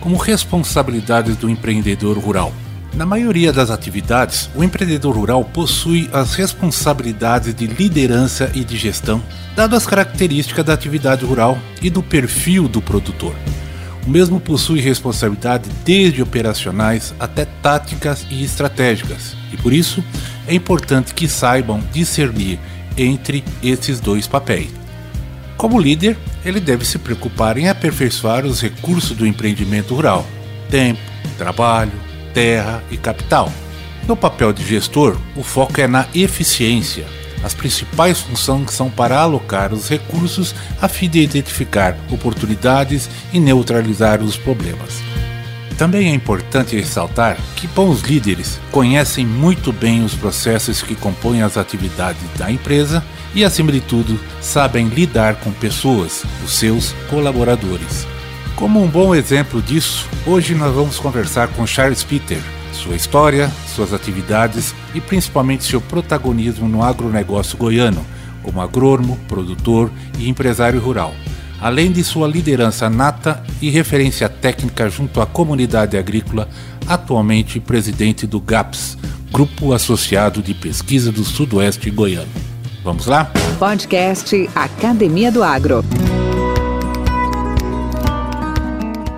como 0.00 0.16
responsabilidades 0.16 1.36
do 1.36 1.48
empreendedor 1.48 2.18
rural. 2.18 2.52
Na 2.94 3.04
maioria 3.06 3.52
das 3.52 3.70
atividades, 3.70 4.48
o 4.54 4.64
empreendedor 4.64 5.14
rural 5.14 5.44
possui 5.44 6.08
as 6.12 6.34
responsabilidades 6.34 7.54
de 7.54 7.66
liderança 7.66 8.50
e 8.54 8.64
de 8.64 8.76
gestão, 8.76 9.22
dado 9.54 9.76
as 9.76 9.86
características 9.86 10.64
da 10.64 10.72
atividade 10.72 11.24
rural 11.24 11.58
e 11.82 11.90
do 11.90 12.02
perfil 12.02 12.66
do 12.66 12.80
produtor. 12.80 13.34
O 14.06 14.10
mesmo 14.10 14.40
possui 14.40 14.80
responsabilidade 14.80 15.68
desde 15.84 16.22
operacionais 16.22 17.14
até 17.20 17.44
táticas 17.44 18.26
e 18.30 18.42
estratégicas, 18.42 19.36
e 19.52 19.56
por 19.56 19.72
isso 19.72 20.02
é 20.46 20.54
importante 20.54 21.12
que 21.12 21.28
saibam 21.28 21.82
discernir 21.92 22.58
entre 22.96 23.44
esses 23.62 24.00
dois 24.00 24.26
papéis. 24.26 24.70
Como 25.56 25.78
líder, 25.78 26.16
ele 26.48 26.60
deve 26.60 26.84
se 26.84 26.98
preocupar 26.98 27.58
em 27.58 27.68
aperfeiçoar 27.68 28.46
os 28.46 28.60
recursos 28.60 29.16
do 29.16 29.26
empreendimento 29.26 29.94
rural: 29.94 30.26
tempo, 30.70 31.00
trabalho, 31.36 31.92
terra 32.32 32.82
e 32.90 32.96
capital. 32.96 33.52
No 34.06 34.16
papel 34.16 34.52
de 34.52 34.64
gestor, 34.64 35.16
o 35.36 35.42
foco 35.42 35.80
é 35.80 35.86
na 35.86 36.06
eficiência. 36.14 37.06
As 37.44 37.54
principais 37.54 38.18
funções 38.18 38.72
são 38.72 38.90
para 38.90 39.20
alocar 39.20 39.72
os 39.72 39.88
recursos 39.88 40.54
a 40.80 40.88
fim 40.88 41.08
de 41.08 41.20
identificar 41.20 41.96
oportunidades 42.10 43.08
e 43.32 43.38
neutralizar 43.38 44.20
os 44.22 44.36
problemas. 44.36 45.02
Também 45.76 46.08
é 46.08 46.14
importante 46.14 46.74
ressaltar 46.74 47.38
que 47.54 47.68
bons 47.68 48.00
líderes 48.00 48.58
conhecem 48.72 49.24
muito 49.24 49.72
bem 49.72 50.04
os 50.04 50.14
processos 50.14 50.82
que 50.82 50.96
compõem 50.96 51.42
as 51.42 51.56
atividades 51.56 52.20
da 52.36 52.50
empresa 52.50 53.04
e, 53.34 53.44
acima 53.44 53.72
de 53.72 53.80
tudo, 53.80 54.18
sabem 54.40 54.88
lidar 54.88 55.36
com 55.36 55.52
pessoas, 55.52 56.24
os 56.44 56.52
seus 56.52 56.94
colaboradores. 57.08 58.06
Como 58.56 58.82
um 58.82 58.88
bom 58.88 59.14
exemplo 59.14 59.62
disso, 59.62 60.06
hoje 60.26 60.54
nós 60.54 60.74
vamos 60.74 60.98
conversar 60.98 61.48
com 61.48 61.66
Charles 61.66 62.02
Peter, 62.02 62.40
sua 62.72 62.96
história, 62.96 63.50
suas 63.74 63.92
atividades 63.92 64.74
e 64.94 65.00
principalmente 65.00 65.64
seu 65.64 65.80
protagonismo 65.80 66.68
no 66.68 66.82
agronegócio 66.82 67.56
goiano, 67.56 68.04
como 68.42 68.60
agrônomo, 68.60 69.18
produtor 69.28 69.90
e 70.18 70.28
empresário 70.28 70.80
rural, 70.80 71.14
além 71.60 71.92
de 71.92 72.02
sua 72.02 72.26
liderança 72.26 72.88
nata 72.88 73.42
e 73.60 73.68
referência 73.68 74.28
técnica 74.28 74.88
junto 74.88 75.20
à 75.20 75.26
comunidade 75.26 75.96
agrícola, 75.96 76.48
atualmente 76.86 77.60
presidente 77.60 78.26
do 78.26 78.40
GAPS, 78.40 78.96
Grupo 79.30 79.72
Associado 79.72 80.40
de 80.40 80.54
Pesquisa 80.54 81.12
do 81.12 81.24
Sudoeste 81.24 81.90
Goiano. 81.90 82.48
Vamos 82.82 83.06
lá? 83.06 83.30
Podcast 83.58 84.48
Academia 84.54 85.32
do 85.32 85.42
Agro. 85.42 85.82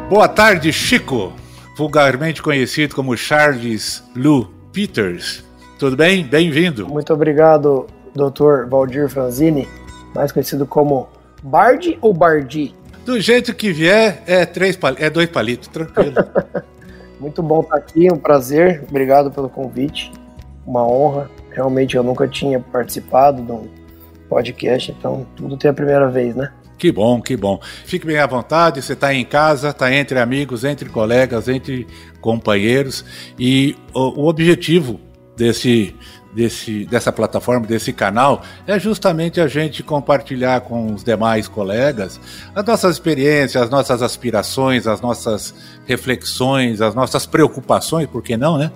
Boa 0.08 0.26
tarde, 0.26 0.72
Chico, 0.72 1.32
vulgarmente 1.76 2.42
conhecido 2.42 2.94
como 2.94 3.16
Charles 3.16 4.02
Lou 4.16 4.50
Peters. 4.72 5.44
Tudo 5.78 5.96
bem? 5.96 6.24
Bem-vindo. 6.24 6.88
Muito 6.88 7.12
obrigado, 7.12 7.86
Dr. 8.14 8.68
Valdir 8.68 9.08
Franzini, 9.08 9.68
mais 10.14 10.32
conhecido 10.32 10.66
como 10.66 11.08
Bardi 11.42 11.98
ou 12.00 12.12
Bardi? 12.12 12.74
Do 13.04 13.20
jeito 13.20 13.54
que 13.54 13.72
vier, 13.72 14.22
é, 14.26 14.44
três 14.44 14.76
pal 14.76 14.94
é 14.98 15.08
dois 15.08 15.28
palitos, 15.28 15.68
tranquilo. 15.68 16.14
Muito 17.20 17.42
bom 17.42 17.60
estar 17.60 17.76
aqui, 17.76 18.10
um 18.10 18.16
prazer. 18.16 18.82
Obrigado 18.88 19.30
pelo 19.30 19.48
convite. 19.48 20.10
Uma 20.66 20.86
honra. 20.86 21.30
Realmente 21.50 21.96
eu 21.96 22.02
nunca 22.02 22.26
tinha 22.28 22.60
participado 22.60 23.42
de 23.42 23.52
um 23.52 23.68
podcast, 24.28 24.92
então 24.92 25.26
tudo 25.36 25.56
tem 25.56 25.70
a 25.70 25.74
primeira 25.74 26.08
vez, 26.08 26.34
né? 26.34 26.52
Que 26.78 26.90
bom, 26.90 27.20
que 27.20 27.36
bom. 27.36 27.60
Fique 27.84 28.06
bem 28.06 28.18
à 28.18 28.26
vontade, 28.26 28.80
você 28.80 28.94
está 28.94 29.12
em 29.12 29.24
casa, 29.24 29.68
está 29.68 29.92
entre 29.94 30.18
amigos, 30.18 30.64
entre 30.64 30.88
colegas, 30.88 31.46
entre 31.46 31.86
companheiros. 32.22 33.04
E 33.38 33.76
o, 33.92 34.22
o 34.22 34.28
objetivo 34.28 34.98
desse, 35.36 35.94
desse, 36.32 36.84
dessa 36.84 37.10
plataforma, 37.10 37.66
desse 37.66 37.92
canal, 37.92 38.42
é 38.66 38.78
justamente 38.78 39.40
a 39.40 39.48
gente 39.48 39.82
compartilhar 39.82 40.60
com 40.62 40.94
os 40.94 41.02
demais 41.02 41.48
colegas 41.48 42.20
as 42.54 42.64
nossas 42.64 42.94
experiências, 42.96 43.62
as 43.62 43.70
nossas 43.70 44.02
aspirações, 44.02 44.86
as 44.86 45.00
nossas 45.00 45.54
reflexões, 45.86 46.80
as 46.80 46.94
nossas 46.94 47.26
preocupações, 47.26 48.06
por 48.06 48.22
que 48.22 48.36
não, 48.36 48.56
né? 48.56 48.70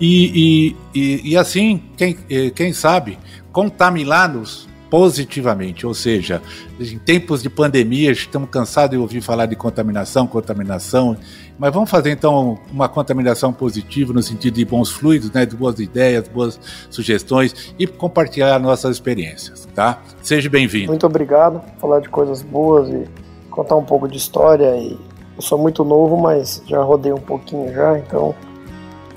E, 0.00 0.76
e, 0.94 1.00
e, 1.00 1.30
e 1.30 1.36
assim, 1.36 1.82
quem, 1.96 2.16
quem 2.54 2.72
sabe, 2.72 3.18
contaminar-nos 3.52 4.68
positivamente, 4.90 5.86
ou 5.86 5.94
seja, 5.94 6.42
em 6.78 6.98
tempos 6.98 7.42
de 7.42 7.48
pandemia, 7.48 8.10
estamos 8.10 8.50
cansados 8.50 8.90
de 8.90 8.96
ouvir 9.00 9.20
falar 9.20 9.46
de 9.46 9.54
contaminação, 9.54 10.26
contaminação, 10.26 11.16
mas 11.60 11.74
vamos 11.74 11.90
fazer 11.90 12.10
então 12.10 12.58
uma 12.72 12.88
contaminação 12.88 13.52
positiva 13.52 14.14
no 14.14 14.22
sentido 14.22 14.54
de 14.54 14.64
bons 14.64 14.90
fluidos, 14.90 15.30
né, 15.30 15.44
de 15.44 15.54
boas 15.54 15.78
ideias, 15.78 16.26
boas 16.26 16.58
sugestões 16.88 17.74
e 17.78 17.86
compartilhar 17.86 18.58
nossas 18.58 18.96
experiências, 18.96 19.68
tá? 19.74 20.00
Seja 20.22 20.48
bem-vindo. 20.48 20.86
Muito 20.86 21.04
obrigado, 21.04 21.60
falar 21.78 22.00
de 22.00 22.08
coisas 22.08 22.40
boas 22.40 22.88
e 22.88 23.06
contar 23.50 23.76
um 23.76 23.84
pouco 23.84 24.08
de 24.08 24.16
história 24.16 24.74
e 24.74 24.98
eu 25.36 25.42
sou 25.42 25.58
muito 25.58 25.84
novo, 25.84 26.16
mas 26.16 26.62
já 26.66 26.82
rodei 26.82 27.12
um 27.12 27.20
pouquinho 27.20 27.70
já, 27.74 27.98
então 27.98 28.34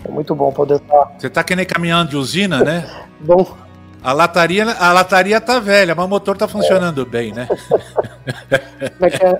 é 0.03 0.11
muito 0.11 0.35
bom 0.35 0.51
poder 0.51 0.75
estar. 0.75 1.13
Você 1.17 1.27
está 1.27 1.45
que 1.45 1.55
nem 1.55 1.65
caminhando 1.65 2.09
de 2.09 2.17
usina, 2.17 2.61
né? 2.61 2.85
bom, 3.23 3.55
a 4.03 4.11
lataria, 4.11 4.69
a 4.69 4.91
lataria 4.91 5.39
tá 5.39 5.59
velha, 5.59 5.95
mas 5.95 6.05
o 6.05 6.09
motor 6.09 6.35
tá 6.35 6.45
funcionando 6.45 7.03
é. 7.03 7.05
bem, 7.05 7.31
né? 7.31 7.47
É 8.99 9.09
que 9.09 9.23
é? 9.23 9.39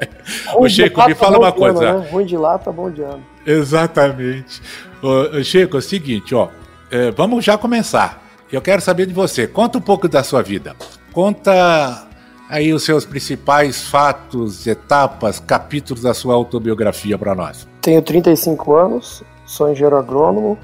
Ô, 0.56 0.68
Chico, 0.68 1.06
me 1.08 1.16
fala 1.16 1.38
uma 1.38 1.52
coisa. 1.52 1.90
Ano, 1.90 2.00
né? 2.00 2.10
Ruim 2.10 2.26
de 2.26 2.38
lata, 2.38 2.72
bom 2.72 2.90
de 2.92 3.02
ano. 3.02 3.24
Exatamente. 3.46 4.62
Ô, 5.02 5.42
Chico, 5.44 5.78
é 5.78 5.80
o 5.80 5.82
seguinte, 5.82 6.36
ó. 6.36 6.50
É, 6.92 7.12
vamos 7.12 7.44
já 7.44 7.58
começar. 7.58 8.22
Eu 8.52 8.62
quero 8.62 8.82
saber 8.82 9.06
de 9.06 9.14
você. 9.14 9.48
Conta 9.48 9.78
um 9.78 9.82
pouco 9.82 10.08
da 10.08 10.24
sua 10.24 10.42
vida. 10.42 10.76
Conta 11.12 12.08
aí 12.50 12.74
os 12.74 12.84
seus 12.84 13.06
principais 13.06 13.88
fatos, 13.88 14.68
etapas, 14.68 15.40
capítulos 15.40 16.04
da 16.04 16.14
sua 16.14 16.36
autobiografia 16.36 17.18
para 17.18 17.34
nós. 17.34 17.68
Tenho 17.82 18.02
35 18.02 18.76
anos, 18.76 19.24
sou 19.46 19.72
engenheiro 19.72 19.98
agrônomo. 19.98 20.58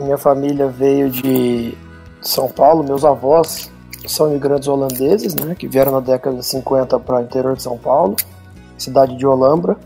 Minha 0.00 0.18
família 0.18 0.66
veio 0.68 1.10
de 1.10 1.76
são 2.20 2.48
Paulo, 2.48 2.82
meus 2.84 3.04
avós 3.04 3.70
são 4.12 4.30
imigrantes 4.30 4.68
holandeses, 4.68 5.34
né, 5.34 5.54
que 5.54 5.68
vieram 5.68 5.92
na 5.92 6.00
década 6.00 6.36
de 6.36 6.44
50 6.44 6.98
para 7.00 7.18
o 7.18 7.22
interior 7.22 7.56
de 7.56 7.62
São 7.62 7.76
Paulo, 7.76 8.16
cidade 8.76 9.16
de 9.16 9.26
Olambra, 9.26 9.76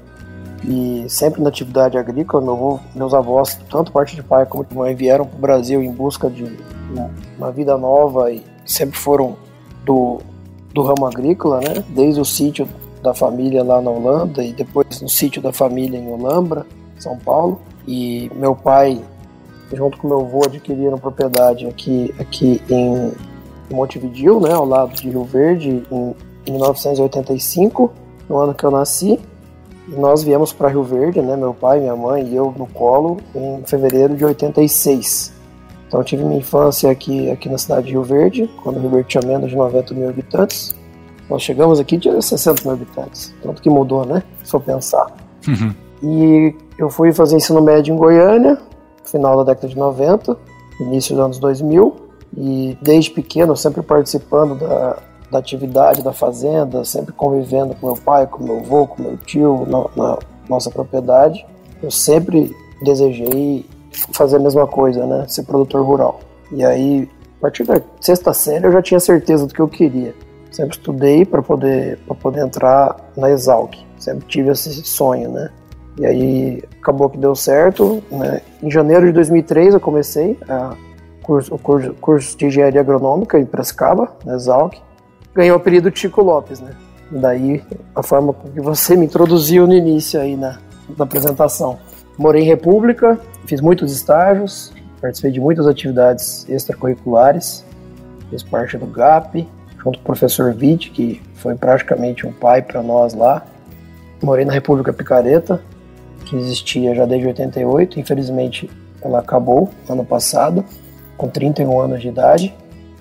e 0.65 1.05
sempre 1.09 1.43
na 1.43 1.49
atividade 1.49 1.99
agrícola. 1.99 2.45
Meu, 2.45 2.81
meus 2.95 3.15
avós, 3.15 3.59
tanto 3.71 3.91
parte 3.91 4.15
de 4.15 4.23
pai 4.23 4.47
como 4.47 4.65
de 4.65 4.77
mãe, 4.77 4.95
vieram 4.95 5.27
para 5.27 5.37
o 5.37 5.41
Brasil 5.41 5.83
em 5.83 5.91
busca 5.91 6.31
de 6.31 6.45
uma 7.37 7.51
vida 7.51 7.77
nova 7.77 8.31
e 8.31 8.45
sempre 8.65 8.97
foram 8.97 9.37
do, 9.85 10.21
do 10.73 10.83
ramo 10.83 11.07
agrícola, 11.07 11.61
né, 11.61 11.85
desde 11.89 12.21
o 12.21 12.25
sítio 12.25 12.69
da 13.03 13.13
família 13.13 13.65
lá 13.65 13.81
na 13.81 13.91
Holanda 13.91 14.45
e 14.45 14.53
depois 14.53 15.01
no 15.01 15.09
sítio 15.09 15.43
da 15.43 15.53
família 15.53 15.99
em 15.99 16.09
Olambra, 16.13 16.65
São 16.99 17.19
Paulo. 17.19 17.61
E 17.87 18.31
meu 18.37 18.55
pai 18.55 19.03
junto 19.77 19.99
com 19.99 20.09
meu 20.09 20.21
avô, 20.21 20.45
adquiriram 20.45 20.99
propriedade 20.99 21.67
aqui, 21.67 22.15
aqui 22.19 22.61
em 22.69 23.13
Montevideo, 23.75 24.41
né, 24.41 24.53
ao 24.53 24.65
lado 24.65 24.95
de 24.95 25.09
Rio 25.09 25.25
Verde, 25.25 25.83
em 25.91 26.53
1985, 26.53 27.93
no 28.29 28.39
ano 28.39 28.55
que 28.55 28.65
eu 28.65 28.71
nasci. 28.71 29.19
E 29.89 29.95
nós 29.95 30.23
viemos 30.23 30.53
para 30.53 30.69
Rio 30.69 30.83
Verde, 30.83 31.21
né, 31.21 31.37
meu 31.37 31.53
pai, 31.53 31.81
minha 31.81 31.97
mãe 31.97 32.25
e 32.27 32.37
eu 32.37 32.55
no 32.57 32.67
colo, 32.67 33.19
em 33.35 33.63
fevereiro 33.67 34.15
de 34.15 34.25
86. 34.25 35.33
Então 35.89 36.03
tive 36.03 36.25
minha 36.25 36.39
infância 36.39 36.91
aqui, 36.91 37.31
aqui 37.31 37.49
na 37.49 37.59
cidade 37.59 37.87
de 37.87 37.93
Rio 37.93 38.03
Verde, 38.03 38.51
quando 38.63 38.81
Rio 38.81 38.91
Verde 38.91 39.09
tinha 39.09 39.27
menos 39.27 39.51
de 39.51 39.57
90 39.57 39.95
mil 39.95 40.09
habitantes. 40.09 40.75
Nós 41.29 41.43
chegamos 41.43 41.79
aqui 41.81 41.99
tinha 41.99 42.21
60 42.21 42.63
mil 42.63 42.73
habitantes, 42.73 43.35
tanto 43.43 43.61
que 43.61 43.69
mudou, 43.69 44.05
né? 44.05 44.23
Se 44.43 44.55
eu 44.55 44.61
pensar. 44.61 45.13
Uhum. 45.47 45.75
E 46.03 46.55
eu 46.79 46.89
fui 46.89 47.13
fazer 47.13 47.37
ensino 47.37 47.61
médio 47.61 47.95
em 47.95 47.97
Goiânia, 47.97 48.59
final 49.05 49.37
da 49.37 49.53
década 49.53 49.69
de 49.69 49.77
90, 49.77 50.37
início 50.81 51.15
dos 51.15 51.25
anos 51.25 51.39
2000, 51.39 51.95
e 52.37 52.77
desde 52.81 53.11
pequeno 53.11 53.57
sempre 53.57 53.83
participando 53.83 54.55
da, 54.55 54.99
da 55.31 55.39
atividade 55.39 56.03
da 56.03 56.13
fazenda, 56.13 56.85
sempre 56.85 57.13
convivendo 57.13 57.75
com 57.75 57.87
meu 57.87 57.97
pai, 57.97 58.27
com 58.27 58.43
meu 58.43 58.59
avô, 58.59 58.87
com 58.87 59.03
meu 59.03 59.17
tio 59.19 59.67
na, 59.67 59.85
na 59.97 60.19
nossa 60.49 60.71
propriedade. 60.71 61.47
eu 61.83 61.91
sempre 61.91 62.55
desejei 62.83 63.67
fazer 64.13 64.37
a 64.37 64.41
mesma 64.41 64.67
coisa, 64.67 65.07
né? 65.07 65.27
Ser 65.29 65.45
produtor 65.45 65.85
rural. 65.85 66.21
E 66.51 66.65
aí, 66.65 67.09
a 67.39 67.43
partir 67.43 67.65
da 67.65 67.81
sexta 68.01 68.33
série, 68.33 68.67
eu 68.67 68.73
já 68.73 68.83
tinha 68.83 69.01
certeza 69.01 69.47
do 69.47 69.55
que 69.55 69.61
eu 69.61 69.69
queria. 69.69 70.15
Sempre 70.51 70.77
estudei 70.77 71.25
para 71.25 71.43
poder, 71.43 71.99
poder 72.21 72.41
entrar 72.41 72.97
na 73.17 73.31
Exalc. 73.31 73.75
Sempre 73.99 74.27
tive 74.27 74.51
esse 74.51 74.71
sonho, 74.85 75.31
né? 75.31 75.51
E 75.99 76.07
aí 76.07 76.63
acabou 76.81 77.09
que 77.09 77.19
deu 77.19 77.35
certo. 77.35 78.03
Né? 78.11 78.41
Em 78.63 78.71
janeiro 78.71 79.07
de 79.07 79.13
2003 79.13 79.75
eu 79.75 79.81
comecei 79.81 80.39
a 80.49 80.75
curso, 81.23 81.57
curso, 81.59 81.95
curso 81.95 82.37
de 82.37 82.47
engenharia 82.47 82.81
agronômica 82.81 83.39
em 83.39 83.47
Prescaba, 83.47 84.13
na 84.25 84.35
Exalc. 84.35 84.75
Ganhei 85.35 85.53
o 85.53 85.57
apelido 85.57 85.91
Tico 85.91 86.23
Lopes, 86.23 86.61
né? 86.61 86.73
Daí 87.11 87.63
a 87.95 88.03
forma 88.03 88.35
que 88.35 88.61
você 88.61 88.97
me 88.97 89.07
introduziu 89.07 89.67
no 89.67 89.75
início 89.75 90.21
aí 90.21 90.37
na, 90.37 90.59
na 90.97 91.05
apresentação. 91.05 91.79
Morei 92.19 92.43
em 92.43 92.47
República, 92.47 93.19
fiz 93.47 93.61
muitos 93.61 93.93
estágios, 93.93 94.73
participei 95.01 95.31
de 95.31 95.41
muitas 95.41 95.67
atividades 95.67 96.49
extracurriculares, 96.49 97.65
fiz 98.31 98.43
parte 98.43 98.77
do 98.77 98.87
GAP, 98.87 99.49
junto 99.83 99.99
com 99.99 100.03
o 100.03 100.05
professor 100.05 100.55
Witt, 100.55 100.91
que 100.91 101.21
foi 101.35 101.55
praticamente 101.55 102.27
um 102.27 102.33
pai 102.33 102.63
para 102.63 102.83
nós 102.83 103.15
lá. 103.15 103.45
Morei 104.23 104.45
na 104.45 104.53
República 104.53 104.93
Picareta, 104.93 105.61
que 106.25 106.37
existia 106.37 106.95
já 106.95 107.05
desde 107.05 107.27
88, 107.27 107.99
infelizmente 107.99 108.71
ela 109.03 109.19
acabou 109.19 109.69
ano 109.89 110.05
passado, 110.05 110.65
com 111.17 111.29
31 111.29 111.81
anos 111.81 112.01
de 112.01 112.09
idade. 112.09 112.55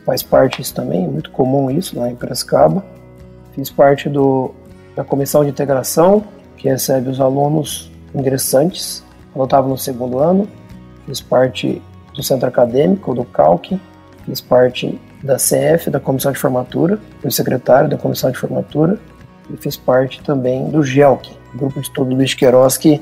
Faz 0.05 0.23
parte 0.23 0.61
isso 0.61 0.73
também, 0.73 1.05
é 1.05 1.07
muito 1.07 1.31
comum 1.31 1.69
isso 1.69 1.97
lá 1.99 2.09
em 2.09 2.15
Piracicaba. 2.15 2.83
Fiz 3.53 3.69
parte 3.69 4.09
do, 4.09 4.51
da 4.95 5.03
comissão 5.03 5.43
de 5.43 5.49
integração, 5.49 6.23
que 6.57 6.67
recebe 6.69 7.09
os 7.09 7.19
alunos 7.19 7.91
ingressantes, 8.13 9.03
eu 9.35 9.43
estava 9.43 9.67
no 9.67 9.77
segundo 9.77 10.19
ano. 10.19 10.47
Fiz 11.05 11.21
parte 11.21 11.81
do 12.13 12.21
centro 12.21 12.47
acadêmico, 12.47 13.13
do 13.13 13.23
CALC. 13.23 13.79
Fiz 14.25 14.41
parte 14.41 14.99
da 15.23 15.35
CF, 15.35 15.89
da 15.89 15.99
comissão 15.99 16.31
de 16.31 16.39
formatura, 16.39 16.99
fui 17.21 17.31
secretário 17.31 17.89
da 17.89 17.97
comissão 17.97 18.31
de 18.31 18.37
formatura. 18.37 18.99
E 19.49 19.57
fiz 19.57 19.75
parte 19.75 20.21
também 20.23 20.69
do 20.69 20.83
GELC, 20.83 21.31
grupo 21.55 21.79
de 21.79 21.87
estudo 21.87 22.15
Luiz 22.15 22.33
Queiroz, 22.33 22.77
que 22.77 23.01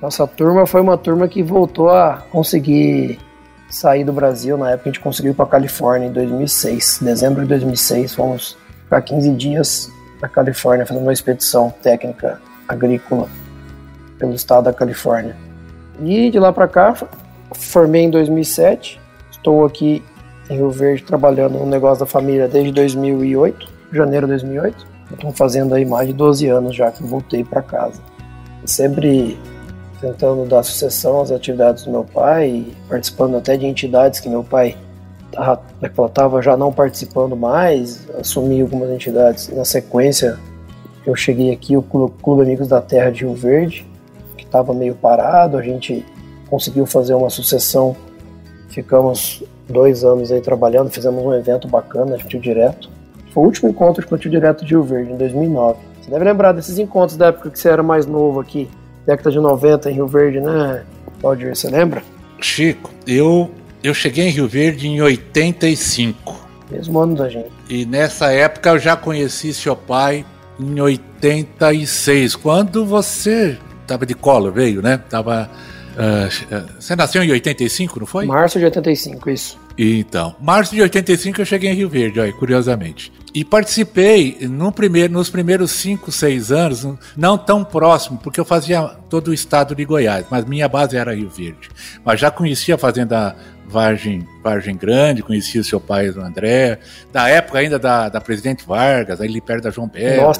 nossa 0.00 0.26
turma 0.26 0.66
foi 0.66 0.80
uma 0.80 0.96
turma 0.96 1.28
que 1.28 1.42
voltou 1.42 1.90
a 1.90 2.24
conseguir 2.30 3.18
sair 3.70 4.04
do 4.04 4.12
Brasil. 4.12 4.58
Na 4.58 4.70
época 4.70 4.90
a 4.90 4.92
gente 4.92 5.00
conseguiu 5.00 5.32
ir 5.32 5.34
para 5.34 5.46
Califórnia 5.46 6.08
em 6.08 6.12
2006, 6.12 6.98
dezembro 7.02 7.42
de 7.42 7.48
2006, 7.48 8.14
fomos 8.14 8.58
para 8.88 9.00
15 9.00 9.30
dias 9.32 9.90
na 10.20 10.28
Califórnia 10.28 10.84
fazendo 10.84 11.04
uma 11.04 11.12
expedição 11.12 11.72
técnica 11.82 12.40
agrícola 12.68 13.28
pelo 14.18 14.34
estado 14.34 14.64
da 14.64 14.72
Califórnia. 14.72 15.36
E 16.02 16.30
de 16.30 16.38
lá 16.38 16.52
para 16.52 16.68
cá, 16.68 16.94
formei 17.52 18.02
em 18.02 18.10
2007, 18.10 19.00
estou 19.30 19.64
aqui 19.64 20.02
em 20.48 20.56
Rio 20.56 20.70
Verde 20.70 21.04
trabalhando 21.04 21.58
no 21.58 21.66
negócio 21.66 22.00
da 22.00 22.06
família 22.06 22.48
desde 22.48 22.72
2008, 22.72 23.68
janeiro 23.92 24.26
de 24.26 24.32
2008. 24.32 24.86
Estou 25.12 25.32
fazendo 25.32 25.74
aí 25.74 25.84
mais 25.84 26.06
de 26.08 26.14
12 26.14 26.46
anos 26.48 26.76
já 26.76 26.90
que 26.90 27.02
voltei 27.02 27.44
para 27.44 27.62
casa. 27.62 28.00
Sempre 28.64 29.38
tentando 30.00 30.46
dar 30.46 30.62
sucessão 30.62 31.20
às 31.20 31.30
atividades 31.30 31.84
do 31.84 31.90
meu 31.90 32.04
pai, 32.04 32.66
participando 32.88 33.36
até 33.36 33.56
de 33.56 33.66
entidades 33.66 34.18
que 34.18 34.28
meu 34.28 34.42
pai 34.42 34.76
estava 35.82 36.42
já 36.42 36.56
não 36.56 36.72
participando 36.72 37.36
mais, 37.36 38.08
assumi 38.18 38.60
algumas 38.60 38.90
entidades. 38.90 39.48
Na 39.48 39.64
sequência, 39.64 40.38
eu 41.06 41.14
cheguei 41.14 41.52
aqui, 41.52 41.76
o 41.76 41.82
Clube 41.82 42.42
Amigos 42.42 42.68
da 42.68 42.80
Terra 42.80 43.10
de 43.10 43.24
Rio 43.24 43.34
Verde, 43.34 43.86
que 44.36 44.44
estava 44.44 44.72
meio 44.72 44.94
parado, 44.94 45.56
a 45.56 45.62
gente 45.62 46.04
conseguiu 46.48 46.86
fazer 46.86 47.14
uma 47.14 47.30
sucessão, 47.30 47.94
ficamos 48.68 49.44
dois 49.68 50.02
anos 50.02 50.32
aí 50.32 50.40
trabalhando, 50.40 50.90
fizemos 50.90 51.22
um 51.24 51.32
evento 51.32 51.68
bacana 51.68 52.16
de 52.16 52.26
Tio 52.26 52.40
Direto. 52.40 52.90
Foi 53.32 53.44
o 53.44 53.46
último 53.46 53.70
encontro 53.70 54.04
de 54.04 54.18
Tio 54.18 54.30
Direto 54.30 54.64
de 54.64 54.72
Rio 54.72 54.82
Verde, 54.82 55.12
em 55.12 55.16
2009. 55.16 55.78
Você 56.00 56.10
deve 56.10 56.24
lembrar 56.24 56.52
desses 56.52 56.78
encontros 56.78 57.16
da 57.16 57.26
época 57.26 57.50
que 57.50 57.58
você 57.58 57.68
era 57.68 57.82
mais 57.82 58.06
novo 58.06 58.40
aqui, 58.40 58.68
década 59.10 59.30
de 59.30 59.40
90 59.40 59.90
em 59.90 59.94
Rio 59.94 60.06
Verde, 60.06 60.40
né, 60.40 60.84
Valdir? 61.20 61.54
Você 61.54 61.68
lembra? 61.68 62.02
Chico, 62.40 62.90
eu, 63.06 63.50
eu 63.82 63.92
cheguei 63.92 64.28
em 64.28 64.30
Rio 64.30 64.48
Verde 64.48 64.86
em 64.86 65.00
85. 65.00 66.48
Mesmo 66.70 66.98
ano 67.00 67.16
da 67.16 67.28
gente. 67.28 67.50
E 67.68 67.84
nessa 67.84 68.32
época 68.32 68.70
eu 68.70 68.78
já 68.78 68.96
conheci 68.96 69.52
seu 69.52 69.74
pai 69.74 70.24
em 70.58 70.80
86, 70.80 72.36
quando 72.36 72.84
você 72.84 73.58
estava 73.82 74.06
de 74.06 74.14
colo, 74.14 74.52
veio, 74.52 74.80
né? 74.80 74.98
Tava, 74.98 75.50
uh, 75.96 76.80
você 76.80 76.94
nasceu 76.94 77.24
em 77.24 77.30
85, 77.32 77.98
não 77.98 78.06
foi? 78.06 78.26
Março 78.26 78.58
de 78.58 78.66
85, 78.66 79.30
isso. 79.30 79.58
Então, 79.76 80.36
março 80.40 80.74
de 80.74 80.82
85 80.82 81.40
eu 81.40 81.44
cheguei 81.44 81.70
em 81.70 81.74
Rio 81.74 81.88
Verde, 81.88 82.20
olha, 82.20 82.32
curiosamente. 82.32 83.10
E 83.32 83.44
participei 83.44 84.38
no 84.42 84.72
primeiro, 84.72 85.12
nos 85.12 85.30
primeiros 85.30 85.70
5, 85.72 86.10
6 86.10 86.50
anos, 86.50 86.86
não 87.16 87.38
tão 87.38 87.64
próximo, 87.64 88.18
porque 88.18 88.40
eu 88.40 88.44
fazia 88.44 88.82
todo 89.08 89.28
o 89.28 89.34
estado 89.34 89.74
de 89.74 89.84
Goiás, 89.84 90.26
mas 90.30 90.44
minha 90.44 90.68
base 90.68 90.96
era 90.96 91.14
Rio 91.14 91.30
Verde. 91.30 91.68
Mas 92.04 92.18
já 92.18 92.30
conhecia 92.30 92.74
a 92.74 92.78
Fazenda 92.78 93.36
Vargem, 93.66 94.26
Vargem 94.42 94.76
Grande, 94.76 95.22
conhecia 95.22 95.60
o 95.60 95.64
seu 95.64 95.80
pai, 95.80 96.10
o 96.10 96.20
André, 96.20 96.80
da 97.12 97.28
época 97.28 97.60
ainda 97.60 97.78
da, 97.78 98.08
da 98.08 98.20
Presidente 98.20 98.66
Vargas, 98.66 99.20
ali 99.20 99.40
perto 99.40 99.64
da 99.64 99.70
João 99.70 99.86
Belo, 99.86 100.32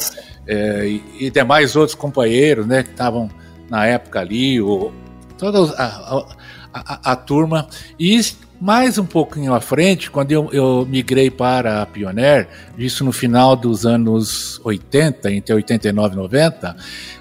é, 0.47 0.87
e, 0.87 1.27
e, 1.27 1.31
demais 1.31 1.77
outros 1.77 1.95
companheiros 1.95 2.67
né, 2.67 2.83
que 2.83 2.91
estavam 2.91 3.31
na 3.69 3.87
época 3.87 4.19
ali, 4.19 4.61
o, 4.61 4.93
toda 5.39 5.73
a, 5.77 5.85
a, 5.85 6.27
a, 6.75 7.13
a 7.13 7.17
turma. 7.17 7.69
E 7.97 8.21
mais 8.61 8.99
um 8.99 9.07
pouquinho 9.07 9.55
à 9.55 9.61
frente, 9.61 10.11
quando 10.11 10.33
eu, 10.33 10.51
eu 10.53 10.87
migrei 10.87 11.31
para 11.31 11.81
a 11.81 11.87
Pioneer, 11.87 12.47
isso 12.77 13.03
no 13.03 13.11
final 13.11 13.57
dos 13.57 13.87
anos 13.87 14.61
80, 14.63 15.33
entre 15.33 15.55
89 15.55 16.15
e 16.15 16.19
90, 16.19 16.77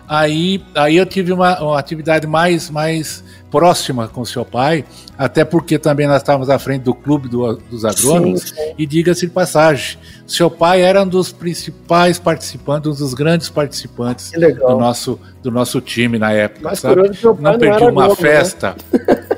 aí, 0.05 0.61
aí 0.75 0.97
eu 0.97 1.05
tive 1.05 1.31
uma, 1.31 1.57
uma 1.61 1.79
atividade 1.79 2.27
mais, 2.27 2.69
mais 2.69 3.23
próxima 3.49 4.09
com 4.09 4.25
seu 4.25 4.43
pai, 4.43 4.83
até 5.17 5.45
porque 5.45 5.79
também 5.79 6.07
nós 6.07 6.17
estávamos 6.17 6.49
à 6.49 6.59
frente 6.59 6.83
do 6.83 6.93
clube 6.93 7.29
do, 7.29 7.55
dos 7.55 7.85
agrônomos, 7.85 8.41
sim, 8.41 8.55
sim. 8.55 8.73
e 8.77 8.85
diga-se 8.85 9.25
de 9.25 9.31
passagem, 9.31 9.97
seu 10.27 10.51
pai 10.51 10.81
era 10.81 11.03
um 11.03 11.07
dos 11.07 11.31
principais 11.31 12.19
participantes, 12.19 12.89
um 12.89 12.93
dos 12.93 13.13
grandes 13.13 13.47
participantes 13.49 14.31
do 14.31 14.77
nosso, 14.77 15.17
do 15.41 15.49
nosso 15.49 15.79
time 15.79 16.19
na 16.19 16.33
época, 16.33 16.61
Mas 16.63 16.79
sabe? 16.79 17.01
Não 17.39 17.57
perdi 17.57 17.83
uma 17.85 18.09
né? 18.09 18.15
festa. 18.15 18.75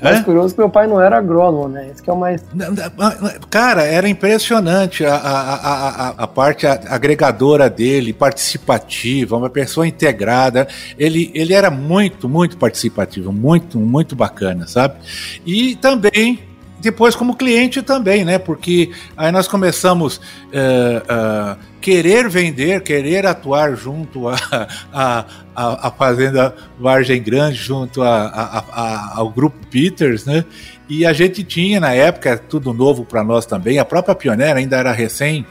Mais 0.00 0.20
é? 0.20 0.22
curioso 0.22 0.54
que 0.54 0.60
meu 0.60 0.70
pai 0.70 0.86
não 0.86 1.00
era 1.00 1.18
agrônomo, 1.18 1.68
né? 1.68 1.88
Esse 1.90 2.02
que 2.02 2.10
é 2.10 2.12
o 2.12 2.16
mais. 2.16 2.42
Cara, 3.50 3.82
era 3.82 4.08
impressionante 4.08 5.04
a, 5.04 5.14
a, 5.14 5.54
a, 5.54 6.08
a, 6.10 6.26
parte 6.26 6.66
agregadora 6.66 7.68
dele, 7.68 8.12
participativa, 8.12 9.36
uma 9.36 9.50
pessoa 9.50 9.86
integrada. 9.86 10.68
Ele, 10.98 11.30
ele 11.34 11.54
era 11.54 11.70
muito, 11.70 12.28
muito 12.28 12.56
participativo, 12.56 13.32
muito, 13.32 13.78
muito 13.78 14.14
bacana, 14.14 14.66
sabe? 14.66 14.94
E 15.44 15.76
também 15.76 16.51
depois 16.82 17.14
como 17.14 17.36
cliente 17.36 17.80
também, 17.80 18.24
né? 18.24 18.38
Porque 18.38 18.90
aí 19.16 19.30
nós 19.30 19.46
começamos 19.46 20.16
uh, 20.16 20.20
uh, 20.20 21.56
querer 21.80 22.28
vender, 22.28 22.82
querer 22.82 23.24
atuar 23.24 23.76
junto 23.76 24.28
à 24.28 24.36
a, 24.92 25.24
a, 25.54 25.88
a, 25.88 25.90
Fazenda 25.92 26.54
Vargem 26.78 27.22
Grande, 27.22 27.56
junto 27.56 28.02
a, 28.02 28.26
a, 28.26 29.12
ao 29.14 29.30
Grupo 29.30 29.56
Peters, 29.68 30.24
né? 30.24 30.44
E 30.88 31.06
a 31.06 31.12
gente 31.12 31.44
tinha 31.44 31.78
na 31.78 31.94
época, 31.94 32.36
tudo 32.36 32.74
novo 32.74 33.04
para 33.04 33.22
nós 33.22 33.46
também, 33.46 33.78
a 33.78 33.84
própria 33.84 34.14
Pioneira 34.14 34.58
ainda 34.58 34.76
era 34.76 34.92
recém 34.92 35.46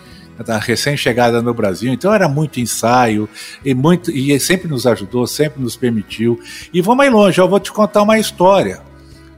recém-chegada 0.60 1.40
no 1.40 1.54
Brasil, 1.54 1.94
então 1.94 2.12
era 2.12 2.28
muito 2.28 2.60
ensaio 2.60 3.30
e 3.64 3.76
muito 3.76 4.10
e 4.10 4.38
sempre 4.40 4.68
nos 4.68 4.88
ajudou, 4.88 5.28
sempre 5.28 5.62
nos 5.62 5.76
permitiu. 5.76 6.40
E 6.74 6.82
vamos 6.82 6.98
mais 6.98 7.12
longe, 7.12 7.40
eu 7.40 7.48
vou 7.48 7.60
te 7.60 7.72
contar 7.72 8.02
uma 8.02 8.18
história. 8.18 8.82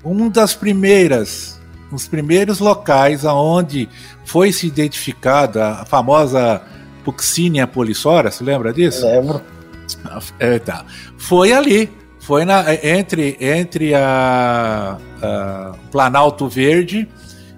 Uma 0.04 0.30
das 0.30 0.54
primeiras 0.54 1.53
nos 1.94 2.08
primeiros 2.08 2.58
locais 2.58 3.24
aonde 3.24 3.88
foi 4.26 4.52
se 4.52 4.66
identificada 4.66 5.68
a 5.70 5.86
famosa 5.86 6.60
Puccinia 7.06 7.68
polissora, 7.68 8.32
se 8.32 8.44
lembra 8.44 8.74
disso? 8.74 9.06
Lembro. 9.06 9.42
É, 10.40 10.58
tá. 10.58 10.86
Foi 11.18 11.54
ali, 11.54 11.92
foi 12.20 12.46
na, 12.46 12.64
entre, 12.84 13.38
entre 13.40 13.94
a, 13.94 14.98
a 15.22 15.76
Planalto 15.92 16.48
Verde 16.48 17.08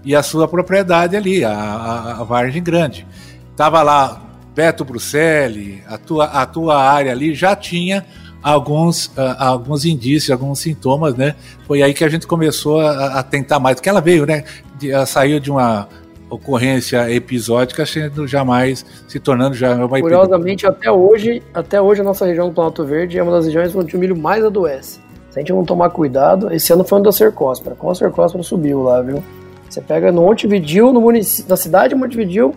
e 0.04 0.14
a 0.14 0.22
sua 0.22 0.48
propriedade 0.48 1.16
ali, 1.16 1.46
a, 1.46 1.54
a, 1.54 2.12
a 2.20 2.24
Vargem 2.24 2.62
Grande. 2.62 3.08
Tava 3.56 3.82
lá 3.84 4.22
Beto 4.54 4.84
Bruxelles, 4.84 5.82
a 5.88 5.98
tua, 5.98 6.26
a 6.26 6.46
tua 6.46 6.84
área 6.84 7.12
ali 7.12 7.34
já 7.34 7.56
tinha 7.56 8.06
alguns, 8.46 9.08
uh, 9.08 9.36
alguns 9.40 9.86
indícios, 9.86 10.30
alguns 10.30 10.60
sintomas, 10.60 11.16
né? 11.16 11.34
Foi 11.66 11.82
aí 11.82 11.96
que 11.96 12.04
a 12.04 12.10
gente 12.10 12.28
começou 12.28 12.80
a, 12.80 13.20
a 13.20 13.24
tentar 13.24 13.60
mais, 13.60 13.78
porque 13.78 13.90
ela 13.90 14.02
veio, 14.02 14.24
né? 14.24 14.44
De, 14.78 14.92
ela 14.92 15.08
saiu 15.08 15.40
de 15.40 15.50
uma 15.50 15.90
ocorrência 16.30 17.12
episódica, 17.12 17.88
sendo 17.88 18.28
jamais 18.28 18.86
se 19.08 19.20
tornando 19.20 19.56
já 19.56 19.74
uma 19.74 20.00
Curiosamente, 20.00 20.68
até 20.68 20.92
hoje, 20.92 21.42
até 21.56 21.82
hoje 21.82 22.02
a 22.02 22.04
nossa 22.04 22.24
região 22.24 22.48
do 22.48 22.54
Planalto 22.54 22.86
Verde 22.86 23.18
é 23.18 23.24
uma 23.24 23.32
das 23.32 23.46
regiões 23.46 23.76
onde 23.76 23.96
o 23.96 24.00
milho 24.00 24.16
mais 24.16 24.46
adoece. 24.46 25.00
Se 25.32 25.40
a 25.40 25.42
gente 25.42 25.52
não 25.52 25.66
tomar 25.66 25.90
cuidado, 25.90 26.54
esse 26.54 26.72
ano 26.72 26.84
foi 26.84 27.00
um 27.00 27.02
da 27.02 27.12
Cercóspora. 27.12 27.76
Com 27.76 27.90
a 27.90 27.96
Cercóspora 27.96 28.44
subiu 28.44 28.84
lá, 28.84 29.02
viu? 29.02 29.24
Você 29.68 29.82
pega 29.82 30.12
no 30.12 30.22
Montevidil, 30.22 30.94
no 30.94 31.02
município, 31.02 31.50
na 31.50 31.58
cidade 31.58 31.96
de 31.96 32.00
Montevidil, 32.00 32.54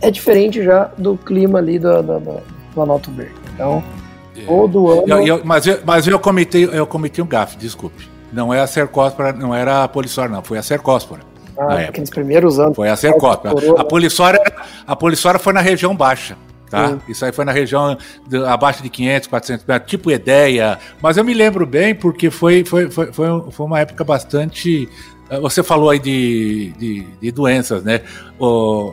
é 0.00 0.10
diferente 0.10 0.62
já 0.62 0.90
do 0.96 1.18
clima 1.18 1.58
ali 1.58 1.78
do, 1.78 2.02
do, 2.02 2.18
do 2.18 2.42
Planalto 2.72 3.10
Verde. 3.10 3.34
Então. 3.54 3.84
Todo 4.46 4.90
ano. 4.90 5.02
Eu- 5.06 5.26
eu- 5.26 5.40
mas, 5.44 5.66
eu, 5.66 5.78
mas 5.84 6.06
eu 6.06 6.18
cometi, 6.18 6.62
eu 6.72 6.86
cometi 6.86 7.20
um 7.22 7.26
gafe, 7.26 7.56
desculpe. 7.56 8.08
Não 8.32 8.52
é 8.52 8.60
a 8.60 8.66
Cercóspora, 8.66 9.32
não 9.32 9.54
era 9.54 9.84
a 9.84 9.88
Polissória, 9.88 10.30
não, 10.30 10.42
foi 10.42 10.58
a 10.58 10.62
Cercóspora. 10.62 11.22
ah, 11.58 11.74
aqueles 11.88 12.10
primeiros 12.10 12.58
anos. 12.60 12.76
Foi 12.76 12.88
a 12.88 12.96
Cercóspora. 12.96 13.52
Coroa, 13.54 13.80
A 13.80 13.84
Polissória, 13.84 14.40
a 14.86 14.94
Polissória 14.94 15.40
foi 15.40 15.52
na 15.52 15.60
região 15.60 15.94
baixa. 15.96 16.36
Tá? 16.70 16.88
Sim. 16.88 17.00
Isso 17.08 17.24
aí 17.24 17.32
foi 17.32 17.46
na 17.46 17.52
região 17.52 17.96
de- 18.28 18.44
abaixo 18.44 18.82
de 18.82 18.90
500, 18.90 19.26
400 19.28 19.64
metros, 19.66 19.90
tipo 19.90 20.10
Ideia. 20.10 20.78
Mas 21.00 21.16
eu 21.16 21.24
me 21.24 21.32
lembro 21.32 21.66
bem 21.66 21.94
porque 21.94 22.30
foi, 22.30 22.62
foi, 22.64 22.90
foi, 22.90 23.10
foi, 23.10 23.30
um- 23.30 23.48
uma 23.60 23.80
época 23.80 24.04
bastante. 24.04 24.86
Você 25.40 25.62
falou 25.62 25.88
aí 25.90 25.98
de, 25.98 26.72
de, 26.78 27.06
de 27.20 27.32
doenças, 27.32 27.82
né? 27.82 28.02
O, 28.38 28.92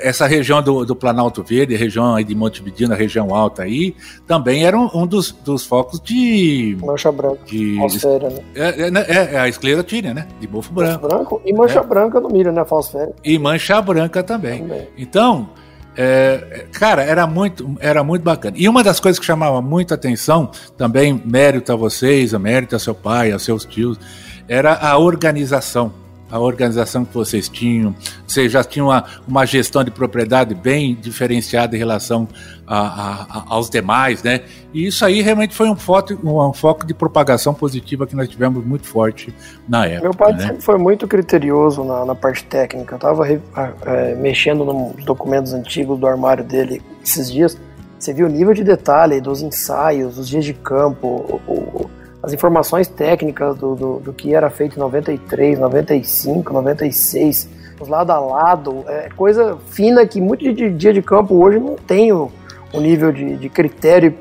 essa 0.00 0.26
região 0.26 0.62
do, 0.62 0.84
do 0.84 0.94
Planalto 0.94 1.42
Verde, 1.42 1.74
região 1.76 2.14
aí 2.14 2.24
de 2.24 2.34
Montevideo, 2.34 2.92
a 2.92 2.96
região 2.96 3.34
alta 3.34 3.62
aí, 3.62 3.94
também 4.26 4.64
era 4.64 4.78
um, 4.78 4.88
um 4.94 5.06
dos, 5.06 5.32
dos 5.32 5.66
focos 5.66 6.00
de. 6.00 6.76
Mancha 6.80 7.10
branca. 7.10 7.38
de 7.46 7.76
Falsféria, 7.76 8.30
né? 8.30 8.40
é, 8.54 8.82
é, 8.82 8.90
né, 8.90 9.04
é, 9.08 9.34
é 9.34 9.38
a 9.40 9.48
esclerotínia, 9.48 10.14
né? 10.14 10.26
De 10.40 10.46
bofo 10.46 10.72
branco. 10.72 11.08
branco 11.08 11.42
e 11.44 11.52
mancha 11.52 11.80
É. 11.80 11.84
branca 11.84 12.20
no 12.20 12.28
milho, 12.28 12.52
né? 12.52 12.64
Falsféria 12.64 13.14
E 13.24 13.38
mancha 13.38 13.80
branca 13.82 14.22
também. 14.22 14.60
também. 14.60 14.88
Então, 14.96 15.50
é, 15.96 16.66
cara, 16.72 17.02
era 17.02 17.26
muito, 17.26 17.74
era 17.80 18.04
muito 18.04 18.22
bacana. 18.22 18.56
E 18.58 18.68
uma 18.68 18.84
das 18.84 19.00
coisas 19.00 19.18
que 19.18 19.26
chamava 19.26 19.60
muito 19.60 19.92
atenção, 19.92 20.50
também 20.76 21.20
mérito 21.24 21.72
a 21.72 21.76
vocês, 21.76 22.32
a 22.32 22.38
mérito 22.38 22.76
a 22.76 22.78
seu 22.78 22.94
pai, 22.94 23.32
a 23.32 23.38
seus 23.38 23.64
tios, 23.64 23.98
era 24.46 24.74
a 24.74 24.96
organização. 24.96 25.92
A 26.30 26.38
organização 26.38 27.04
que 27.04 27.14
vocês 27.14 27.48
tinham. 27.48 27.94
Vocês 28.26 28.52
já 28.52 28.62
tinham 28.62 28.88
uma, 28.88 29.04
uma 29.26 29.46
gestão 29.46 29.82
de 29.82 29.90
propriedade 29.90 30.54
bem 30.54 30.94
diferenciada 30.94 31.74
em 31.74 31.78
relação 31.78 32.28
a- 32.66 33.26
a- 33.30 33.44
aos 33.48 33.70
demais, 33.70 34.22
né? 34.22 34.42
E 34.74 34.86
isso 34.86 35.04
aí 35.04 35.22
realmente 35.22 35.54
foi 35.54 35.70
um 35.70 35.76
foco, 35.76 36.12
um 36.22 36.52
foco 36.52 36.84
de 36.86 36.92
propagação 36.92 37.54
positiva 37.54 38.06
que 38.06 38.14
nós 38.14 38.28
tivemos 38.28 38.64
muito 38.64 38.86
forte 38.86 39.32
na 39.66 39.86
época. 39.86 40.02
Meu 40.02 40.14
pai 40.14 40.32
né? 40.34 40.46
sempre 40.46 40.62
foi 40.62 40.76
muito 40.76 41.08
criterioso 41.08 41.82
na, 41.82 42.04
na 42.04 42.14
parte 42.14 42.44
técnica. 42.44 42.96
Eu 42.96 42.98
tava 42.98 43.24
re- 43.24 43.40
a- 43.54 43.72
é, 43.86 44.14
mexendo 44.14 44.64
nos 44.66 45.02
documentos 45.04 45.54
antigos 45.54 45.98
do 45.98 46.06
armário 46.06 46.44
dele 46.44 46.82
esses 47.02 47.32
dias. 47.32 47.58
Você 47.98 48.12
viu 48.12 48.26
o 48.26 48.30
nível 48.30 48.52
de 48.54 48.62
detalhe 48.62 49.20
dos 49.20 49.40
ensaios, 49.42 50.18
os 50.18 50.28
dias 50.28 50.44
de 50.44 50.52
campo, 50.54 51.08
o- 51.48 51.52
o- 51.52 51.90
as 52.22 52.32
informações 52.32 52.88
técnicas 52.88 53.56
do, 53.56 53.74
do, 53.74 54.00
do 54.00 54.12
que 54.12 54.34
era 54.34 54.50
feito 54.50 54.76
em 54.76 54.78
93, 54.80 55.58
95, 55.58 56.52
96, 56.52 57.48
os 57.80 57.88
lado 57.88 58.10
a 58.10 58.18
lado, 58.18 58.84
é 58.88 59.08
coisa 59.16 59.56
fina 59.68 60.04
que 60.06 60.20
muito 60.20 60.52
de 60.52 60.70
dia 60.70 60.92
de 60.92 61.00
campo 61.00 61.34
hoje 61.34 61.60
não 61.60 61.76
tem 61.76 62.12
o, 62.12 62.30
o 62.72 62.80
nível 62.80 63.12
de, 63.12 63.36
de 63.36 63.48
critério 63.48 64.14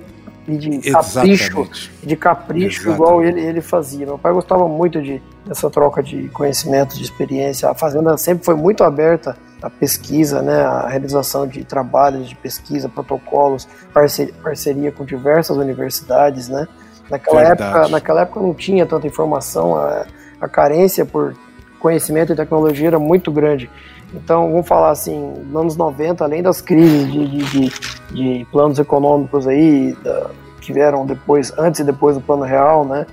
e 0.48 0.58
de 0.58 0.92
capricho 0.92 1.62
Exatamente. 1.62 1.92
de 2.04 2.16
capricho 2.16 2.82
Exatamente. 2.82 2.96
igual 2.96 3.24
ele, 3.24 3.42
ele 3.42 3.62
fazia. 3.62 4.06
Meu 4.06 4.18
pai 4.18 4.32
gostava 4.32 4.68
muito 4.68 5.02
de, 5.02 5.22
dessa 5.46 5.70
troca 5.70 6.02
de 6.02 6.30
conhecimento, 6.30 6.96
de 6.96 7.04
experiência. 7.04 7.70
A 7.70 7.74
fazenda 7.74 8.16
sempre 8.18 8.46
foi 8.46 8.56
muito 8.56 8.84
aberta 8.84 9.36
à 9.62 9.70
pesquisa, 9.70 10.42
né, 10.42 10.62
à 10.62 10.88
realização 10.88 11.48
de 11.48 11.66
trabalhos 11.66 12.30
de 12.30 12.36
pesquisa, 12.36 12.88
protocolos, 12.88 13.68
parceria, 13.92 14.34
parceria 14.42 14.92
com 14.92 15.04
diversas 15.04 15.58
universidades, 15.58 16.48
né. 16.48 16.68
Naquela 17.10 17.44
Verdade. 17.44 17.64
época, 17.64 17.90
naquela 17.90 18.22
época 18.22 18.40
não 18.42 18.54
tinha 18.54 18.86
tanta 18.86 19.08
informação, 19.08 19.76
a, 19.76 20.06
a 20.42 20.48
carência 20.48 21.06
por 21.06 21.36
conhecimento 21.80 22.34
e 22.34 22.36
tecnologia 22.36 22.88
era 22.88 23.00
muito 23.00 23.32
grande. 23.32 23.70
Então, 24.14 24.52
vamos 24.52 24.68
falar 24.68 24.92
assim, 24.92 25.18
nos 25.48 25.62
anos 25.62 25.78
90, 25.78 26.24
além 26.24 26.42
das 26.42 26.62
crises 26.62 27.12
de, 27.12 27.28
de, 27.28 27.46
de, 27.46 27.72
de 28.12 28.48
planos 28.52 28.80
econômicos 28.80 29.48
aí, 29.48 29.96
da, 30.04 30.30
que 30.62 30.74
vieram 30.74 31.06
depois, 31.06 31.54
antes 31.58 31.80
e 31.80 31.84
depois 31.84 32.16
do 32.16 32.22
plano 32.22 32.44
real, 32.44 32.86
né? 32.86 33.06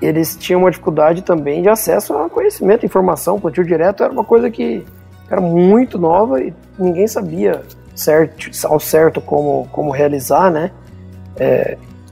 Eles 0.00 0.36
tinham 0.36 0.60
uma 0.60 0.70
dificuldade 0.70 1.22
também 1.22 1.62
de 1.62 1.68
acesso 1.68 2.14
a 2.16 2.28
conhecimento, 2.28 2.84
informação, 2.84 3.40
plantio 3.40 3.64
direto 3.64 4.02
era 4.02 4.12
uma 4.12 4.24
coisa 4.24 4.50
que 4.50 4.84
era 5.30 5.40
muito 5.40 5.98
nova 5.98 6.40
e 6.40 6.52
ninguém 6.78 7.06
sabia 7.08 7.62
certo, 7.94 8.50
ao 8.66 8.78
certo 8.78 9.20
como, 9.20 9.66
como 9.72 9.90
realizar, 9.90 10.50
né? 10.50 10.70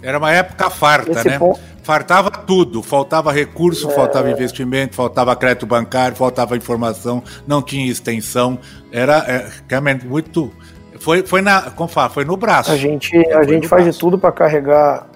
Era 0.05 0.19
uma 0.19 0.31
época 0.31 0.69
farta, 0.69 1.13
Esse 1.13 1.29
né? 1.29 1.39
ponto- 1.39 1.59
Fartava 1.83 2.31
tudo, 2.31 2.83
faltava 2.83 3.31
recurso, 3.31 3.91
faltava 3.91 4.31
investimento, 4.31 4.95
faltava 4.95 5.37
crédito 5.37 5.67
bancário, 5.67 6.17
faltava 6.17 6.57
informação, 6.57 7.23
não 7.47 7.61
tinha 7.61 7.91
extensão. 7.91 8.59
Era 8.91 9.19
é, 9.29 9.51
realmente 9.69 10.07
muito. 10.07 10.51
Foi, 10.99 11.23
foi 11.27 11.43
na. 11.43 11.71
Como 11.73 11.87
fala? 11.89 12.09
Foi 12.09 12.25
no 12.25 12.39
braço. 12.39 12.71
A 12.73 12.77
gente, 12.77 13.15
a 13.35 13.43
gente 13.45 13.69
faz 13.69 13.83
de 13.83 13.89
braço. 13.91 14.01
tudo 14.01 14.19
para 14.19 14.33
carregar. 14.33 15.07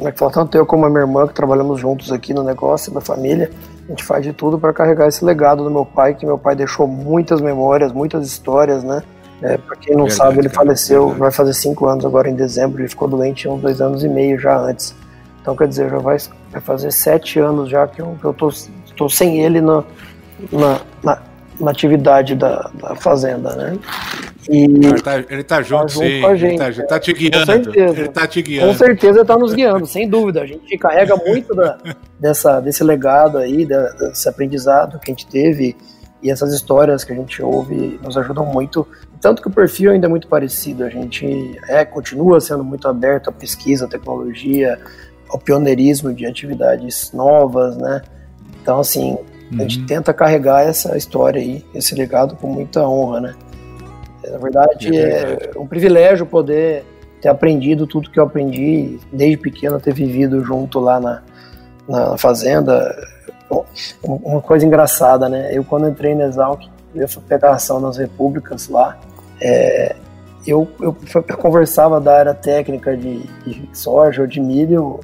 é? 0.00 0.10
Tanto 0.32 0.56
eu 0.56 0.66
como 0.66 0.84
a 0.84 0.88
minha 0.90 1.02
irmã, 1.02 1.28
que 1.28 1.34
trabalhamos 1.34 1.80
juntos 1.80 2.10
aqui 2.10 2.34
no 2.34 2.42
negócio 2.42 2.92
da 2.92 3.00
família, 3.00 3.48
a 3.86 3.90
gente 3.90 4.02
faz 4.02 4.24
de 4.24 4.32
tudo 4.32 4.58
para 4.58 4.72
carregar 4.72 5.06
esse 5.06 5.24
legado 5.24 5.62
do 5.62 5.70
meu 5.70 5.84
pai, 5.86 6.14
que 6.14 6.26
meu 6.26 6.38
pai 6.38 6.56
deixou 6.56 6.88
muitas 6.88 7.40
memórias, 7.40 7.92
muitas 7.92 8.26
histórias, 8.26 8.82
né? 8.82 9.00
É, 9.42 9.56
para 9.56 9.76
quem 9.76 9.94
não 9.96 10.04
Verdade, 10.04 10.16
sabe, 10.16 10.38
ele 10.40 10.48
cara, 10.48 10.54
faleceu, 10.64 11.00
verdade. 11.00 11.20
vai 11.20 11.30
fazer 11.32 11.54
cinco 11.54 11.86
anos 11.86 12.04
agora 12.04 12.28
em 12.28 12.34
dezembro, 12.34 12.80
ele 12.82 12.88
ficou 12.88 13.08
doente 13.08 13.48
uns 13.48 13.60
dois 13.62 13.80
anos 13.80 14.04
e 14.04 14.08
meio 14.08 14.38
já 14.38 14.56
antes. 14.58 14.94
Então, 15.40 15.56
quer 15.56 15.66
dizer, 15.68 15.88
já 15.88 15.98
vai, 15.98 16.18
vai 16.52 16.60
fazer 16.60 16.92
sete 16.92 17.38
anos 17.38 17.70
já 17.70 17.86
que 17.88 18.00
eu, 18.02 18.16
que 18.20 18.24
eu 18.26 18.34
tô, 18.34 18.50
tô 18.96 19.08
sem 19.08 19.42
ele 19.42 19.60
na, 19.62 19.82
na, 20.52 20.80
na, 21.02 21.22
na 21.58 21.70
atividade 21.70 22.34
da, 22.34 22.70
da 22.74 22.94
fazenda, 22.96 23.54
né? 23.56 23.78
E, 24.48 24.64
Ele 24.64 25.00
tá, 25.00 25.18
ele 25.18 25.42
tá 25.44 25.62
junto, 25.62 25.88
junto 25.92 26.04
sim. 26.06 26.20
com 26.20 26.26
a 26.26 26.30
ele, 26.30 26.38
gente, 26.38 26.58
tá, 26.58 26.66
é. 26.68 26.82
tá 26.86 26.98
te 27.00 27.12
guiando. 27.12 27.46
certeza. 27.46 27.98
Ele 28.00 28.08
tá 28.08 28.26
te 28.26 28.42
Com 28.42 28.48
guiando. 28.48 28.74
certeza 28.74 29.20
está 29.22 29.36
nos 29.38 29.54
guiando, 29.54 29.86
sem 29.86 30.08
dúvida. 30.08 30.42
A 30.42 30.46
gente 30.46 30.76
carrega 30.76 31.14
muito 31.16 31.54
da, 31.54 31.78
dessa, 32.20 32.60
desse 32.60 32.82
legado 32.84 33.38
aí, 33.38 33.64
da- 33.64 33.88
desse 33.92 34.28
aprendizado 34.28 34.98
que 34.98 35.10
a 35.10 35.14
gente 35.14 35.26
teve 35.26 35.76
e 36.22 36.30
essas 36.30 36.52
histórias 36.52 37.02
que 37.04 37.12
a 37.12 37.16
gente 37.16 37.42
ouve 37.42 37.98
nos 38.02 38.16
ajudam 38.16 38.44
muito. 38.46 38.86
Tanto 39.20 39.40
que 39.42 39.48
o 39.48 39.50
perfil 39.50 39.90
ainda 39.92 40.06
é 40.06 40.08
muito 40.10 40.28
parecido. 40.28 40.84
A 40.84 40.88
gente 40.90 41.58
é, 41.68 41.84
continua 41.84 42.40
sendo 42.40 42.62
muito 42.64 42.86
aberto 42.88 43.28
à 43.28 43.32
pesquisa, 43.32 43.84
à 43.86 43.88
tecnologia, 43.88 44.78
ao 45.28 45.38
pioneirismo 45.38 46.12
de 46.12 46.26
atividades 46.26 47.12
novas, 47.12 47.76
né? 47.76 48.02
Então, 48.62 48.80
assim, 48.80 49.16
a 49.58 49.62
gente 49.62 49.80
Uhum. 49.80 49.86
tenta 49.86 50.12
carregar 50.12 50.62
essa 50.62 50.96
história 50.96 51.40
aí, 51.40 51.64
esse 51.74 51.94
legado 51.94 52.36
com 52.36 52.46
muita 52.48 52.86
honra, 52.86 53.20
né? 53.20 53.34
Na 54.28 54.38
verdade, 54.38 54.96
É 54.96 55.00
é, 55.00 55.26
verdade. 55.26 55.58
um 55.58 55.66
privilégio 55.66 56.26
poder 56.26 56.84
ter 57.20 57.28
aprendido 57.28 57.86
tudo 57.86 58.10
que 58.10 58.18
eu 58.18 58.24
aprendi 58.24 58.98
desde 59.12 59.36
pequeno, 59.36 59.80
ter 59.80 59.92
vivido 59.94 60.42
junto 60.44 60.78
lá 60.78 61.00
na, 61.00 61.22
na 61.88 62.16
fazenda. 62.16 62.94
Bom, 63.50 63.66
Uma 64.02 64.40
coisa 64.40 64.64
engraçada, 64.64 65.28
né? 65.28 65.50
Eu, 65.52 65.64
quando 65.64 65.88
entrei 65.88 66.14
na 66.14 66.24
Exalc, 66.24 66.68
eu 66.94 67.08
fui 67.08 67.22
pegar 67.28 67.50
ação 67.50 67.80
nas 67.80 67.96
repúblicas 67.96 68.68
lá, 68.68 68.96
é, 69.40 69.96
eu, 70.46 70.68
eu, 70.80 70.96
conversava 71.36 72.00
da 72.00 72.16
área 72.16 72.34
técnica 72.34 72.96
de, 72.96 73.22
de 73.46 73.68
soja 73.72 74.22
ou 74.22 74.26
de 74.26 74.40
milho 74.40 75.00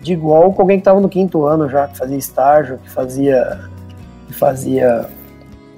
de 0.00 0.12
igual 0.14 0.52
com 0.52 0.62
alguém 0.62 0.78
que 0.78 0.82
estava 0.82 1.00
no 1.00 1.08
quinto 1.08 1.44
ano 1.44 1.68
já, 1.68 1.86
que 1.86 1.98
fazia 1.98 2.16
estágio, 2.16 2.78
que 2.78 2.90
fazia. 2.90 3.60
que 4.26 4.34
fazia. 4.34 5.08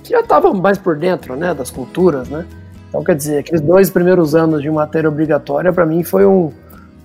que 0.03 0.11
já 0.11 0.21
estava 0.21 0.53
mais 0.55 0.79
por 0.79 0.97
dentro, 0.97 1.35
né, 1.37 1.53
das 1.53 1.71
culturas, 1.71 2.29
né? 2.29 2.47
Então, 2.89 3.03
quer 3.03 3.17
dizer, 3.17 3.39
aqueles 3.39 3.61
dois 3.61 3.91
primeiros 3.91 4.35
anos 4.35 4.63
de 4.63 4.71
matéria 4.71 5.09
obrigatória, 5.09 5.73
para 5.73 5.87
mim, 5.87 6.05
foi, 6.05 6.27
um, 6.27 6.53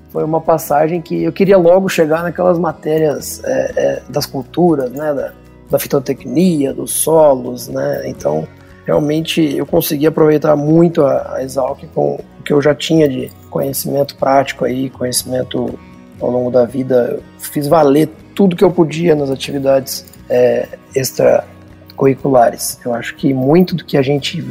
foi 0.09 0.23
uma 0.23 0.41
passagem 0.41 1.01
que 1.01 1.23
eu 1.23 1.31
queria 1.31 1.57
logo 1.57 1.89
chegar 1.89 2.23
naquelas 2.23 2.57
matérias 2.57 3.43
é, 3.43 3.73
é, 3.75 4.01
das 4.09 4.25
culturas, 4.25 4.91
né, 4.91 5.13
da, 5.13 5.33
da 5.69 5.79
fitotecnia, 5.79 6.73
dos 6.73 6.91
solos, 6.91 7.67
né? 7.67 8.03
Então, 8.05 8.47
realmente, 8.85 9.41
eu 9.55 9.65
consegui 9.65 10.07
aproveitar 10.07 10.55
muito 10.55 11.03
a, 11.03 11.35
a 11.35 11.43
Exalc 11.43 11.85
com 11.93 12.15
o 12.39 12.43
que 12.43 12.53
eu 12.53 12.61
já 12.61 12.73
tinha 12.73 13.07
de 13.07 13.31
conhecimento 13.49 14.15
prático 14.15 14.65
aí, 14.65 14.89
conhecimento 14.89 15.77
ao 16.21 16.31
longo 16.31 16.49
da 16.49 16.65
vida. 16.65 17.17
Eu 17.17 17.23
fiz 17.39 17.67
valer 17.67 18.09
tudo 18.33 18.55
que 18.55 18.63
eu 18.63 18.71
podia 18.71 19.13
nas 19.15 19.29
atividades 19.29 20.05
é, 20.29 20.67
extracurriculares. 20.95 22.79
Eu 22.85 22.93
acho 22.93 23.15
que 23.15 23.33
muito 23.33 23.75
do 23.75 23.83
que 23.83 23.97
a 23.97 24.01
gente 24.01 24.43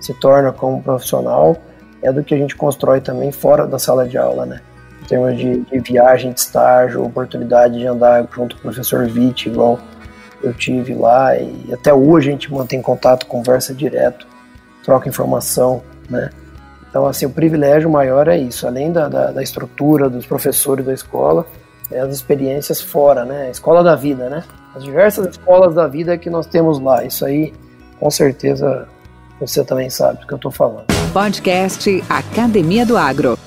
se 0.00 0.12
torna 0.14 0.52
como 0.52 0.82
profissional 0.82 1.56
é 2.02 2.12
do 2.12 2.22
que 2.22 2.34
a 2.34 2.38
gente 2.38 2.56
constrói 2.56 3.00
também 3.00 3.30
fora 3.30 3.66
da 3.66 3.78
sala 3.78 4.06
de 4.06 4.18
aula, 4.18 4.44
né? 4.44 4.60
Em 5.12 5.14
termos 5.14 5.36
de, 5.36 5.60
de 5.60 5.92
viagem, 5.92 6.32
de 6.32 6.40
estágio, 6.40 7.04
oportunidade 7.04 7.78
de 7.78 7.86
andar 7.86 8.26
junto 8.34 8.56
com 8.56 8.60
o 8.60 8.62
professor 8.62 9.02
Witt, 9.02 9.46
igual 9.46 9.78
eu 10.42 10.54
tive 10.54 10.94
lá, 10.94 11.36
e 11.36 11.68
até 11.70 11.92
hoje 11.92 12.30
a 12.30 12.32
gente 12.32 12.50
mantém 12.50 12.80
contato, 12.80 13.26
conversa 13.26 13.74
direto, 13.74 14.26
troca 14.82 15.10
informação, 15.10 15.82
né? 16.08 16.30
Então, 16.88 17.06
assim, 17.06 17.26
o 17.26 17.30
privilégio 17.30 17.90
maior 17.90 18.26
é 18.26 18.38
isso, 18.38 18.66
além 18.66 18.90
da, 18.90 19.06
da, 19.06 19.30
da 19.32 19.42
estrutura 19.42 20.08
dos 20.08 20.24
professores 20.24 20.86
da 20.86 20.94
escola, 20.94 21.46
é 21.90 22.00
as 22.00 22.10
experiências 22.10 22.80
fora, 22.80 23.26
né? 23.26 23.48
A 23.48 23.50
escola 23.50 23.84
da 23.84 23.94
vida, 23.94 24.30
né? 24.30 24.42
As 24.74 24.82
diversas 24.82 25.26
escolas 25.26 25.74
da 25.74 25.86
vida 25.86 26.16
que 26.16 26.30
nós 26.30 26.46
temos 26.46 26.80
lá. 26.80 27.04
Isso 27.04 27.26
aí, 27.26 27.52
com 28.00 28.10
certeza, 28.10 28.88
você 29.38 29.62
também 29.62 29.90
sabe 29.90 30.20
do 30.20 30.26
que 30.26 30.32
eu 30.32 30.36
estou 30.36 30.50
falando. 30.50 30.86
Podcast 31.12 32.02
Academia 32.08 32.86
do 32.86 32.96
Agro. 32.96 33.38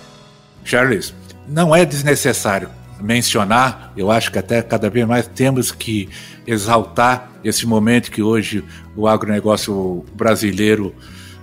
Charles, 0.64 1.14
não 1.48 1.76
é 1.76 1.86
desnecessário 1.86 2.70
mencionar, 3.00 3.92
eu 3.96 4.10
acho 4.10 4.32
que 4.32 4.40
até 4.40 4.62
cada 4.62 4.90
vez 4.90 5.06
mais 5.08 5.28
temos 5.28 5.72
que 5.72 6.10
exaltar 6.48 7.30
esse 7.44 7.66
momento 7.66 8.10
que 8.10 8.22
hoje 8.22 8.64
o 8.96 9.08
agronegócio 9.08 10.06
brasileiro 10.14 10.94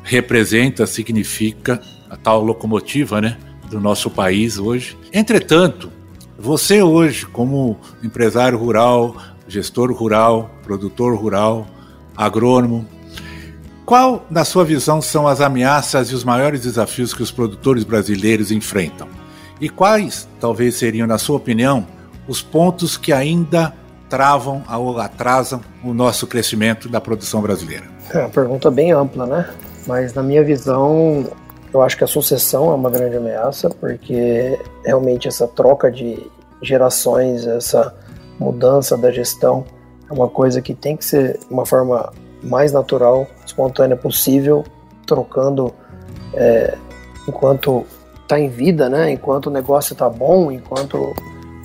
representa, 0.03 0.87
significa 0.87 1.81
a 2.11 2.17
tal 2.17 2.43
locomotiva 2.43 3.21
né, 3.21 3.37
do 3.71 3.81
nosso 3.81 4.11
país 4.11 4.59
hoje. 4.59 4.97
Entretanto, 5.13 5.93
você 6.39 6.83
hoje, 6.83 7.27
como 7.27 7.79
empresário 8.03 8.59
rural, 8.59 9.17
gestor 9.47 9.93
rural, 9.93 10.51
produtor 10.63 11.17
rural, 11.17 11.67
agrônomo, 12.17 12.87
qual, 13.85 14.27
na 14.31 14.45
sua 14.45 14.65
visão, 14.65 15.03
são 15.03 15.27
as 15.27 15.41
ameaças 15.41 16.11
e 16.11 16.15
os 16.15 16.25
maiores 16.25 16.63
desafios 16.63 17.13
que 17.13 17.23
os 17.23 17.31
produtores 17.31 17.85
brasileiros 17.85 18.51
enfrentam? 18.51 19.22
E 19.63 19.69
quais, 19.69 20.29
talvez 20.41 20.75
seriam, 20.75 21.07
na 21.07 21.19
sua 21.19 21.37
opinião, 21.37 21.87
os 22.27 22.43
pontos 22.43 22.97
que 22.97 23.13
ainda 23.13 23.73
travam 24.11 24.65
ou 24.69 24.99
atrasam 24.99 25.61
o 25.85 25.95
nosso 25.95 26.27
crescimento 26.27 26.89
da 26.89 27.01
produção 27.01 27.41
brasileira? 27.41 27.85
É 28.13 28.19
uma 28.19 28.29
pergunta 28.29 28.73
bem 28.73 28.91
ampla, 28.91 29.25
né? 29.25 29.49
Mas 29.87 30.15
na 30.15 30.23
minha 30.23 30.43
visão, 30.43 31.25
eu 31.73 31.81
acho 31.81 31.97
que 31.97 32.03
a 32.03 32.09
sucessão 32.09 32.73
é 32.73 32.75
uma 32.75 32.91
grande 32.91 33.17
ameaça, 33.17 33.71
porque 33.71 34.59
realmente 34.85 35.29
essa 35.29 35.47
troca 35.47 35.93
de 35.93 36.29
gerações, 36.61 37.47
essa 37.47 37.95
mudança 38.41 38.97
da 38.97 39.13
gestão 39.13 39.65
é 40.11 40.13
uma 40.13 40.29
coisa 40.29 40.61
que 40.61 40.75
tem 40.75 40.97
que 40.97 41.05
ser 41.05 41.39
uma 41.49 41.65
forma 41.65 42.13
mais 42.43 42.73
natural, 42.73 43.29
espontânea 43.47 43.97
possível, 43.97 44.65
trocando 45.07 45.73
é, 46.35 46.77
enquanto 47.29 47.87
está 48.33 48.41
em 48.41 48.49
vida, 48.49 48.89
né? 48.89 49.11
Enquanto 49.11 49.47
o 49.47 49.51
negócio 49.51 49.93
está 49.93 50.09
bom, 50.09 50.51
enquanto 50.51 51.15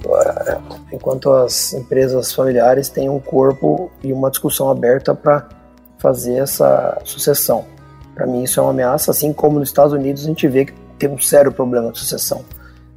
é, 0.06 0.58
enquanto 0.92 1.32
as 1.32 1.74
empresas 1.74 2.34
familiares 2.34 2.90
têm 2.90 3.10
um 3.10 3.20
corpo 3.20 3.90
e 4.04 4.12
uma 4.12 4.30
discussão 4.30 4.70
aberta 4.70 5.16
para 5.16 5.48
fazer 5.98 6.38
essa 6.38 7.00
sucessão. 7.04 7.66
Para 8.14 8.28
mim 8.28 8.44
isso 8.44 8.60
é 8.60 8.64
uma 8.64 8.72
ameaça, 8.72 9.12
assim 9.12 9.32
como 9.32 9.60
nos 9.60 9.70
Estados 9.70 9.94
Unidos 9.94 10.24
a 10.24 10.28
gente 10.28 10.48
vê 10.48 10.66
que 10.66 10.74
tem 11.00 11.10
um 11.10 11.20
sério 11.20 11.52
problema 11.52 11.92
de 11.92 12.00
sucessão. 12.00 12.44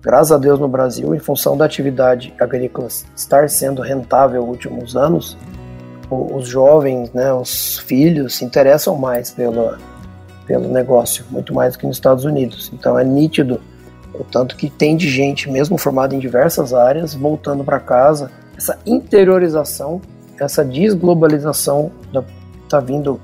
Graças 0.03 0.33
a 0.33 0.39
Deus 0.39 0.59
no 0.59 0.67
Brasil, 0.67 1.15
em 1.15 1.19
função 1.19 1.57
da 1.57 1.65
atividade 1.65 2.35
agrícola 2.41 2.89
estar 3.15 3.49
sendo 3.51 3.83
rentável 3.83 4.41
nos 4.41 4.51
últimos 4.51 4.97
anos, 4.97 5.37
os 6.11 6.49
jovens, 6.49 7.13
né, 7.13 7.33
os 7.33 7.79
filhos 7.79 8.37
se 8.37 8.45
interessam 8.45 8.97
mais 8.97 9.31
pelo, 9.31 9.77
pelo 10.51 10.69
negócio, 10.69 11.25
muito 11.31 11.55
mais 11.55 11.75
do 11.75 11.79
que 11.79 11.87
nos 11.87 11.95
Estados 11.95 12.25
Unidos. 12.25 12.73
Então 12.75 12.99
é 12.99 13.05
nítido 13.05 13.61
o 14.13 14.25
tanto 14.25 14.57
que 14.57 14.69
tem 14.69 14.97
de 14.97 15.09
gente, 15.09 15.49
mesmo 15.49 15.79
formada 15.79 16.13
em 16.13 16.19
diversas 16.19 16.75
áreas, 16.75 17.15
voltando 17.15 17.63
para 17.63 17.79
casa. 17.79 18.33
Essa 18.57 18.77
interiorização, 18.85 20.01
essa 20.41 20.65
desglobalização 20.65 21.93
da, 22.13 22.25
tá 22.69 22.81
vindo 22.81 23.21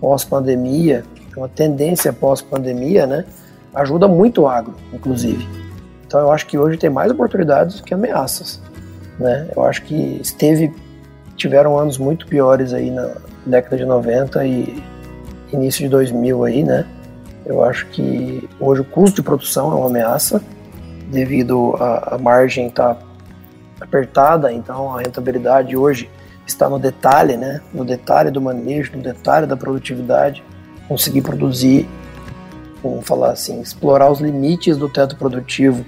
pós-pandemia, 0.00 1.04
é 1.32 1.38
uma 1.38 1.48
tendência 1.48 2.12
pós-pandemia, 2.12 3.06
né? 3.06 3.24
Ajuda 3.72 4.08
muito 4.08 4.42
o 4.42 4.48
agro, 4.48 4.74
inclusive. 4.92 5.46
Então 6.04 6.18
eu 6.18 6.32
acho 6.32 6.44
que 6.44 6.58
hoje 6.58 6.76
tem 6.76 6.90
mais 6.90 7.12
oportunidades 7.12 7.76
do 7.76 7.84
que 7.84 7.94
ameaças, 7.94 8.60
né? 9.16 9.46
Eu 9.54 9.62
acho 9.62 9.84
que 9.84 10.18
esteve 10.20 10.72
tiveram 11.36 11.78
anos 11.78 11.98
muito 11.98 12.26
piores 12.26 12.72
aí 12.72 12.90
na 12.90 13.12
década 13.46 13.76
de 13.76 13.84
90 13.84 14.44
e 14.44 14.82
início 15.54 15.82
de 15.82 15.88
2000 15.88 16.44
aí, 16.44 16.62
né? 16.62 16.86
Eu 17.44 17.62
acho 17.62 17.86
que 17.86 18.48
hoje 18.58 18.80
o 18.80 18.84
custo 18.84 19.16
de 19.16 19.22
produção 19.22 19.72
é 19.72 19.74
uma 19.74 19.86
ameaça 19.86 20.42
devido 21.10 21.74
à, 21.78 22.18
margem 22.18 22.68
estar 22.68 22.94
tá 22.94 23.06
apertada, 23.80 24.52
então 24.52 24.94
a 24.94 25.00
rentabilidade 25.00 25.76
hoje 25.76 26.10
está 26.46 26.68
no 26.68 26.78
detalhe, 26.78 27.36
né? 27.36 27.60
No 27.72 27.84
detalhe 27.84 28.30
do 28.30 28.40
manejo, 28.40 28.96
no 28.96 29.02
detalhe 29.02 29.46
da 29.46 29.56
produtividade, 29.56 30.42
conseguir 30.88 31.22
produzir, 31.22 31.88
vamos 32.82 33.06
falar 33.06 33.32
assim, 33.32 33.60
explorar 33.60 34.10
os 34.10 34.20
limites 34.20 34.76
do 34.76 34.88
teto 34.88 35.16
produtivo 35.16 35.84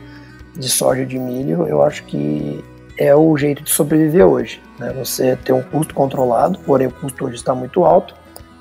de 0.54 0.68
soja 0.68 1.02
e 1.02 1.06
de 1.06 1.18
milho, 1.18 1.66
eu 1.66 1.82
acho 1.82 2.04
que 2.04 2.64
é 2.98 3.14
o 3.14 3.36
jeito 3.36 3.62
de 3.62 3.70
sobreviver 3.70 4.26
hoje. 4.26 4.60
Né? 4.78 4.92
Você 4.98 5.36
ter 5.36 5.52
um 5.52 5.62
custo 5.62 5.94
controlado, 5.94 6.58
porém 6.60 6.86
o 6.86 6.92
custo 6.92 7.26
hoje 7.26 7.36
está 7.36 7.54
muito 7.54 7.84
alto, 7.84 8.14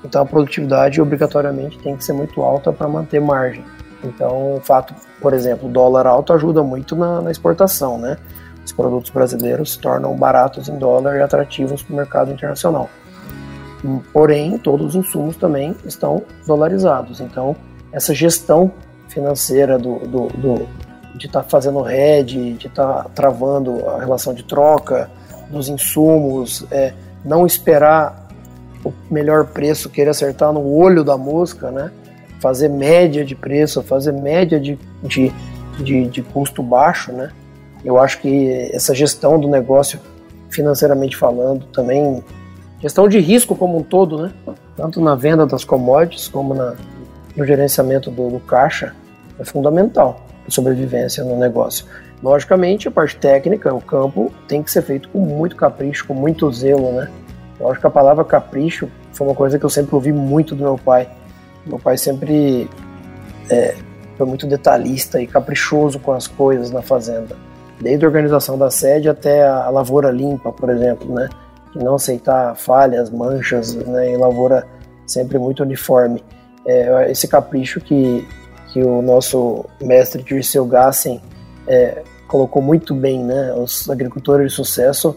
então 0.06 0.22
a 0.22 0.26
produtividade 0.26 1.00
obrigatoriamente 1.00 1.78
tem 1.78 1.96
que 1.96 2.04
ser 2.04 2.12
muito 2.12 2.42
alta 2.42 2.72
para 2.72 2.88
manter 2.88 3.20
margem. 3.20 3.64
Então 4.02 4.56
o 4.56 4.60
fato, 4.60 4.94
por 5.20 5.32
exemplo, 5.32 5.68
dólar 5.68 6.06
alto 6.06 6.32
ajuda 6.32 6.62
muito 6.62 6.94
na, 6.96 7.20
na 7.20 7.30
exportação, 7.30 7.98
né? 7.98 8.16
Os 8.64 8.72
produtos 8.72 9.10
brasileiros 9.10 9.72
se 9.72 9.78
tornam 9.78 10.16
baratos 10.16 10.68
em 10.68 10.76
dólar 10.78 11.16
e 11.16 11.22
atrativos 11.22 11.82
para 11.82 11.92
o 11.92 11.96
mercado 11.96 12.32
internacional. 12.32 12.90
Porém, 14.12 14.58
todos 14.58 14.88
os 14.88 14.94
insumos 14.96 15.36
também 15.36 15.76
estão 15.84 16.22
dolarizados. 16.46 17.20
Então, 17.20 17.54
essa 17.92 18.12
gestão 18.12 18.72
financeira 19.08 19.78
do, 19.78 20.00
do, 20.00 20.26
do 20.28 20.68
de 21.14 21.26
estar 21.26 21.42
tá 21.42 21.48
fazendo 21.48 21.88
hedge, 21.88 22.54
de 22.54 22.66
estar 22.66 23.04
tá 23.04 23.10
travando 23.14 23.88
a 23.88 24.00
relação 24.00 24.34
de 24.34 24.42
troca 24.42 25.10
dos 25.48 25.68
insumos, 25.68 26.66
é, 26.70 26.92
não 27.24 27.46
esperar 27.46 28.25
o 28.88 28.94
melhor 29.10 29.46
preço, 29.46 29.88
querer 29.88 30.10
acertar 30.10 30.52
no 30.52 30.66
olho 30.74 31.04
da 31.04 31.16
mosca, 31.16 31.70
né? 31.70 31.90
fazer 32.40 32.68
média 32.68 33.24
de 33.24 33.34
preço, 33.34 33.82
fazer 33.82 34.12
média 34.12 34.60
de, 34.60 34.78
de, 35.02 35.32
de, 35.78 36.06
de 36.06 36.22
custo 36.22 36.62
baixo. 36.62 37.12
Né? 37.12 37.30
Eu 37.84 37.98
acho 37.98 38.20
que 38.20 38.70
essa 38.72 38.94
gestão 38.94 39.38
do 39.38 39.48
negócio, 39.48 39.98
financeiramente 40.50 41.16
falando, 41.16 41.66
também 41.66 42.22
gestão 42.80 43.08
de 43.08 43.18
risco 43.18 43.56
como 43.56 43.78
um 43.78 43.82
todo, 43.82 44.22
né? 44.22 44.32
tanto 44.76 45.00
na 45.00 45.14
venda 45.14 45.46
das 45.46 45.64
commodities 45.64 46.28
como 46.28 46.54
na, 46.54 46.74
no 47.36 47.44
gerenciamento 47.44 48.10
do, 48.10 48.30
do 48.30 48.40
caixa, 48.40 48.94
é 49.38 49.44
fundamental 49.44 50.26
sobrevivência 50.48 51.24
no 51.24 51.36
negócio. 51.36 51.84
Logicamente, 52.22 52.88
a 52.88 52.90
parte 52.90 53.16
técnica, 53.16 53.74
o 53.74 53.80
campo, 53.80 54.32
tem 54.48 54.62
que 54.62 54.70
ser 54.70 54.82
feito 54.82 55.08
com 55.08 55.18
muito 55.18 55.56
capricho, 55.56 56.06
com 56.06 56.14
muito 56.14 56.50
zelo, 56.52 56.92
né? 56.92 57.10
Eu 57.58 57.70
acho 57.70 57.80
que 57.80 57.86
a 57.86 57.90
palavra 57.90 58.24
capricho 58.24 58.88
foi 59.12 59.26
uma 59.26 59.34
coisa 59.34 59.58
que 59.58 59.64
eu 59.64 59.70
sempre 59.70 59.94
ouvi 59.94 60.12
muito 60.12 60.54
do 60.54 60.62
meu 60.62 60.78
pai. 60.78 61.08
Meu 61.64 61.78
pai 61.78 61.96
sempre 61.96 62.68
é, 63.50 63.74
foi 64.16 64.26
muito 64.26 64.46
detalhista 64.46 65.20
e 65.20 65.26
caprichoso 65.26 65.98
com 65.98 66.12
as 66.12 66.26
coisas 66.26 66.70
na 66.70 66.82
fazenda. 66.82 67.36
Desde 67.80 68.04
a 68.04 68.08
organização 68.08 68.56
da 68.56 68.70
sede 68.70 69.08
até 69.08 69.46
a 69.46 69.68
lavoura 69.68 70.10
limpa, 70.10 70.52
por 70.52 70.70
exemplo, 70.70 71.12
né? 71.12 71.28
De 71.74 71.84
não 71.84 71.94
aceitar 71.94 72.54
falhas, 72.56 73.10
manchas, 73.10 73.74
né? 73.74 74.12
E 74.12 74.16
lavoura 74.16 74.66
sempre 75.06 75.38
muito 75.38 75.62
uniforme. 75.62 76.22
É, 76.66 77.10
esse 77.10 77.28
capricho 77.28 77.80
que, 77.80 78.26
que 78.72 78.82
o 78.82 79.02
nosso 79.02 79.64
mestre 79.80 80.22
Dirceu 80.22 80.64
Gassen 80.64 81.20
é, 81.66 82.02
colocou 82.26 82.62
muito 82.62 82.94
bem, 82.94 83.22
né? 83.22 83.52
Os 83.54 83.88
agricultores 83.90 84.50
de 84.50 84.56
sucesso 84.56 85.16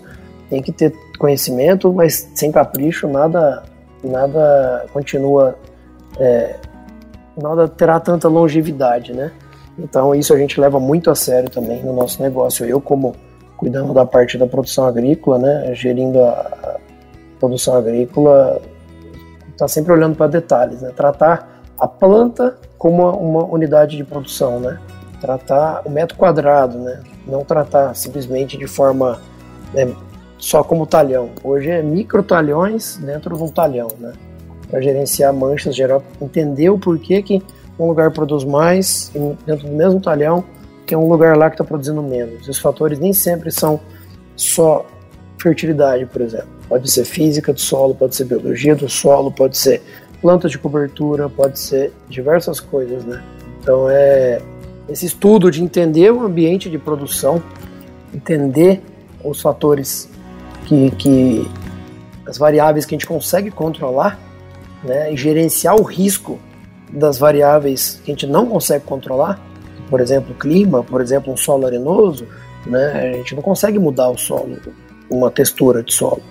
têm 0.50 0.62
que 0.62 0.72
ter 0.72 0.94
conhecimento, 1.20 1.94
mas 1.94 2.28
sem 2.34 2.52
capricho 2.52 3.08
nada 3.08 3.64
nada 4.04 4.86
continua 4.94 5.56
é, 6.18 6.56
nada 7.38 7.68
terá 7.68 8.00
tanta 8.00 8.28
longevidade, 8.28 9.14
né? 9.14 9.32
Então 9.78 10.16
isso 10.16 10.34
a 10.34 10.38
gente 10.38 10.60
leva 10.60 10.80
muito 10.80 11.12
a 11.12 11.16
sério 11.16 11.50
também 11.50 11.84
no 11.84 11.94
nosso 11.94 12.22
negócio. 12.22 12.66
Eu 12.66 12.82
como 12.82 13.16
cuidando 13.58 13.94
da 13.94 14.06
parte 14.06 14.38
da 14.38 14.48
produção 14.48 14.86
agrícola, 14.86 15.38
né, 15.38 15.76
gerindo 15.76 16.24
a 16.24 16.78
produção 17.40 17.76
agrícola, 17.76 18.62
está 19.52 19.68
sempre 19.68 19.92
olhando 19.92 20.16
para 20.16 20.28
detalhes, 20.28 20.82
né? 20.82 20.92
Tratar 20.96 21.62
a 21.78 21.88
planta 21.88 22.58
como 22.78 23.10
uma 23.10 23.44
unidade 23.44 23.98
de 23.98 24.04
produção, 24.04 24.60
né? 24.60 24.80
Tratar 25.20 25.82
o 25.86 25.90
metro 25.90 26.18
quadrado, 26.18 26.78
né? 26.78 27.02
Não 27.28 27.44
tratar 27.44 27.94
simplesmente 27.94 28.58
de 28.58 28.68
forma 28.68 29.20
né, 29.74 29.94
só 30.40 30.64
como 30.64 30.88
talhão. 30.88 31.30
Hoje 31.44 31.70
é 31.70 31.84
micro 31.84 32.24
talhões 32.24 32.98
dentro 32.98 33.38
de 33.38 33.44
um 33.44 33.50
talhão, 33.50 33.90
né? 34.00 34.14
Para 34.70 34.82
gerenciar 34.82 35.34
manchas, 35.34 35.76
gerar, 35.76 36.02
entender 36.22 36.70
o 36.70 36.80
porquê 36.80 37.22
que 37.22 37.44
um 37.78 37.88
lugar 37.88 38.12
produz 38.12 38.44
mais 38.44 39.12
dentro 39.46 39.68
do 39.68 39.74
mesmo 39.74 40.00
talhão 40.00 40.44
que 40.86 40.96
um 40.96 41.08
lugar 41.08 41.38
lá 41.38 41.50
que 41.50 41.54
está 41.54 41.64
produzindo 41.64 42.02
menos. 42.02 42.48
Os 42.48 42.58
fatores 42.58 42.98
nem 42.98 43.14
sempre 43.14 43.52
são 43.52 43.80
só 44.36 44.86
fertilidade, 45.40 46.06
por 46.08 46.22
exemplo. 46.22 46.48
Pode 46.68 46.90
ser 46.90 47.06
física 47.06 47.54
do 47.54 47.60
solo, 47.60 47.94
pode 47.94 48.16
ser 48.16 48.26
biologia 48.26 48.76
do 48.76 48.90
solo, 48.90 49.32
pode 49.32 49.58
ser 49.58 49.82
plantas 50.22 50.52
de 50.52 50.58
cobertura, 50.58 51.30
pode 51.30 51.60
ser 51.60 51.94
diversas 52.10 52.60
coisas, 52.60 53.06
né? 53.06 53.24
Então 53.62 53.90
é 53.90 54.42
esse 54.88 55.06
estudo 55.06 55.52
de 55.52 55.64
entender 55.64 56.12
o 56.12 56.22
ambiente 56.22 56.70
de 56.70 56.78
produção, 56.78 57.42
entender 58.14 58.82
os 59.24 59.42
fatores 59.42 60.10
que, 60.66 60.92
que 60.92 61.52
as 62.26 62.38
variáveis 62.38 62.86
que 62.86 62.94
a 62.94 62.98
gente 62.98 63.08
consegue 63.08 63.50
controlar, 63.50 64.20
né, 64.84 65.12
e 65.12 65.18
gerenciar 65.18 65.76
o 65.76 65.84
risco 65.84 66.40
das 66.92 67.18
variáveis 67.18 68.02
que 68.04 68.12
a 68.12 68.14
gente 68.14 68.28
não 68.28 68.46
consegue 68.46 68.86
controlar, 68.86 69.40
por 69.90 70.00
exemplo, 70.00 70.34
clima, 70.36 70.84
por 70.84 71.02
exemplo, 71.02 71.34
um 71.34 71.38
solo 71.38 71.66
arenoso, 71.66 72.28
né, 72.66 73.12
a 73.14 73.18
gente 73.18 73.36
não 73.36 73.42
consegue 73.42 73.80
mudar 73.80 74.10
o 74.10 74.18
solo, 74.18 74.58
uma 75.10 75.32
textura 75.32 75.84
de 75.84 75.94
solo, 75.94 76.22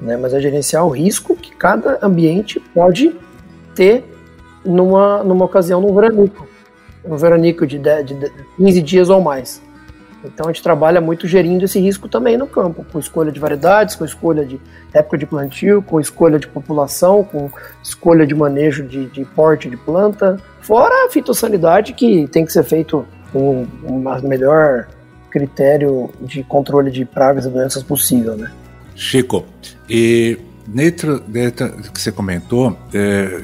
né, 0.00 0.16
mas 0.16 0.34
é 0.34 0.40
gerenciar 0.40 0.84
o 0.84 0.90
risco 0.90 1.36
que 1.36 1.54
cada 1.54 1.98
ambiente 2.02 2.60
pode 2.74 3.14
ter 3.74 4.04
numa, 4.64 5.22
numa 5.22 5.44
ocasião, 5.44 5.80
num 5.80 5.94
veranico, 5.94 6.46
um 7.04 7.16
veranico 7.16 7.66
de, 7.66 7.78
10, 7.78 8.06
de 8.06 8.32
15 8.56 8.82
dias 8.82 9.10
ou 9.10 9.20
mais. 9.20 9.62
Então 10.24 10.46
a 10.48 10.52
gente 10.52 10.62
trabalha 10.62 11.00
muito 11.00 11.26
gerindo 11.26 11.64
esse 11.64 11.78
risco 11.78 12.08
também 12.08 12.36
no 12.36 12.46
campo, 12.46 12.84
com 12.90 12.98
escolha 12.98 13.30
de 13.30 13.38
variedades, 13.38 13.94
com 13.94 14.04
escolha 14.04 14.44
de 14.44 14.60
época 14.92 15.18
de 15.18 15.26
plantio, 15.26 15.82
com 15.82 16.00
escolha 16.00 16.38
de 16.38 16.46
população, 16.46 17.22
com 17.24 17.50
escolha 17.82 18.26
de 18.26 18.34
manejo 18.34 18.84
de, 18.84 19.06
de 19.06 19.24
porte 19.24 19.68
de 19.68 19.76
planta, 19.76 20.38
fora 20.60 21.06
a 21.06 21.10
fitossanidade 21.10 21.92
que 21.92 22.26
tem 22.28 22.44
que 22.44 22.52
ser 22.52 22.64
feito 22.64 23.06
com 23.32 23.66
o 23.82 24.28
melhor 24.28 24.86
critério 25.30 26.10
de 26.20 26.44
controle 26.44 26.90
de 26.90 27.04
pragas 27.04 27.44
e 27.44 27.50
doenças 27.50 27.82
possível, 27.82 28.36
né? 28.36 28.50
Chico, 28.94 29.44
e 29.90 30.38
dentro, 30.66 31.18
dentro 31.20 31.68
que 31.92 32.00
você 32.00 32.12
comentou, 32.12 32.78
é, 32.94 33.42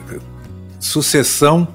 sucessão 0.78 1.66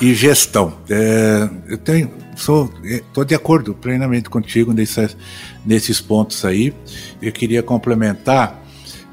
e 0.00 0.14
gestão. 0.14 0.74
É, 0.88 1.48
eu 1.68 1.78
tenho 1.78 2.10
sou 2.36 2.72
estou 2.82 3.24
de 3.24 3.34
acordo 3.34 3.74
plenamente 3.74 4.30
contigo 4.30 4.72
nesses, 4.72 5.16
nesses 5.64 6.00
pontos 6.00 6.44
aí. 6.44 6.74
Eu 7.20 7.32
queria 7.32 7.62
complementar 7.62 8.58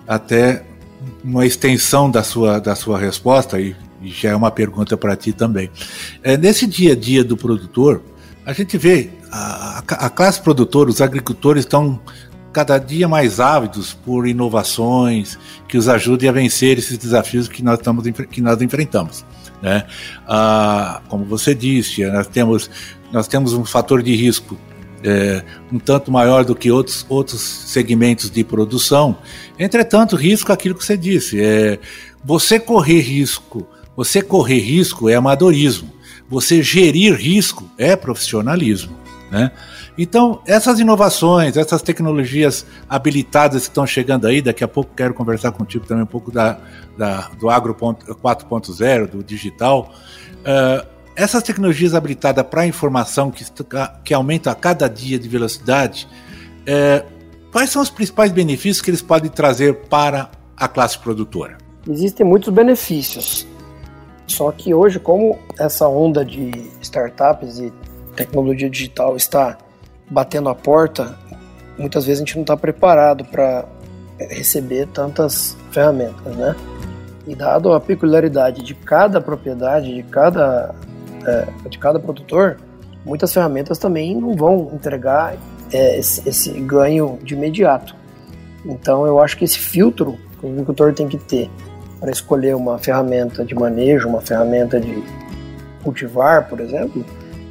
até 0.08 0.63
uma 1.24 1.46
extensão 1.46 2.10
da 2.10 2.24
sua, 2.24 2.60
da 2.60 2.76
sua 2.76 2.98
resposta, 2.98 3.60
e, 3.60 3.76
e 4.02 4.10
já 4.10 4.30
é 4.30 4.36
uma 4.36 4.50
pergunta 4.50 4.96
para 4.96 5.15
ti 5.15 5.34
também. 5.34 5.70
É, 6.24 6.38
nesse 6.38 6.65
dia 6.65 6.93
a 6.93 6.96
dia 6.96 7.24
do 7.24 7.36
produtor, 7.36 8.02
a 8.46 8.54
gente 8.54 8.78
vê 8.78 9.10
a, 9.32 9.84
a 9.88 10.10
classe 10.10 10.41
produtora, 10.41 10.89
os 10.89 11.02
agricultores 11.02 11.65
estão 11.65 12.00
cada 12.54 12.78
dia 12.78 13.08
mais 13.08 13.39
ávidos 13.39 13.93
por 13.93 14.28
inovações 14.28 15.38
que 15.67 15.78
os 15.78 15.88
ajudem 15.88 16.30
a 16.30 16.32
vencer 16.32 16.78
esses 16.78 16.98
desafios 16.98 17.48
que 17.48 17.62
nós, 17.62 17.78
estamos, 17.78 18.06
que 18.32 18.41
nós 18.41 18.62
enfrentamos. 18.62 19.26
Né? 19.62 19.86
Ah, 20.28 21.02
como 21.08 21.26
você 21.26 21.56
disse, 21.56 22.06
nós 22.06 22.28
temos, 22.28 22.70
nós 23.12 23.28
temos 23.28 23.54
um 23.54 23.65
fator 23.65 24.04
de 24.04 24.15
risco 24.15 24.58
é, 25.04 25.43
um 25.72 25.80
tanto 25.80 26.12
maior 26.12 26.43
do 26.43 26.56
que 26.56 26.72
outros, 26.72 27.06
outros 27.10 27.41
segmentos 27.41 28.30
de 28.30 28.43
produção. 28.43 29.17
Entretanto, 29.58 30.15
risco 30.15 30.52
é 30.52 30.54
aquilo 30.54 30.76
que 30.76 30.84
você 30.84 30.98
disse. 30.98 31.39
É, 31.39 31.80
você 32.24 32.60
correr 32.60 33.00
risco, 33.02 33.67
você 33.96 34.22
correr 34.22 34.60
risco 34.60 35.10
é 35.10 35.15
amadorismo. 35.15 35.93
Você 36.30 36.62
gerir 36.62 37.15
risco 37.15 37.70
é 37.78 37.96
profissionalismo. 37.96 38.98
Né? 39.32 39.52
Então, 39.98 40.42
essas 40.46 40.80
inovações, 40.80 41.58
essas 41.58 41.82
tecnologias 41.82 42.66
habilitadas 42.88 43.64
que 43.64 43.70
estão 43.70 43.88
chegando 43.88 44.28
aí, 44.28 44.42
daqui 44.42 44.64
a 44.64 44.68
pouco 44.68 44.94
quero 44.96 45.14
conversar 45.14 45.52
contigo 45.52 45.88
também 45.88 46.04
um 46.04 46.08
pouco 46.08 46.32
da, 46.32 46.60
da 46.96 47.30
do 47.40 47.50
Agro 47.50 47.74
4.0, 47.74 49.08
do 49.08 49.24
digital. 49.24 49.92
Uh, 50.40 50.86
essas 51.16 51.42
tecnologias 51.42 51.96
habilitadas 51.96 52.46
para 52.46 52.68
informação 52.68 53.32
que, 53.32 53.44
que 54.04 54.14
aumenta 54.14 54.52
a 54.52 54.56
cada 54.56 54.88
dia 54.88 55.18
de 55.18 55.28
velocidade, 55.28 56.08
uh, 56.62 57.04
quais 57.52 57.72
são 57.72 57.82
os 57.82 57.90
principais 57.90 58.32
benefícios 58.32 58.82
que 58.82 58.92
eles 58.92 59.02
podem 59.02 59.32
trazer 59.32 59.74
para 59.88 60.30
a 60.56 60.68
classe 60.68 61.00
produtora? 61.00 61.58
Existem 61.90 62.24
muitos 62.24 62.54
benefícios. 62.54 63.48
Só 64.28 64.52
que 64.52 64.76
hoje, 64.76 65.00
como 65.00 65.40
essa 65.58 65.88
onda 65.88 66.24
de 66.24 66.52
startups 66.82 67.60
e 67.60 67.74
tecnologia 68.16 68.70
digital 68.70 69.16
está 69.16 69.58
batendo 70.10 70.50
a 70.50 70.56
porta, 70.56 71.17
muitas 71.78 72.06
vezes 72.06 72.22
a 72.22 72.26
gente 72.26 72.36
não 72.36 72.41
está 72.41 72.56
preparado 72.56 73.26
para 73.26 73.65
receber 74.20 74.88
tantas 74.88 75.56
ferramentas, 75.72 76.36
né? 76.36 76.56
E 77.28 77.36
dado 77.36 77.74
a 77.74 77.80
peculiaridade 77.80 78.63
de 78.63 78.74
cada 78.74 79.20
propriedade, 79.20 79.93
de 79.93 80.04
cada, 80.04 80.74
é, 81.26 81.70
de 81.70 81.78
cada 81.78 82.00
produtor, 82.00 82.58
muitas 83.06 83.34
ferramentas 83.34 83.78
também 83.78 84.15
não 84.15 84.34
vão 84.36 84.72
entregar 84.74 85.36
é, 85.72 86.00
esse, 86.00 86.28
esse, 86.28 86.52
ganho 86.62 87.20
de 87.22 87.34
imediato. 87.34 87.96
Então 88.65 89.06
eu 89.06 89.20
acho 89.20 89.38
que 89.38 89.43
esse 89.43 89.60
filtro 89.60 90.17
que 90.39 90.46
o 90.46 90.50
agricultor 90.50 90.93
tem 90.93 91.08
que 91.08 91.17
ter 91.17 91.50
para 92.00 92.12
escolher 92.12 92.56
uma 92.56 92.78
ferramenta 92.78 93.43
de 93.43 93.56
manejo, 93.56 94.08
uma 94.08 94.22
ferramenta 94.22 94.80
de 94.80 95.04
cultivar, 95.84 96.48
por 96.48 96.60
exemplo, 96.60 97.04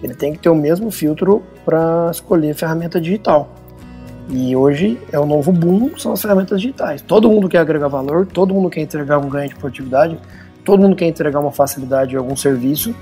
ele 0.02 0.14
tem 0.14 0.32
que 0.32 0.38
ter 0.38 0.48
o 0.48 0.54
mesmo 0.54 0.90
filtro 0.90 1.42
para 1.64 2.10
escolher 2.10 2.54
ferramenta 2.54 3.00
digital. 3.00 3.50
E 4.28 4.56
hoje 4.56 4.98
é 5.12 5.18
o 5.18 5.26
novo 5.26 5.52
boom, 5.52 5.96
são 5.96 6.12
as 6.12 6.20
ferramentas 6.20 6.60
digitais. 6.60 7.00
Todo 7.00 7.30
mundo 7.30 7.48
quer 7.48 7.58
agregar 7.58 7.88
valor, 7.88 8.26
todo 8.26 8.52
mundo 8.52 8.68
quer 8.68 8.80
entregar 8.80 9.18
um 9.18 9.28
ganho 9.28 9.48
de 9.48 9.54
produtividade, 9.54 10.18
todo 10.64 10.80
mundo 10.80 10.96
quer 10.96 11.06
entregar 11.06 11.38
uma 11.38 11.52
facilidade 11.52 12.10
de 12.10 12.16
algum 12.16 12.34
serviço 12.34 12.94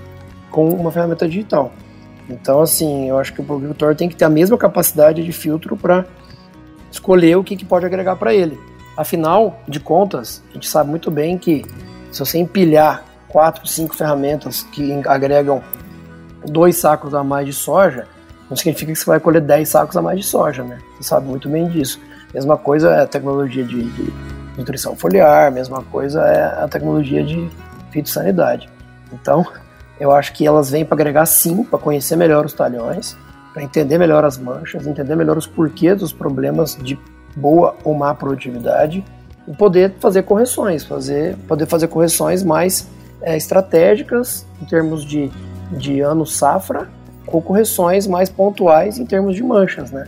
com 0.50 0.68
uma 0.68 0.90
ferramenta 0.90 1.26
digital. 1.26 1.72
Então, 2.28 2.60
assim, 2.60 3.08
eu 3.08 3.18
acho 3.18 3.32
que 3.32 3.40
o 3.40 3.54
agricultor 3.54 3.94
tem 3.94 4.08
que 4.08 4.16
ter 4.16 4.24
a 4.24 4.30
mesma 4.30 4.56
capacidade 4.56 5.24
de 5.24 5.32
filtro 5.32 5.76
para 5.76 6.04
escolher 6.90 7.36
o 7.36 7.44
que, 7.44 7.56
que 7.56 7.64
pode 7.64 7.84
agregar 7.84 8.16
para 8.16 8.34
ele. 8.34 8.58
Afinal 8.96 9.58
de 9.66 9.80
contas, 9.80 10.42
a 10.50 10.54
gente 10.54 10.68
sabe 10.68 10.90
muito 10.90 11.10
bem 11.10 11.36
que 11.36 11.64
se 12.12 12.20
você 12.20 12.38
empilhar 12.38 13.04
quatro, 13.28 13.66
cinco 13.66 13.96
ferramentas 13.96 14.62
que 14.62 14.92
agregam 15.06 15.62
dois 16.46 16.76
sacos 16.76 17.14
a 17.14 17.24
mais 17.24 17.46
de 17.46 17.52
soja, 17.52 18.06
não 18.48 18.56
significa 18.56 18.92
que 18.92 18.98
você 18.98 19.06
vai 19.06 19.20
colher 19.20 19.40
10 19.40 19.68
sacos 19.68 19.96
a 19.96 20.02
mais 20.02 20.20
de 20.20 20.26
soja, 20.26 20.62
né? 20.62 20.78
Você 20.96 21.08
sabe 21.08 21.26
muito 21.26 21.48
bem 21.48 21.68
disso. 21.68 22.00
Mesma 22.32 22.56
coisa 22.56 22.90
é 22.90 23.02
a 23.02 23.06
tecnologia 23.06 23.64
de, 23.64 23.82
de 23.82 24.12
nutrição 24.56 24.94
foliar, 24.94 25.50
mesma 25.50 25.82
coisa 25.82 26.20
é 26.22 26.62
a 26.62 26.68
tecnologia 26.68 27.24
de 27.24 27.50
fitossanidade. 27.90 28.68
Então, 29.12 29.46
eu 29.98 30.10
acho 30.10 30.32
que 30.32 30.46
elas 30.46 30.70
vêm 30.70 30.84
para 30.84 30.96
agregar 30.96 31.26
sim, 31.26 31.64
para 31.64 31.78
conhecer 31.78 32.16
melhor 32.16 32.44
os 32.44 32.52
talhões, 32.52 33.16
para 33.52 33.62
entender 33.62 33.98
melhor 33.98 34.24
as 34.24 34.36
manchas, 34.36 34.86
entender 34.86 35.14
melhor 35.14 35.38
os 35.38 35.46
porquês 35.46 35.98
dos 35.98 36.12
problemas 36.12 36.76
de 36.76 36.98
boa 37.36 37.76
ou 37.84 37.94
má 37.94 38.14
produtividade 38.14 39.04
e 39.46 39.52
poder 39.52 39.94
fazer 40.00 40.22
correções, 40.22 40.84
fazer, 40.84 41.36
poder 41.48 41.66
fazer 41.66 41.88
correções 41.88 42.42
mais 42.42 42.88
é, 43.22 43.36
estratégicas 43.36 44.46
em 44.60 44.64
termos 44.64 45.04
de 45.04 45.30
de 45.74 46.00
ano 46.00 46.24
safra 46.24 46.88
ou 47.26 47.42
correções 47.42 48.06
mais 48.06 48.28
pontuais 48.28 48.98
em 48.98 49.06
termos 49.06 49.34
de 49.34 49.42
manchas, 49.42 49.90
né? 49.90 50.06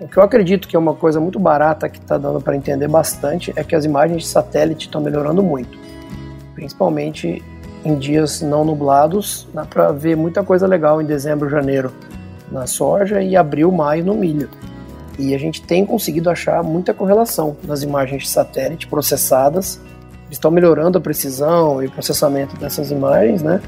O 0.00 0.06
que 0.06 0.16
eu 0.16 0.22
acredito 0.22 0.68
que 0.68 0.76
é 0.76 0.78
uma 0.78 0.94
coisa 0.94 1.18
muito 1.18 1.40
barata 1.40 1.88
que 1.88 1.98
está 1.98 2.16
dando 2.16 2.40
para 2.40 2.54
entender 2.54 2.86
bastante 2.86 3.52
é 3.56 3.64
que 3.64 3.74
as 3.74 3.84
imagens 3.84 4.22
de 4.22 4.28
satélite 4.28 4.86
estão 4.86 5.00
melhorando 5.00 5.42
muito, 5.42 5.76
principalmente 6.54 7.42
em 7.84 7.96
dias 7.96 8.40
não 8.40 8.64
nublados, 8.64 9.48
dá 9.52 9.64
para 9.64 9.90
ver 9.92 10.16
muita 10.16 10.42
coisa 10.42 10.66
legal 10.66 11.02
em 11.02 11.04
dezembro, 11.04 11.48
janeiro 11.48 11.92
na 12.50 12.66
soja 12.66 13.22
e 13.22 13.36
abril, 13.36 13.70
maio 13.72 14.04
no 14.04 14.14
milho. 14.14 14.48
E 15.18 15.34
a 15.34 15.38
gente 15.38 15.62
tem 15.62 15.84
conseguido 15.84 16.30
achar 16.30 16.62
muita 16.62 16.94
correlação 16.94 17.56
nas 17.64 17.82
imagens 17.82 18.22
de 18.22 18.28
satélite 18.28 18.86
processadas. 18.86 19.80
Estão 20.30 20.50
melhorando 20.50 20.98
a 20.98 21.00
precisão 21.00 21.82
e 21.82 21.88
processamento 21.88 22.56
dessas 22.56 22.90
imagens, 22.90 23.42
né? 23.42 23.60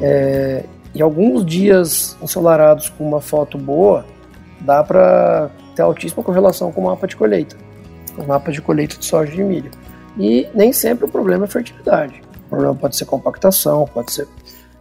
É, 0.00 0.64
e 0.94 1.02
alguns 1.02 1.44
dias 1.44 2.16
ensolarados 2.22 2.88
com 2.88 3.06
uma 3.06 3.20
foto 3.20 3.56
boa, 3.56 4.04
dá 4.60 4.82
para 4.82 5.50
ter 5.74 5.82
altíssima 5.82 6.22
correlação 6.22 6.72
com 6.72 6.80
o 6.80 6.84
mapa 6.84 7.06
de 7.06 7.16
colheita, 7.16 7.56
o 8.18 8.26
mapa 8.26 8.50
de 8.50 8.60
colheita 8.60 8.96
de 8.96 9.04
soja 9.04 9.32
e 9.32 9.36
de 9.36 9.42
milho. 9.42 9.70
E 10.18 10.48
nem 10.54 10.72
sempre 10.72 11.04
o 11.04 11.08
problema 11.08 11.44
é 11.44 11.48
fertilidade. 11.48 12.20
O 12.46 12.50
problema 12.50 12.74
pode 12.74 12.96
ser 12.96 13.04
compactação, 13.04 13.86
pode 13.86 14.12
ser 14.12 14.26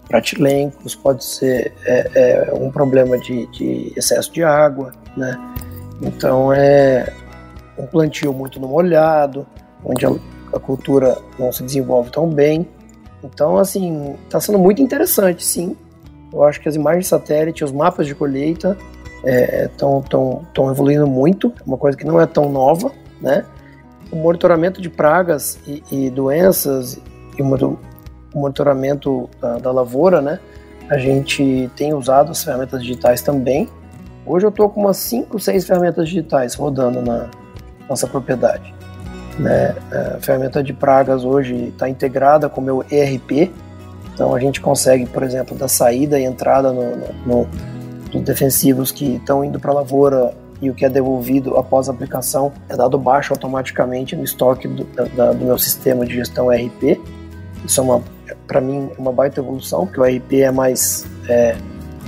pratilencos, 0.07 0.95
pode 0.95 1.23
ser 1.23 1.71
é, 1.85 2.11
é, 2.15 2.53
um 2.53 2.71
problema 2.71 3.17
de, 3.19 3.45
de, 3.51 3.93
excesso 3.95 4.33
de 4.33 4.43
água, 4.43 4.91
né? 5.15 5.37
Então 6.01 6.51
é 6.51 7.13
um 7.77 7.85
plantio 7.85 8.33
muito 8.33 8.59
no 8.59 8.67
molhado, 8.67 9.45
onde 9.85 10.05
a, 10.05 10.09
a 10.53 10.59
cultura 10.59 11.15
não 11.37 11.51
se 11.51 11.61
desenvolve 11.63 12.09
tão 12.09 12.27
bem. 12.27 12.67
Então, 13.23 13.57
assim, 13.57 14.15
está 14.25 14.39
sendo 14.39 14.57
muito 14.57 14.81
interessante, 14.81 15.43
sim. 15.43 15.75
Eu 16.31 16.43
acho 16.43 16.61
que 16.61 16.69
as 16.69 16.75
imagens 16.75 17.05
de 17.05 17.09
satélite, 17.09 17.63
os 17.63 17.71
mapas 17.71 18.07
de 18.07 18.15
colheita 18.15 18.77
estão 19.65 19.99
é, 19.99 20.09
tão, 20.09 20.45
tão 20.53 20.71
evoluindo 20.71 21.07
muito, 21.07 21.51
uma 21.65 21.77
coisa 21.77 21.97
que 21.97 22.05
não 22.05 22.21
é 22.21 22.25
tão 22.25 22.49
nova, 22.49 22.91
né? 23.21 23.45
O 24.11 24.15
monitoramento 24.15 24.81
de 24.81 24.89
pragas 24.89 25.59
e, 25.67 25.83
e 25.91 26.09
doenças 26.09 26.99
e 27.37 27.41
o 27.41 27.77
monitoramento 28.33 29.29
da, 29.41 29.57
da, 29.57 29.71
lavoura, 29.71 30.21
né? 30.21 30.39
A 30.89 30.97
gente 30.97 31.69
tem 31.75 31.93
usado 31.93 32.31
as 32.31 32.43
ferramentas 32.43 32.81
digitais 32.81 33.21
também. 33.21 33.67
Hoje 34.25 34.45
eu 34.45 34.49
estou 34.49 34.69
com 34.69 34.81
umas 34.81 34.97
5, 34.97 35.39
6 35.39 35.65
ferramentas 35.65 36.07
digitais 36.07 36.55
rodando 36.55 37.01
na 37.01 37.29
nossa 37.87 38.07
propriedade. 38.07 38.73
Né? 39.37 39.75
A 40.15 40.19
ferramenta 40.19 40.63
de 40.63 40.73
pragas 40.73 41.23
hoje 41.23 41.69
está 41.69 41.89
integrada 41.89 42.49
com 42.49 42.61
o 42.61 42.63
meu 42.63 42.85
ERP, 42.89 43.51
então 44.13 44.35
a 44.35 44.39
gente 44.39 44.59
consegue, 44.59 45.05
por 45.05 45.23
exemplo, 45.23 45.57
da 45.57 45.67
saída 45.67 46.19
e 46.19 46.23
entrada 46.23 46.73
no, 46.73 46.95
no, 47.25 47.47
no 48.13 48.21
defensivos 48.21 48.91
que 48.91 49.15
estão 49.15 49.45
indo 49.45 49.59
para 49.59 49.71
a 49.71 49.75
lavoura 49.75 50.33
e 50.61 50.69
o 50.69 50.73
que 50.73 50.83
é 50.83 50.89
devolvido 50.89 51.55
após 51.57 51.87
a 51.87 51.93
aplicação 51.93 52.51
é 52.67 52.75
dado 52.75 52.97
baixo 52.97 53.33
automaticamente 53.33 54.15
no 54.15 54.23
estoque 54.23 54.67
do, 54.67 54.83
da, 55.15 55.31
do 55.31 55.45
meu 55.45 55.57
sistema 55.57 56.05
de 56.05 56.15
gestão 56.15 56.51
ERP. 56.51 56.99
Isso 57.65 57.79
é 57.79 57.83
uma, 57.83 58.03
para 58.45 58.59
mim, 58.59 58.89
uma 58.97 59.11
baita 59.11 59.39
evolução, 59.39 59.85
porque 59.85 60.01
o 60.01 60.05
ERP 60.05 60.33
é 60.41 60.51
mais, 60.51 61.05
é, 61.27 61.55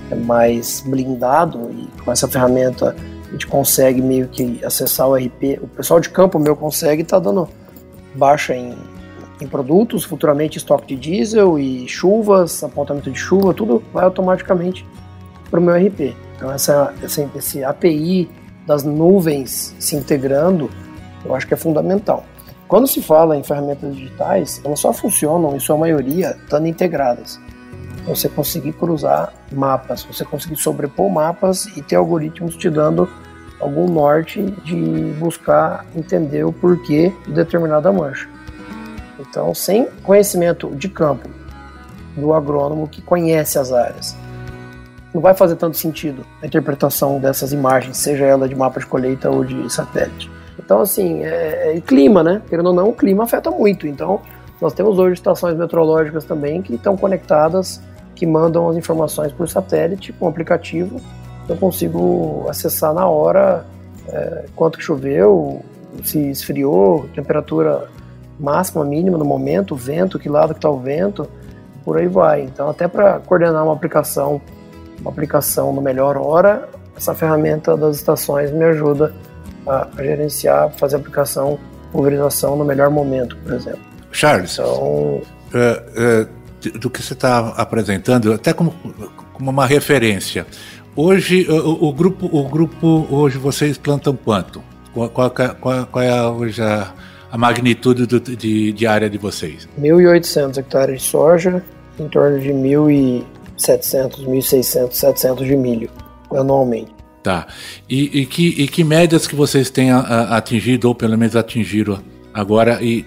é 0.10 0.16
mais 0.16 0.82
blindado 0.86 1.72
e 1.72 2.02
com 2.02 2.12
essa 2.12 2.28
ferramenta 2.28 2.96
a 3.32 3.34
gente 3.34 3.48
consegue 3.48 4.02
meio 4.02 4.28
que 4.28 4.60
acessar 4.64 5.08
o 5.08 5.18
ERP. 5.18 5.58
O 5.62 5.68
pessoal 5.68 6.02
de 6.02 6.10
campo 6.10 6.38
meu 6.38 6.54
consegue 6.54 7.02
tá 7.02 7.18
dando 7.18 7.48
baixa 8.14 8.54
em, 8.54 8.76
em 9.40 9.48
produtos, 9.48 10.04
futuramente 10.04 10.58
estoque 10.58 10.94
de 10.94 11.02
diesel 11.02 11.58
e 11.58 11.88
chuvas, 11.88 12.62
apontamento 12.62 13.10
de 13.10 13.18
chuva, 13.18 13.54
tudo 13.54 13.82
vai 13.94 14.04
automaticamente 14.04 14.86
para 15.50 15.62
o 15.62 15.64
meu 15.64 15.74
RP. 15.76 16.14
Então 16.36 16.52
essa, 16.52 16.94
essa, 17.02 17.30
esse 17.34 17.64
API 17.64 18.30
das 18.68 18.84
nuvens 18.84 19.74
se 19.80 19.96
integrando, 19.96 20.70
eu 21.24 21.34
acho 21.34 21.48
que 21.48 21.54
é 21.54 21.58
fundamental. 21.58 22.26
Quando 22.68 22.86
se 22.86 23.02
fala 23.02 23.38
em 23.38 23.44
ferramentas 23.44 23.96
digitais, 23.96 24.62
elas 24.66 24.80
só 24.80 24.92
funcionam, 24.92 25.56
em 25.56 25.60
sua 25.60 25.78
maioria, 25.78 26.38
estando 26.44 26.68
integradas. 26.68 27.40
Você 28.06 28.28
conseguir 28.28 28.74
cruzar 28.74 29.34
mapas, 29.52 30.04
você 30.04 30.26
conseguir 30.26 30.56
sobrepor 30.58 31.10
mapas 31.10 31.66
e 31.78 31.82
ter 31.82 31.96
algoritmos 31.96 32.56
te 32.56 32.70
dando 32.70 33.08
algum 33.60 33.88
norte 33.88 34.42
de 34.64 35.14
buscar 35.20 35.86
entender 35.96 36.44
o 36.44 36.52
porquê 36.52 37.14
de 37.26 37.34
determinada 37.34 37.92
mancha. 37.92 38.28
Então, 39.20 39.54
sem 39.54 39.86
conhecimento 40.02 40.76
de 40.76 40.90
campo 40.90 41.30
do 42.18 42.34
agrônomo 42.34 42.88
que 42.88 43.02
conhece 43.02 43.60
as 43.60 43.72
áreas, 43.72 44.18
não 45.14 45.22
vai 45.22 45.34
fazer 45.34 45.56
tanto 45.56 45.78
sentido 45.78 46.26
a 46.42 46.48
interpretação 46.48 47.20
dessas 47.20 47.54
imagens, 47.54 47.98
seja 47.98 48.26
ela 48.26 48.48
de 48.48 48.56
mapa 48.56 48.80
de 48.80 48.86
colheita 48.86 49.30
ou 49.30 49.44
de 49.44 49.72
satélite. 49.72 50.30
Então, 50.58 50.82
assim, 50.82 51.24
é, 51.24 51.76
é 51.76 51.82
clima, 51.82 52.24
né? 52.24 52.42
Querendo 52.50 52.68
ou 52.68 52.74
não, 52.74 52.90
o 52.90 52.94
clima 52.94 53.26
afeta 53.26 53.52
muito. 53.52 53.86
Então, 53.88 54.22
nós 54.62 54.74
temos 54.74 54.98
hoje 54.98 55.14
estações 55.14 55.58
meteorológicas 55.58 56.24
também 56.24 56.62
que 56.62 56.76
estão 56.76 56.96
conectadas, 56.96 57.82
que 58.22 58.28
mandam 58.28 58.70
as 58.70 58.78
informações 58.78 59.32
por 59.32 59.50
satélite 59.50 60.14
com 60.14 60.28
o 60.28 60.30
aplicativo. 60.30 61.02
Eu 61.50 61.58
consigo 61.58 62.46
acessar 62.48 62.94
na 62.94 63.08
hora 63.08 63.66
é, 64.08 64.46
quanto 64.56 64.78
que 64.78 64.84
choveu, 64.84 65.60
se 66.04 66.30
esfriou, 66.30 67.10
temperatura 67.16 67.90
máxima, 68.40 68.86
mínima 68.86 69.18
no 69.18 69.26
momento, 69.26 69.76
vento, 69.76 70.20
que 70.20 70.30
lado 70.30 70.54
que 70.54 70.60
está 70.60 70.70
o 70.70 70.78
vento, 70.78 71.28
por 71.84 71.98
aí 71.98 72.08
vai. 72.08 72.44
Então, 72.44 72.70
até 72.70 72.88
para 72.88 73.18
coordenar 73.22 73.64
uma 73.64 73.74
aplicação 73.74 74.40
uma 75.00 75.10
aplicação 75.10 75.74
no 75.74 75.82
melhor 75.82 76.16
hora, 76.16 76.70
essa 76.96 77.16
ferramenta 77.16 77.76
das 77.76 77.96
estações 77.96 78.52
me 78.52 78.64
ajuda 78.66 79.12
a, 79.66 79.88
a 79.98 80.04
gerenciar, 80.04 80.70
fazer 80.78 80.98
a 80.98 81.00
aplicação, 81.00 81.58
pulverização 81.92 82.56
no 82.56 82.64
melhor 82.64 82.92
momento, 82.92 83.36
por 83.38 83.54
exemplo. 83.54 83.82
Charles, 84.12 84.60
então, 84.60 85.22
é, 85.56 85.84
é, 85.98 86.28
do 86.70 86.90
que 86.90 87.02
você 87.02 87.14
está 87.14 87.50
apresentando, 87.58 88.34
até 88.34 88.54
como, 88.54 88.74
como 89.34 89.50
uma 89.50 89.66
referência, 89.66 90.46
hoje 90.96 91.48
o, 91.50 91.88
o, 91.88 91.94
grupo, 91.94 92.30
o 92.32 92.48
grupo 92.48 93.08
hoje 93.10 93.38
vocês 93.38 93.78
plantam 93.78 94.16
quanto? 94.16 94.64
Qual, 94.94 95.10
qual, 95.10 95.30
qual, 95.32 95.86
qual 95.88 96.04
é 96.04 96.28
hoje 96.28 96.62
a, 96.62 96.94
a 97.32 97.38
magnitude 97.38 98.06
do, 98.06 98.20
de, 98.20 98.72
de 98.72 98.88
área 98.88 99.10
de 99.10 99.18
vocês? 99.18 99.68
1.800 99.80 100.58
hectares 100.58 101.02
de 101.02 101.08
soja, 101.08 101.64
em 102.00 102.08
torno 102.08 102.40
de 102.40 102.50
1.000 102.50 103.24
700, 103.62 104.26
1.600, 104.26 104.92
700 104.92 105.48
de 105.48 105.56
milho 105.56 105.90
anualmente. 106.32 106.92
Tá. 107.24 107.48
E, 107.88 108.22
e, 108.22 108.26
que, 108.26 108.48
e 108.48 108.68
que 108.68 108.84
médias 108.84 109.28
que 109.28 109.36
vocês 109.36 109.70
têm 109.70 109.92
atingido, 109.92 110.88
ou 110.88 110.96
pelo 110.96 111.18
menos 111.18 111.36
atingiram 111.36 112.00
agora? 112.34 112.82
E, 112.82 113.06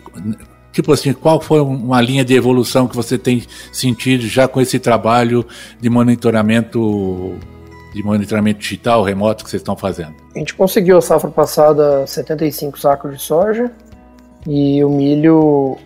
tipo 0.74 0.92
assim, 0.92 1.12
qual 1.12 1.40
foi 1.40 1.60
uma 1.60 2.00
linha 2.00 2.24
de 2.24 2.34
evolução 2.34 2.88
que 2.88 2.96
você 2.96 3.16
tem 3.16 3.44
sentido 3.72 4.26
já 4.26 4.48
com 4.48 4.60
esse 4.60 4.78
trabalho 4.78 5.46
de 5.80 5.88
monitoramento 5.88 7.38
de 7.94 8.02
monitoramento 8.02 8.58
digital 8.58 9.04
remoto 9.04 9.44
que 9.44 9.50
vocês 9.50 9.60
estão 9.60 9.76
fazendo? 9.76 10.14
A 10.34 10.38
gente 10.38 10.52
conseguiu 10.52 10.98
a 10.98 11.00
safra 11.00 11.30
passada 11.30 12.04
75 12.04 12.78
sacos 12.78 13.12
de 13.12 13.22
soja 13.22 13.70
e 14.44 14.82
o 14.82 14.90
milho 14.90 15.78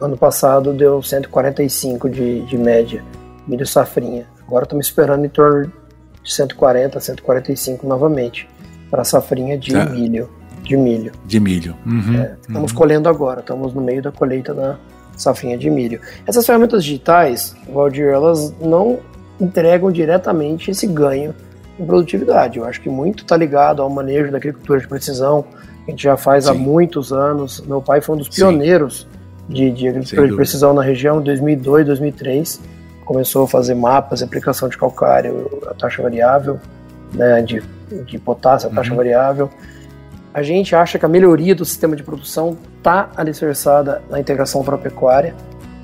ano 0.00 0.16
passado 0.16 0.72
deu 0.72 1.02
145 1.02 2.08
de, 2.08 2.42
de 2.42 2.56
média 2.56 3.02
milho 3.48 3.66
safrinha. 3.66 4.26
Agora 4.46 4.64
estamos 4.64 4.86
esperando 4.86 5.24
em 5.24 5.28
torno 5.28 5.72
de 6.22 6.32
140, 6.32 7.00
145 7.00 7.84
novamente 7.84 8.48
para 8.88 9.02
a 9.02 9.04
safrinha 9.04 9.58
de 9.58 9.72
tá. 9.72 9.86
milho. 9.86 10.30
De 10.66 10.76
milho. 10.76 11.12
De 11.24 11.40
milho. 11.40 11.76
Uhum, 11.86 12.16
é, 12.16 12.36
estamos 12.40 12.72
uhum. 12.72 12.78
colhendo 12.78 13.08
agora, 13.08 13.40
estamos 13.40 13.72
no 13.72 13.80
meio 13.80 14.02
da 14.02 14.10
colheita 14.10 14.52
da 14.52 14.76
safrinha 15.16 15.56
de 15.56 15.70
milho. 15.70 16.00
Essas 16.26 16.44
ferramentas 16.44 16.84
digitais, 16.84 17.54
Valdir, 17.72 18.08
elas 18.08 18.54
não 18.60 18.98
entregam 19.40 19.90
diretamente 19.90 20.70
esse 20.70 20.86
ganho 20.86 21.34
em 21.78 21.86
produtividade. 21.86 22.58
Eu 22.58 22.64
acho 22.64 22.80
que 22.80 22.88
muito 22.88 23.22
está 23.22 23.36
ligado 23.36 23.80
ao 23.82 23.88
manejo 23.88 24.30
da 24.30 24.38
agricultura 24.38 24.80
de 24.80 24.88
precisão, 24.88 25.44
que 25.84 25.88
a 25.88 25.90
gente 25.90 26.02
já 26.02 26.16
faz 26.16 26.44
Sim. 26.44 26.50
há 26.50 26.54
muitos 26.54 27.12
anos. 27.12 27.62
Meu 27.66 27.80
pai 27.80 28.00
foi 28.00 28.16
um 28.16 28.18
dos 28.18 28.28
pioneiros 28.28 29.06
de, 29.48 29.70
de 29.70 29.88
agricultura 29.88 30.28
de 30.28 30.34
precisão 30.34 30.74
na 30.74 30.82
região, 30.82 31.20
em 31.20 31.24
2002, 31.24 31.86
2003 31.86 32.76
começou 33.06 33.44
a 33.44 33.48
fazer 33.48 33.74
mapas, 33.74 34.20
aplicação 34.20 34.68
de 34.68 34.76
calcário, 34.76 35.62
a 35.68 35.74
taxa 35.74 36.02
variável, 36.02 36.60
né, 37.14 37.40
de, 37.40 37.62
de 38.04 38.18
potássio, 38.18 38.68
a 38.68 38.72
taxa 38.74 38.90
uhum. 38.90 38.96
variável. 38.96 39.48
A 40.36 40.42
gente 40.42 40.76
acha 40.76 40.98
que 40.98 41.06
a 41.06 41.08
melhoria 41.08 41.54
do 41.54 41.64
sistema 41.64 41.96
de 41.96 42.02
produção 42.02 42.58
está 42.76 43.08
alicerçada 43.16 44.02
na 44.10 44.20
integração 44.20 44.60
agropecuária, 44.60 45.34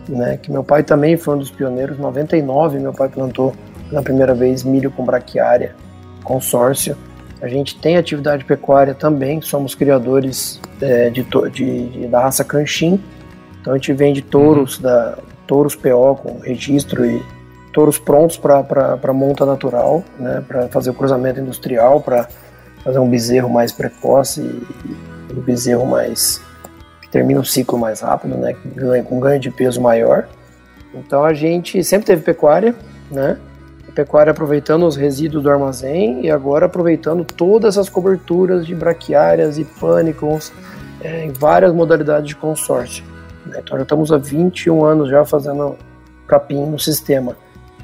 né, 0.06 0.36
que 0.36 0.52
meu 0.52 0.62
pai 0.62 0.82
também 0.82 1.16
foi 1.16 1.36
um 1.36 1.38
dos 1.38 1.50
pioneiros. 1.50 1.98
Em 1.98 2.02
99, 2.02 2.78
meu 2.78 2.92
pai 2.92 3.08
plantou 3.08 3.54
na 3.90 4.02
primeira 4.02 4.34
vez 4.34 4.62
milho 4.62 4.90
com 4.90 5.06
braquiária, 5.06 5.74
consórcio. 6.22 6.98
A 7.40 7.48
gente 7.48 7.78
tem 7.78 7.96
atividade 7.96 8.44
pecuária 8.44 8.92
também, 8.92 9.40
somos 9.40 9.74
criadores 9.74 10.60
é, 10.82 11.08
de, 11.08 11.26
de, 11.50 11.88
de, 11.88 12.06
da 12.08 12.20
raça 12.20 12.44
Canchim, 12.44 13.02
então 13.58 13.72
a 13.72 13.76
gente 13.78 13.94
vende 13.94 14.20
touros 14.20 14.76
uhum. 14.76 14.82
da, 14.82 15.18
touros 15.46 15.74
PO 15.74 16.16
com 16.16 16.40
registro 16.40 17.06
e 17.06 17.22
touros 17.72 17.98
prontos 17.98 18.36
para 18.36 19.14
monta 19.14 19.46
natural, 19.46 20.04
né, 20.18 20.44
para 20.46 20.68
fazer 20.68 20.90
o 20.90 20.94
cruzamento 20.94 21.40
industrial, 21.40 22.02
para 22.02 22.28
fazer 22.84 22.98
um 22.98 23.08
bezerro 23.08 23.48
mais 23.48 23.72
precoce 23.72 24.40
e, 24.40 25.32
um 25.32 25.40
bezerro 25.40 25.86
mais 25.86 26.40
que 27.00 27.08
termina 27.08 27.40
o 27.40 27.44
ciclo 27.44 27.78
mais 27.78 28.00
rápido, 28.00 28.36
né, 28.36 28.54
com 29.04 29.18
ganho 29.18 29.40
de 29.40 29.50
peso 29.50 29.80
maior. 29.80 30.28
Então 30.94 31.24
a 31.24 31.32
gente 31.32 31.82
sempre 31.82 32.06
teve 32.06 32.22
pecuária, 32.22 32.74
né, 33.10 33.38
pecuária 33.94 34.30
aproveitando 34.30 34.86
os 34.86 34.96
resíduos 34.96 35.42
do 35.42 35.50
armazém 35.50 36.24
e 36.24 36.30
agora 36.30 36.66
aproveitando 36.66 37.24
todas 37.24 37.78
as 37.78 37.88
coberturas 37.88 38.66
de 38.66 38.74
braquiárias 38.74 39.58
e 39.58 39.64
pânicos 39.64 40.52
é, 41.02 41.24
em 41.24 41.30
várias 41.30 41.72
modalidades 41.72 42.28
de 42.28 42.36
consórcio. 42.36 43.04
Né? 43.46 43.60
Então 43.62 43.76
já 43.76 43.82
estamos 43.82 44.12
há 44.12 44.18
21 44.18 44.84
anos 44.84 45.10
já 45.10 45.24
fazendo 45.24 45.76
capim 46.26 46.64
no 46.66 46.78
sistema. 46.78 47.36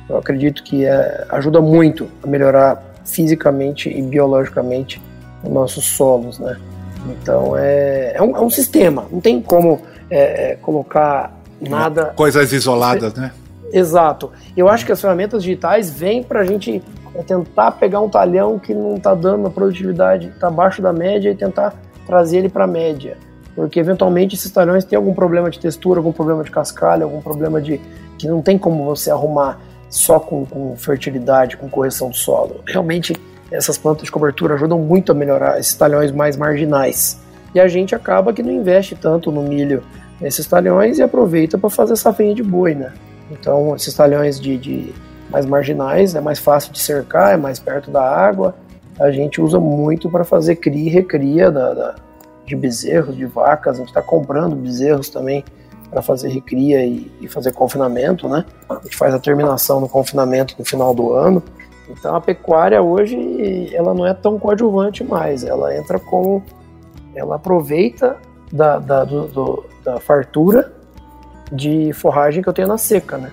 Eu 0.08 0.16
acredito 0.16 0.62
que 0.62 0.86
é, 0.86 1.26
ajuda 1.28 1.60
muito 1.60 2.08
a 2.22 2.26
melhorar 2.26 2.82
fisicamente 3.04 3.88
e 3.88 4.02
biologicamente 4.02 5.00
os 5.42 5.50
nossos 5.50 5.84
solos, 5.84 6.38
né? 6.38 6.58
Então 7.06 7.56
é, 7.56 8.12
é, 8.16 8.22
um, 8.22 8.36
é 8.36 8.40
um 8.40 8.50
sistema, 8.50 9.06
não 9.10 9.20
tem 9.20 9.40
como 9.40 9.80
é, 10.10 10.52
é 10.52 10.56
colocar 10.56 11.38
nada. 11.60 12.06
Coisas 12.16 12.52
isoladas, 12.52 13.14
né? 13.14 13.32
Exato. 13.72 14.32
Eu 14.56 14.68
acho 14.68 14.84
que 14.86 14.92
as 14.92 15.00
ferramentas 15.00 15.42
digitais 15.42 15.90
vêm 15.90 16.22
para 16.22 16.40
a 16.40 16.44
gente 16.44 16.82
tentar 17.26 17.72
pegar 17.72 18.00
um 18.00 18.08
talhão 18.08 18.58
que 18.58 18.72
não 18.72 18.96
está 18.96 19.14
dando 19.14 19.46
a 19.46 19.50
produtividade, 19.50 20.28
está 20.28 20.48
abaixo 20.48 20.80
da 20.80 20.92
média 20.92 21.30
e 21.30 21.34
tentar 21.34 21.74
trazer 22.06 22.38
ele 22.38 22.48
para 22.48 22.64
a 22.64 22.66
média 22.66 23.16
porque 23.58 23.80
eventualmente 23.80 24.36
esses 24.36 24.52
talhões 24.52 24.84
têm 24.84 24.96
algum 24.96 25.12
problema 25.12 25.50
de 25.50 25.58
textura, 25.58 25.98
algum 25.98 26.12
problema 26.12 26.44
de 26.44 26.50
cascalho, 26.50 27.02
algum 27.02 27.20
problema 27.20 27.60
de 27.60 27.80
que 28.16 28.28
não 28.28 28.40
tem 28.40 28.56
como 28.56 28.84
você 28.84 29.10
arrumar 29.10 29.58
só 29.88 30.20
com, 30.20 30.44
com 30.44 30.76
fertilidade, 30.76 31.56
com 31.56 31.68
correção 31.68 32.10
do 32.10 32.16
solo. 32.16 32.60
Realmente 32.66 33.14
essas 33.50 33.78
plantas 33.78 34.04
de 34.04 34.12
cobertura 34.12 34.54
ajudam 34.54 34.78
muito 34.78 35.12
a 35.12 35.14
melhorar 35.14 35.58
esses 35.58 35.74
talhões 35.74 36.12
mais 36.12 36.36
marginais. 36.36 37.18
E 37.54 37.60
a 37.60 37.66
gente 37.66 37.94
acaba 37.94 38.32
que 38.32 38.42
não 38.42 38.52
investe 38.52 38.94
tanto 38.94 39.32
no 39.32 39.42
milho 39.42 39.82
nesses 40.20 40.46
talhões 40.46 40.98
e 40.98 41.02
aproveita 41.02 41.56
para 41.56 41.70
fazer 41.70 41.96
safrinha 41.96 42.34
de 42.34 42.42
boi, 42.42 42.74
né? 42.74 42.92
Então 43.30 43.74
esses 43.74 43.94
talhões 43.94 44.38
de, 44.38 44.58
de 44.58 44.94
mais 45.30 45.46
marginais 45.46 46.14
é 46.14 46.20
mais 46.20 46.38
fácil 46.38 46.72
de 46.72 46.80
cercar, 46.80 47.32
é 47.32 47.36
mais 47.36 47.58
perto 47.58 47.90
da 47.90 48.02
água, 48.02 48.54
a 48.98 49.10
gente 49.10 49.40
usa 49.40 49.60
muito 49.60 50.10
para 50.10 50.24
fazer 50.24 50.56
cria 50.56 50.88
e 50.88 50.90
recria 50.90 51.50
da, 51.50 51.72
da, 51.72 51.94
de 52.44 52.56
bezerros, 52.56 53.16
de 53.16 53.26
vacas. 53.26 53.76
A 53.76 53.78
gente 53.78 53.88
está 53.88 54.02
comprando 54.02 54.56
bezerros 54.56 55.08
também 55.08 55.44
para 55.90 56.02
fazer 56.02 56.28
recria 56.28 56.84
e, 56.84 57.10
e, 57.20 57.28
fazer 57.28 57.52
confinamento, 57.52 58.28
né? 58.28 58.44
A 58.68 58.74
gente 58.82 58.96
faz 58.96 59.14
a 59.14 59.18
terminação 59.18 59.80
do 59.80 59.88
confinamento 59.88 60.54
no 60.58 60.64
final 60.64 60.94
do 60.94 61.12
ano. 61.12 61.42
Então 61.88 62.14
a 62.14 62.20
pecuária 62.20 62.82
hoje 62.82 63.74
ela 63.74 63.94
não 63.94 64.06
é 64.06 64.12
tão 64.12 64.38
coadjuvante 64.38 65.02
mais, 65.02 65.42
ela 65.42 65.74
entra 65.74 65.98
com, 65.98 66.42
ela 67.14 67.36
aproveita 67.36 68.16
da, 68.52 68.78
da, 68.78 69.04
do, 69.04 69.26
do, 69.28 69.64
da 69.82 69.98
fartura 69.98 70.72
de 71.50 71.92
forragem 71.94 72.42
que 72.42 72.48
eu 72.48 72.52
tenho 72.52 72.68
na 72.68 72.76
seca, 72.76 73.16
né? 73.16 73.32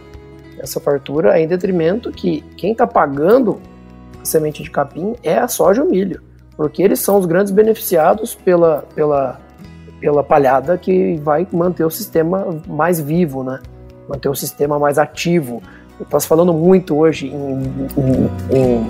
Essa 0.57 0.79
fartura 0.79 1.37
é 1.37 1.43
em 1.43 1.47
detrimento 1.47 2.11
que 2.11 2.41
quem 2.55 2.71
está 2.71 2.87
pagando 2.87 3.59
a 4.21 4.25
semente 4.25 4.63
de 4.63 4.71
capim 4.71 5.15
é 5.21 5.37
a 5.37 5.49
soja 5.49 5.81
e 5.81 5.85
o 5.85 5.89
milho, 5.89 6.21
porque 6.55 6.81
eles 6.81 7.01
são 7.01 7.17
os 7.17 7.25
grandes 7.25 7.51
beneficiados 7.51 8.33
pela, 8.33 8.85
pela, 8.95 9.39
pela 9.99 10.23
palhada 10.23 10.77
que 10.77 11.15
vai 11.17 11.47
manter 11.51 11.85
o 11.85 11.89
sistema 11.89 12.47
mais 12.67 12.99
vivo, 12.99 13.43
né? 13.43 13.59
Manter 14.07 14.29
o 14.29 14.35
sistema 14.35 14.77
mais 14.77 14.97
ativo. 14.97 15.61
Está 15.99 16.19
se 16.19 16.27
falando 16.27 16.53
muito 16.53 16.95
hoje 16.95 17.27
em, 17.27 17.63
em, 17.97 18.57
em 18.57 18.87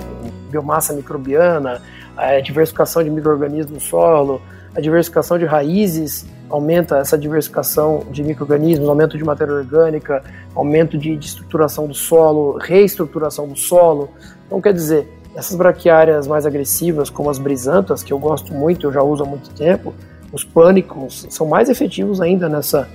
biomassa 0.50 0.92
microbiana, 0.92 1.80
a 2.16 2.40
diversificação 2.40 3.02
de 3.04 3.10
micro-organismos 3.10 3.72
no 3.72 3.80
solo, 3.80 4.40
a 4.74 4.80
diversificação 4.80 5.38
de 5.38 5.44
raízes 5.44 6.26
aumenta 6.48 6.98
essa 6.98 7.18
diversificação 7.18 8.04
de 8.10 8.22
micro-organismos, 8.22 8.88
aumento 8.88 9.18
de 9.18 9.24
matéria 9.24 9.54
orgânica, 9.54 10.22
aumento 10.54 10.96
de, 10.96 11.16
de, 11.16 11.26
estruturação 11.26 11.86
do 11.86 11.94
solo, 11.94 12.56
reestruturação 12.58 13.48
do 13.48 13.56
solo. 13.56 14.10
Então, 14.46 14.60
quer 14.60 14.72
dizer, 14.72 15.08
essas 15.34 15.56
braquiárias 15.56 16.26
mais 16.26 16.46
agressivas, 16.46 17.10
como 17.10 17.28
as 17.28 17.38
brisantas, 17.38 18.02
que 18.02 18.12
eu 18.12 18.18
gosto 18.18 18.54
muito, 18.54 18.86
eu 18.86 18.92
já 18.92 19.02
uso 19.02 19.24
há 19.24 19.26
muito 19.26 19.50
tempo, 19.50 19.92
os 20.36 20.44
pânicos 20.44 21.26
são 21.30 21.46
mais 21.46 21.70
efetivos 21.70 22.20
ainda 22.20 22.46
nessa 22.46 22.86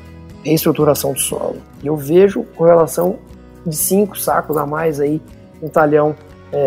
reestruturação 0.44 1.14
do 1.14 1.20
solo. 1.20 1.58
E 1.82 1.88
eu 1.88 1.98
vejo 1.98 2.44
correlação 2.56 3.18
de 3.66 3.76
cinco 3.76 4.18
sacos 4.18 4.58
a 4.58 4.66
mais 4.66 5.00
aí 5.00 5.20
um 5.60 5.68
talhão 5.68 6.16
é, 6.52 6.60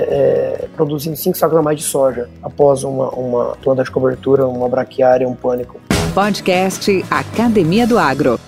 é, 0.65 0.69
produzindo 0.75 1.17
cinco 1.17 1.39
sacos 1.39 1.57
a 1.57 1.63
mais 1.63 1.79
de 1.79 1.85
soja 1.85 2.29
após 2.43 2.83
uma, 2.83 3.09
uma 3.11 3.57
planta 3.63 3.85
de 3.85 3.91
cobertura, 3.91 4.49
uma 4.49 4.69
braquiária, 4.69 5.29
um 5.29 5.35
pânico. 5.37 5.81
Podcast 6.13 7.05
Academia 7.09 7.87
do 7.87 7.97
Agro. 7.97 8.39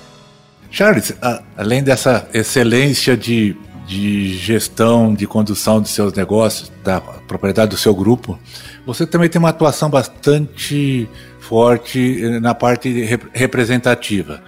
Charles, 0.68 1.14
a, 1.22 1.44
além 1.56 1.82
dessa 1.84 2.28
excelência 2.34 3.16
de, 3.16 3.56
de 3.86 4.36
gestão, 4.36 5.14
de 5.14 5.26
condução 5.26 5.80
de 5.80 5.88
seus 5.88 6.12
negócios, 6.12 6.72
da 6.82 7.00
propriedade 7.00 7.70
do 7.70 7.76
seu 7.76 7.94
grupo, 7.94 8.38
você 8.84 9.06
também 9.06 9.28
tem 9.28 9.38
uma 9.38 9.50
atuação 9.50 9.88
bastante 9.88 11.08
forte 11.40 12.40
na 12.40 12.54
parte 12.54 12.88
rep 13.04 13.22
representativa. 13.32 14.42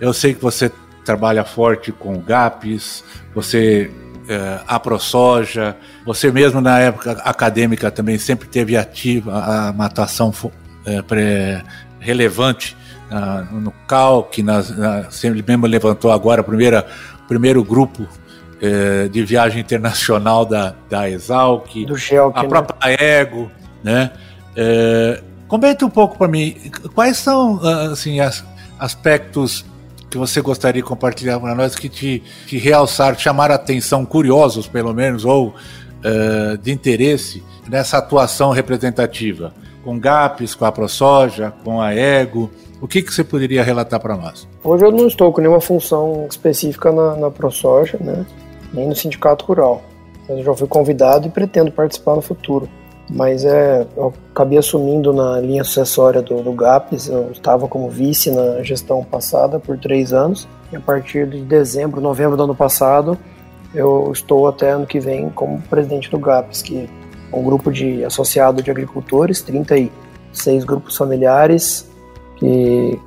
Eu 0.00 0.12
sei 0.12 0.34
que 0.34 0.42
você 0.42 0.70
trabalha 1.04 1.44
forte 1.44 1.90
com 1.90 2.20
GAPs, 2.20 3.02
você 3.34 3.90
é, 4.28 4.60
a 4.66 4.78
ProSoja, 4.78 5.76
você 6.04 6.30
mesmo 6.30 6.60
na 6.60 6.78
época 6.78 7.12
acadêmica 7.24 7.90
também 7.90 8.18
sempre 8.18 8.48
teve 8.48 8.76
ativa 8.76 9.70
uma 9.72 9.86
atuação 9.86 10.32
é, 10.84 11.62
relevante 12.00 12.76
uh, 13.10 13.54
no 13.54 13.72
CALC, 13.86 14.42
nas, 14.42 14.70
na, 14.76 15.08
mesmo 15.46 15.66
levantou 15.66 16.10
agora 16.10 16.40
a 16.40 16.44
primeira, 16.44 16.86
primeiro 17.28 17.62
grupo 17.64 18.06
eh, 18.60 19.08
de 19.08 19.24
viagem 19.24 19.60
internacional 19.60 20.44
da, 20.44 20.74
da 20.88 21.08
Exalc, 21.08 21.66
Do 21.86 21.96
Gelk, 21.96 22.38
a 22.38 22.42
né? 22.42 22.48
própria 22.48 22.76
Ego, 22.82 23.50
né? 23.82 24.10
Eh, 24.56 25.22
comenta 25.48 25.84
um 25.84 25.90
pouco 25.90 26.16
para 26.16 26.28
mim, 26.28 26.56
quais 26.94 27.16
são 27.16 27.60
ah, 27.62 27.92
assim, 27.92 28.20
as, 28.20 28.44
aspectos 28.78 29.64
que 30.10 30.18
você 30.18 30.40
gostaria 30.40 30.82
de 30.82 30.88
compartilhar 30.88 31.40
para 31.40 31.54
nós 31.54 31.74
que 31.74 31.88
te, 31.88 32.22
te 32.46 32.58
realçar, 32.58 33.16
te 33.16 33.22
chamar 33.22 33.50
a 33.50 33.54
atenção, 33.54 34.04
curiosos 34.04 34.66
pelo 34.66 34.94
menos, 34.94 35.24
ou 35.24 35.48
uh, 35.48 36.58
de 36.58 36.70
interesse 36.70 37.42
nessa 37.68 37.98
atuação 37.98 38.50
representativa? 38.50 39.52
com 39.86 40.00
GAPs, 40.00 40.52
com 40.56 40.64
a 40.64 40.72
ProSoja, 40.72 41.54
com 41.62 41.80
a 41.80 41.94
Ego? 41.94 42.50
O 42.80 42.88
que, 42.88 43.00
que 43.00 43.14
você 43.14 43.22
poderia 43.22 43.62
relatar 43.62 44.00
para 44.00 44.16
nós? 44.16 44.48
Hoje 44.64 44.84
eu 44.84 44.90
não 44.90 45.06
estou 45.06 45.32
com 45.32 45.40
nenhuma 45.40 45.60
função 45.60 46.26
específica 46.28 46.90
na, 46.90 47.14
na 47.14 47.30
ProSoja, 47.30 47.96
né? 48.00 48.26
Nem 48.76 48.86
no 48.86 48.94
Sindicato 48.94 49.44
Rural. 49.46 49.82
Eu 50.28 50.44
já 50.44 50.54
fui 50.54 50.68
convidado 50.68 51.26
e 51.26 51.30
pretendo 51.30 51.72
participar 51.72 52.14
no 52.14 52.22
futuro. 52.22 52.68
Mas 53.08 53.44
é, 53.44 53.86
eu 53.96 54.12
acabei 54.30 54.58
assumindo 54.58 55.12
na 55.12 55.40
linha 55.40 55.64
sucessória 55.64 56.20
do, 56.20 56.42
do 56.42 56.52
GAPS, 56.52 57.08
eu 57.08 57.30
estava 57.30 57.68
como 57.68 57.88
vice 57.88 58.30
na 58.32 58.62
gestão 58.62 59.02
passada 59.04 59.60
por 59.60 59.78
três 59.78 60.12
anos, 60.12 60.48
e 60.72 60.76
a 60.76 60.80
partir 60.80 61.28
de 61.28 61.40
dezembro, 61.42 62.00
novembro 62.00 62.36
do 62.36 62.42
ano 62.42 62.54
passado, 62.54 63.16
eu 63.72 64.10
estou 64.12 64.48
até 64.48 64.70
ano 64.70 64.86
que 64.86 64.98
vem 64.98 65.30
como 65.30 65.62
presidente 65.62 66.10
do 66.10 66.18
GAPS, 66.18 66.62
que 66.62 66.90
um 67.32 67.42
grupo 67.42 67.70
de 67.70 68.04
associado 68.04 68.62
de 68.62 68.70
agricultores, 68.70 69.40
36 69.42 70.64
grupos 70.64 70.96
familiares 70.96 71.88
que 72.36 72.98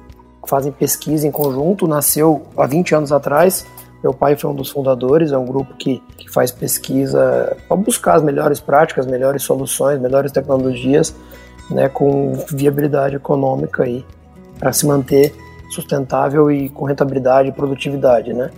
fazem 0.48 0.72
pesquisa 0.72 1.28
em 1.28 1.32
conjunto. 1.32 1.88
Nasceu 1.88 2.44
há 2.58 2.66
20 2.66 2.96
anos 2.96 3.12
atrás. 3.12 3.66
Meu 4.02 4.14
pai 4.14 4.36
foi 4.36 4.50
um 4.50 4.56
dos 4.56 4.70
fundadores. 4.70 5.32
É 5.32 5.38
um 5.38 5.46
grupo 5.46 5.74
que, 5.76 6.02
que 6.18 6.30
faz 6.30 6.52
pesquisa 6.52 7.56
para 7.68 7.78
buscar 7.78 8.16
as 8.16 8.24
melhores 8.24 8.60
práticas, 8.60 9.06
melhores 9.06 9.44
soluções, 9.44 10.00
melhores 10.00 10.32
tecnologias, 10.32 11.16
né, 11.70 11.90
com 11.90 12.34
viabilidade 12.52 13.16
econômica 13.16 13.84
aí 13.84 14.06
para 14.58 14.74
se 14.74 14.86
manter 14.88 15.34
sustentável 15.70 16.52
e 16.52 16.70
com 16.70 16.86
rentabilidade 16.86 17.50
e 17.50 17.52
produtividade, 17.52 18.34
né? 18.34 18.50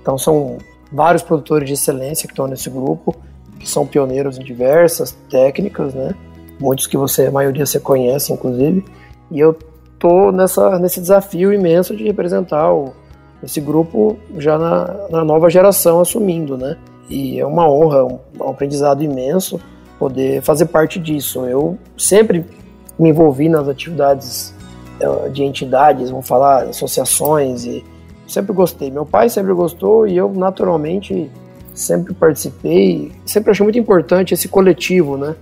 Então 0.00 0.16
são 0.16 0.58
vários 0.92 1.22
produtores 1.22 1.66
de 1.66 1.74
excelência 1.74 2.26
que 2.26 2.32
estão 2.32 2.46
nesse 2.46 2.70
grupo 2.70 3.14
que 3.58 3.68
são 3.68 3.86
pioneiros 3.86 4.38
em 4.38 4.42
diversas 4.42 5.12
técnicas, 5.28 5.94
né? 5.94 6.14
Muitos 6.58 6.86
que 6.86 6.96
você, 6.96 7.26
a 7.26 7.30
maioria 7.30 7.66
você 7.66 7.78
conhece, 7.78 8.32
inclusive. 8.32 8.84
E 9.30 9.38
eu 9.38 9.56
tô 9.98 10.32
nessa, 10.32 10.78
nesse 10.78 11.00
desafio 11.00 11.52
imenso 11.52 11.94
de 11.94 12.04
representar 12.04 12.72
o, 12.72 12.94
esse 13.42 13.60
grupo 13.60 14.18
já 14.36 14.58
na, 14.58 15.08
na, 15.10 15.24
nova 15.24 15.48
geração 15.48 16.00
assumindo, 16.00 16.56
né? 16.56 16.76
E 17.08 17.40
é 17.40 17.46
uma 17.46 17.68
honra, 17.68 18.04
um, 18.04 18.18
um 18.40 18.48
aprendizado 18.48 19.02
imenso 19.02 19.60
poder 19.98 20.42
fazer 20.42 20.66
parte 20.66 20.98
disso. 20.98 21.44
Eu 21.46 21.78
sempre 21.96 22.44
me 22.98 23.10
envolvi 23.10 23.48
nas 23.48 23.68
atividades 23.68 24.54
eh, 25.00 25.28
de 25.30 25.42
entidades, 25.42 26.10
vamos 26.10 26.28
falar, 26.28 26.64
associações 26.64 27.64
e 27.64 27.84
sempre 28.26 28.52
gostei. 28.52 28.90
Meu 28.90 29.04
pai 29.04 29.28
sempre 29.28 29.52
gostou 29.52 30.06
e 30.06 30.16
eu 30.16 30.30
naturalmente 30.32 31.30
sempre 31.74 32.14
participei, 32.14 33.10
sempre 33.24 33.50
achei 33.50 33.64
muito 33.64 33.78
importante 33.78 34.34
esse 34.34 34.48
coletivo, 34.48 35.16
né? 35.16 35.34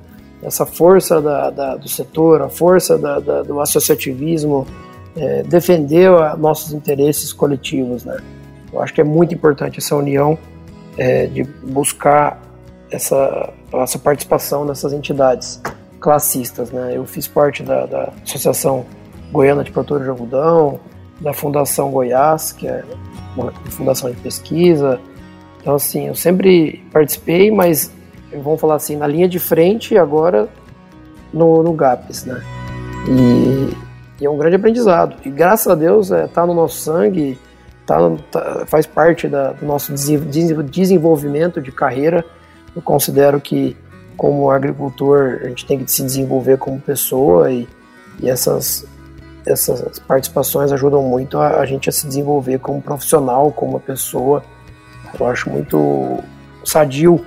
Essa 0.43 0.65
força 0.65 1.21
da, 1.21 1.51
da, 1.51 1.77
do 1.77 1.89
setor, 1.89 2.43
a 2.43 2.49
força 2.49 2.97
da, 2.97 3.19
do 3.19 3.61
associativismo, 3.61 4.67
é, 5.19 5.43
defender 5.43 6.09
a, 6.11 6.37
nossos 6.37 6.73
interesses 6.73 7.33
coletivos, 7.33 8.05
né? 8.05 8.17
Eu 8.73 8.83
acho 8.83 8.93
que 8.95 9.01
é 9.01 9.05
muito 9.05 9.35
importante 9.35 9.79
essa 9.79 9.97
união 9.97 10.39
é, 10.97 11.27
de 11.27 11.45
buscar 11.45 12.41
essa, 12.91 13.53
essa 13.73 13.99
participação 13.99 14.65
nessas 14.65 14.93
entidades 14.93 15.61
classistas, 16.01 16.71
né? 16.71 16.93
Eu 16.95 17.05
fiz 17.05 17.27
parte 17.27 17.63
da, 17.63 17.87
da 17.87 18.13
Associação 18.23 18.87
Goiana 19.33 19.65
de 19.65 19.71
Produtores 19.71 20.05
de 20.05 20.11
Algodão, 20.11 20.81
da 21.21 21.33
Fundação 21.33 21.91
Goiás, 21.91 22.53
que 22.53 22.67
é 22.67 22.85
uma 23.37 23.53
fundação 23.71 24.11
de 24.11 24.17
pesquisa, 24.17 25.01
então, 25.61 25.75
assim, 25.75 26.07
eu 26.07 26.15
sempre 26.15 26.83
participei, 26.93 27.51
mas 27.51 27.93
vamos 28.33 28.61
falar 28.61 28.77
assim, 28.77 28.97
na 28.97 29.07
linha 29.07 29.29
de 29.29 29.39
frente 29.39 29.95
e 29.95 29.99
agora 29.99 30.49
no, 31.31 31.63
no 31.63 31.73
GAPS, 31.73 32.25
né? 32.25 32.43
E, 33.07 33.77
e, 34.21 34.27
é 34.27 34.31
um 34.31 34.37
grande 34.37 34.57
aprendizado. 34.57 35.17
E 35.25 35.31
graças 35.31 35.67
a 35.67 35.75
Deus 35.75 36.07
está 36.11 36.19
é, 36.19 36.27
tá 36.29 36.47
no 36.47 36.55
nosso 36.55 36.77
sangue, 36.77 37.39
tá, 37.87 37.97
tá, 38.31 38.65
faz 38.67 38.87
parte 38.87 39.29
da, 39.29 39.53
do 39.53 39.67
nosso 39.67 39.93
desenvolvimento 39.93 41.61
de 41.61 41.73
carreira. 41.73 42.25
Eu 42.75 42.83
considero 42.83 43.41
que, 43.41 43.77
como 44.17 44.51
agricultor, 44.51 45.41
a 45.43 45.49
gente 45.49 45.67
tem 45.67 45.85
que 45.85 45.91
se 45.91 46.03
desenvolver 46.03 46.59
como 46.59 46.81
pessoa 46.81 47.51
e, 47.51 47.69
e 48.21 48.29
essas, 48.29 48.87
essas 49.47 49.99
participações 50.01 50.73
ajudam 50.73 51.03
muito 51.03 51.39
a, 51.39 51.61
a 51.61 51.67
gente 51.67 51.89
a 51.89 51.93
se 51.93 52.07
desenvolver 52.07 52.59
como 52.59 52.83
profissional, 52.83 53.51
como 53.53 53.81
pessoa 53.81 54.43
eu 55.19 55.27
acho 55.27 55.49
muito 55.51 56.23
sadio 56.65 57.25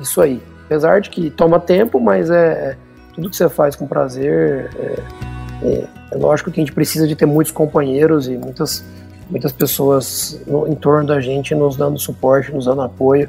isso 0.00 0.20
aí. 0.20 0.42
Apesar 0.66 1.00
de 1.00 1.10
que 1.10 1.30
toma 1.30 1.60
tempo, 1.60 2.00
mas 2.00 2.30
é, 2.30 2.36
é 2.36 2.76
tudo 3.14 3.28
que 3.28 3.36
você 3.36 3.48
faz 3.48 3.76
com 3.76 3.86
prazer. 3.86 4.70
É, 4.76 5.66
é, 5.66 5.88
é, 6.12 6.16
lógico 6.16 6.50
que 6.50 6.60
a 6.60 6.62
gente 6.62 6.72
precisa 6.72 7.06
de 7.06 7.16
ter 7.16 7.26
muitos 7.26 7.52
companheiros 7.52 8.28
e 8.28 8.36
muitas, 8.36 8.84
muitas 9.30 9.52
pessoas 9.52 10.40
no, 10.46 10.68
em 10.68 10.74
torno 10.74 11.06
da 11.06 11.20
gente 11.20 11.54
nos 11.54 11.76
dando 11.76 11.98
suporte, 11.98 12.52
nos 12.52 12.66
dando 12.66 12.82
apoio. 12.82 13.28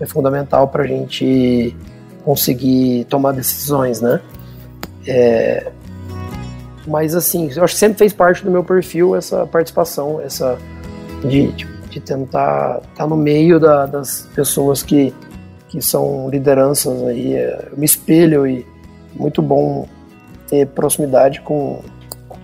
É 0.00 0.06
fundamental 0.06 0.68
para 0.68 0.82
a 0.82 0.86
gente 0.86 1.76
conseguir 2.24 3.04
tomar 3.04 3.32
decisões, 3.32 4.00
né? 4.00 4.20
É, 5.06 5.70
mas 6.86 7.14
assim, 7.14 7.50
eu 7.54 7.64
acho 7.64 7.74
que 7.74 7.80
sempre 7.80 7.98
fez 7.98 8.12
parte 8.12 8.44
do 8.44 8.50
meu 8.50 8.64
perfil 8.64 9.14
essa 9.14 9.46
participação, 9.46 10.20
essa 10.20 10.58
de, 11.22 11.52
de, 11.52 11.66
de 11.90 12.00
tentar 12.00 12.78
estar 12.78 12.94
tá 12.96 13.06
no 13.06 13.16
meio 13.16 13.60
da, 13.60 13.86
das 13.86 14.28
pessoas 14.34 14.82
que, 14.82 15.14
que 15.68 15.80
são 15.80 16.28
lideranças 16.28 17.02
aí. 17.04 17.34
É, 17.34 17.68
eu 17.70 17.78
me 17.78 17.84
espelho 17.84 18.46
e 18.46 18.66
muito 19.14 19.40
bom 19.40 19.86
ter 20.48 20.66
proximidade 20.68 21.40
com 21.40 21.80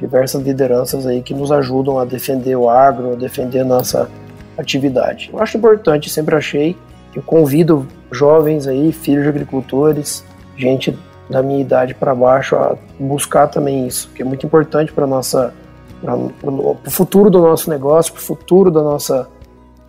diversas 0.00 0.42
lideranças 0.42 1.06
aí 1.06 1.22
que 1.22 1.34
nos 1.34 1.52
ajudam 1.52 1.98
a 1.98 2.04
defender 2.04 2.56
o 2.56 2.68
agro, 2.68 3.12
a 3.12 3.16
defender 3.16 3.60
a 3.60 3.64
nossa 3.64 4.10
atividade. 4.56 5.30
Eu 5.32 5.40
acho 5.40 5.58
importante, 5.58 6.08
sempre 6.08 6.34
achei. 6.34 6.76
Eu 7.14 7.22
convido 7.22 7.86
jovens 8.10 8.66
aí, 8.66 8.92
filhos 8.92 9.24
de 9.24 9.28
agricultores, 9.28 10.24
gente 10.56 10.98
da 11.28 11.42
minha 11.42 11.60
idade 11.60 11.94
para 11.94 12.14
baixo 12.14 12.56
a 12.56 12.76
buscar 12.98 13.46
também 13.46 13.86
isso, 13.86 14.10
que 14.14 14.22
é 14.22 14.24
muito 14.24 14.44
importante 14.44 14.92
para 14.92 15.06
nossa 15.06 15.54
para 16.02 16.50
o 16.50 16.78
futuro 16.90 17.28
do 17.28 17.40
nosso 17.40 17.68
negócio, 17.68 18.12
para 18.12 18.20
o 18.20 18.22
futuro 18.22 18.70
da 18.70 18.82
nossa 18.82 19.28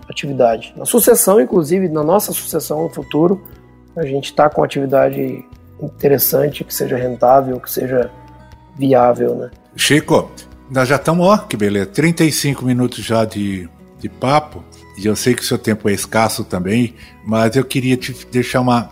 atividade. 0.09 0.74
Na 0.76 0.84
sucessão, 0.84 1.39
inclusive, 1.39 1.88
na 1.88 2.03
nossa 2.03 2.34
sucessão 2.34 2.84
no 2.84 2.89
futuro, 2.89 3.41
a 3.95 4.05
gente 4.05 4.26
está 4.26 4.49
com 4.49 4.62
atividade 4.62 5.45
interessante, 5.82 6.66
que 6.66 6.74
seja 6.74 6.97
rentável, 6.97 7.57
que 7.62 7.72
seja 7.72 8.12
viável, 8.82 9.36
né? 9.36 9.51
Chico, 9.75 10.32
nós 10.69 10.88
já 10.88 10.95
estamos, 10.95 11.25
ó, 11.27 11.38
que 11.38 11.55
beleza, 11.55 11.86
35 11.86 12.65
minutos 12.65 13.03
já 13.03 13.23
de, 13.23 13.69
de 13.99 14.09
papo, 14.09 14.63
e 14.97 15.05
eu 15.05 15.15
sei 15.15 15.36
que 15.36 15.43
o 15.43 15.45
seu 15.45 15.57
tempo 15.57 15.88
é 15.88 15.93
escasso 15.93 16.43
também, 16.43 16.95
mas 17.25 17.55
eu 17.55 17.63
queria 17.63 17.95
te 17.95 18.15
deixar 18.32 18.61
uma, 18.61 18.89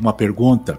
uma 0.00 0.12
pergunta. 0.12 0.78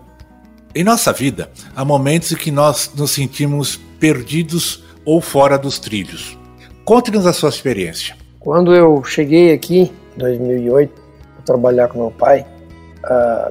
Em 0.74 0.84
nossa 0.84 1.14
vida, 1.14 1.52
há 1.76 1.86
momentos 1.86 2.32
em 2.32 2.36
que 2.36 2.52
nós 2.52 2.92
nos 2.96 3.12
sentimos 3.12 3.80
perdidos 4.00 4.84
ou 5.06 5.22
fora 5.22 5.58
dos 5.58 5.80
trilhos. 5.80 6.38
Conte-nos 6.84 7.26
a 7.26 7.34
sua 7.34 7.50
experiência. 7.50 8.16
Quando 8.40 8.74
eu 8.74 9.04
cheguei 9.04 9.54
aqui, 9.54 9.92
em 10.16 10.20
2008, 10.20 10.92
para 11.36 11.44
trabalhar 11.46 11.88
com 11.88 12.00
meu 12.00 12.12
pai, 12.12 12.46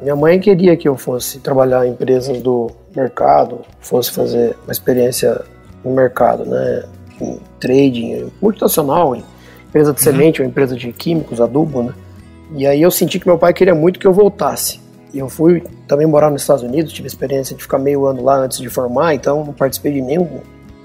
minha 0.03 0.16
mãe 0.16 0.38
queria 0.40 0.76
que 0.76 0.88
eu 0.88 0.96
fosse 0.96 1.38
trabalhar 1.38 1.86
em 1.86 1.90
empresas 1.90 2.40
do 2.40 2.70
mercado, 2.99 3.61
fosse 3.80 4.11
fazer 4.11 4.57
uma 4.64 4.72
experiência 4.72 5.40
no 5.84 5.92
mercado, 5.92 6.44
né? 6.44 6.84
Em 7.20 7.38
trading, 7.59 8.30
multinacional, 8.40 9.14
em 9.14 9.24
empresa 9.68 9.92
de 9.92 9.99
uhum. 9.99 10.05
semente 10.05 10.42
ou 10.42 10.49
empresa 10.49 10.76
de 10.76 10.92
químicos, 10.92 11.40
adubo, 11.40 11.82
né? 11.82 11.94
E 12.55 12.66
aí 12.66 12.80
eu 12.80 12.90
senti 12.90 13.18
que 13.18 13.26
meu 13.26 13.38
pai 13.38 13.53
queria 13.53 13.74
muito 13.74 13.99
que 13.99 14.07
eu 14.07 14.12
voltasse. 14.12 14.80
E 15.12 15.18
eu 15.18 15.28
fui 15.28 15.62
também 15.86 16.07
morar 16.07 16.30
nos 16.30 16.42
Estados 16.42 16.62
Unidos, 16.62 16.92
tive 16.92 17.09
experiência 17.09 17.57
de 17.57 17.62
ficar 17.62 17.78
meio 17.78 18.07
ano 18.07 18.22
lá 18.22 18.36
antes 18.36 18.59
de 18.59 18.68
formar, 18.68 19.14
então 19.14 19.44
não 19.44 19.53
participei 19.53 19.92
de 19.92 20.01
nenhum, 20.01 20.40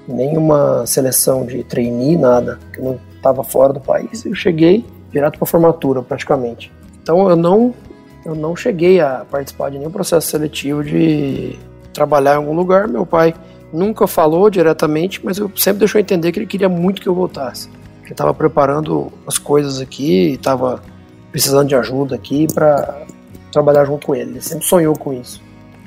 nenhuma 0.08 0.86
seleção 0.86 1.44
de 1.44 1.62
trainee, 1.64 2.16
nada, 2.16 2.58
que 2.72 2.80
não 2.80 2.98
estava 3.14 3.44
fora 3.44 3.72
do 3.72 3.80
país. 3.80 4.24
Eu 4.24 4.34
cheguei 4.34 4.84
direto 5.10 5.38
para 5.38 5.46
formatura, 5.46 6.02
praticamente. 6.02 6.72
Então 7.02 7.28
eu 7.28 7.36
não, 7.36 7.74
eu 8.24 8.34
não 8.34 8.56
cheguei 8.56 9.00
a 9.00 9.24
participar 9.30 9.70
de 9.70 9.78
nenhum 9.78 9.90
processo 9.90 10.28
seletivo 10.28 10.82
de 10.82 11.58
trabalhar 11.94 12.34
em 12.34 12.36
algum 12.36 12.54
lugar. 12.54 12.86
Meu 12.86 13.06
pai 13.06 13.34
nunca 13.72 14.06
falou 14.06 14.50
diretamente, 14.50 15.24
mas 15.24 15.38
eu 15.38 15.50
sempre 15.56 15.78
deixou 15.78 16.00
entender 16.00 16.30
que 16.32 16.38
ele 16.38 16.46
queria 16.46 16.68
muito 16.68 17.00
que 17.00 17.08
eu 17.08 17.14
voltasse. 17.14 17.70
Ele 18.02 18.12
estava 18.12 18.34
preparando 18.34 19.10
as 19.26 19.38
coisas 19.38 19.80
aqui, 19.80 20.32
estava 20.32 20.82
precisando 21.32 21.68
de 21.68 21.74
ajuda 21.74 22.14
aqui 22.14 22.46
para 22.52 23.02
trabalhar 23.50 23.84
junto 23.86 24.06
com 24.06 24.14
ele. 24.14 24.32
Ele 24.32 24.40
sempre 24.42 24.66
sonhou 24.66 24.94
com 24.94 25.12
isso. 25.12 25.42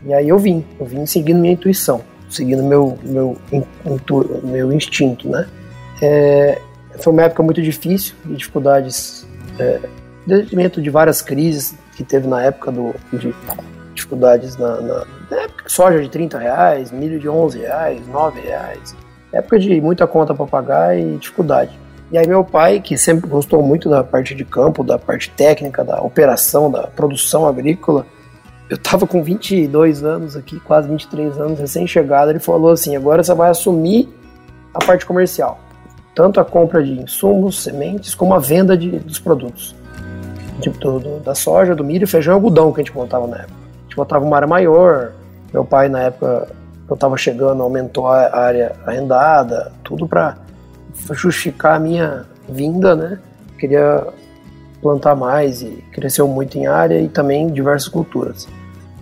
E 0.06 0.14
aí 0.14 0.28
eu 0.30 0.40
vim, 0.40 0.66
eu 0.80 0.86
vim 0.86 1.06
seguindo 1.06 1.40
minha 1.40 1.54
intuição, 1.54 2.02
seguindo 2.30 2.64
meu 2.64 2.98
meu 3.04 3.38
meu 4.44 4.72
instinto, 4.72 5.30
né? 5.30 5.48
É, 6.02 6.62
foi 7.00 7.14
uma 7.14 7.24
época 7.24 7.44
muito 7.44 7.62
difícil, 7.62 8.16
de 8.26 8.36
dificuldades, 8.36 9.28
é, 9.60 9.80
de 10.26 10.90
várias 10.90 11.22
crises 11.22 11.76
que 11.96 12.04
teve 12.04 12.28
na 12.28 12.44
época 12.44 12.72
do 12.72 12.94
de 13.14 13.34
dificuldades 13.94 14.56
na, 14.58 14.82
na, 14.82 15.08
época 15.36 15.64
soja 15.68 16.02
de 16.02 16.10
30 16.10 16.38
reais, 16.38 16.92
milho 16.92 17.20
de 17.20 17.28
11 17.28 17.60
reais, 17.60 18.08
9 18.08 18.40
reais, 18.40 18.96
época 19.32 19.60
de 19.60 19.82
muita 19.82 20.08
conta 20.08 20.34
para 20.34 20.46
pagar 20.46 20.98
e 20.98 21.18
dificuldade. 21.18 21.78
E 22.10 22.18
aí 22.18 22.26
meu 22.26 22.44
pai, 22.44 22.80
que 22.80 22.98
sempre 22.98 23.30
gostou 23.30 23.62
muito 23.62 23.90
da 23.90 24.04
parte 24.04 24.34
de 24.34 24.46
campo, 24.46 24.84
da 24.84 24.98
parte 24.98 25.30
técnica, 25.32 25.84
da 25.84 26.02
operação, 26.02 26.72
da 26.72 26.88
produção 26.88 27.46
agrícola, 27.46 28.06
eu 28.70 28.78
tava 28.78 29.08
com 29.08 29.24
22 29.24 30.04
anos 30.04 30.36
aqui, 30.36 30.60
quase 30.60 30.90
23 30.90 31.38
anos, 31.38 31.60
recém-chegado, 31.60 32.32
ele 32.32 32.40
falou 32.40 32.72
assim, 32.72 32.96
agora 32.96 33.24
você 33.24 33.34
vai 33.34 33.50
assumir 33.50 34.10
a 34.74 34.80
parte 34.80 35.06
comercial. 35.06 35.60
Tanto 36.14 36.40
a 36.40 36.46
compra 36.46 36.84
de 36.84 36.92
insumos, 36.94 37.62
sementes, 37.64 38.16
como 38.16 38.34
a 38.34 38.40
venda 38.40 38.78
de, 38.78 39.00
dos 39.00 39.20
produtos. 39.20 39.76
Tipo, 40.60 40.78
do, 40.80 41.00
do, 41.00 41.20
da 41.20 41.36
soja, 41.36 41.76
do 41.76 41.84
milho, 41.84 42.08
feijão 42.08 42.34
e 42.34 42.36
algodão 42.36 42.74
que 42.74 42.82
a 42.82 42.84
gente 42.84 42.96
montava 42.96 43.28
na 43.28 43.38
época. 43.38 43.54
A 43.54 43.84
gente 43.84 43.98
montava 43.98 44.26
uma 44.26 44.36
área 44.36 44.48
maior, 44.48 45.14
meu 45.52 45.66
pai 45.66 45.90
na 45.90 46.04
época 46.04 46.48
eu 46.90 46.94
estava 46.94 47.18
chegando, 47.18 47.62
aumentou 47.62 48.08
a 48.08 48.36
área 48.36 48.74
arrendada, 48.86 49.72
tudo 49.84 50.08
para 50.08 50.38
justificar 51.12 51.76
a 51.76 51.80
minha 51.80 52.26
vinda, 52.48 52.96
né? 52.96 53.20
Queria 53.60 54.08
plantar 54.82 55.16
mais 55.16 55.62
e 55.62 55.84
cresceu 55.92 56.28
muito 56.28 56.58
em 56.58 56.66
área 56.66 57.00
e 57.02 57.10
também 57.10 57.48
diversas 57.48 57.90
culturas. 57.90 58.48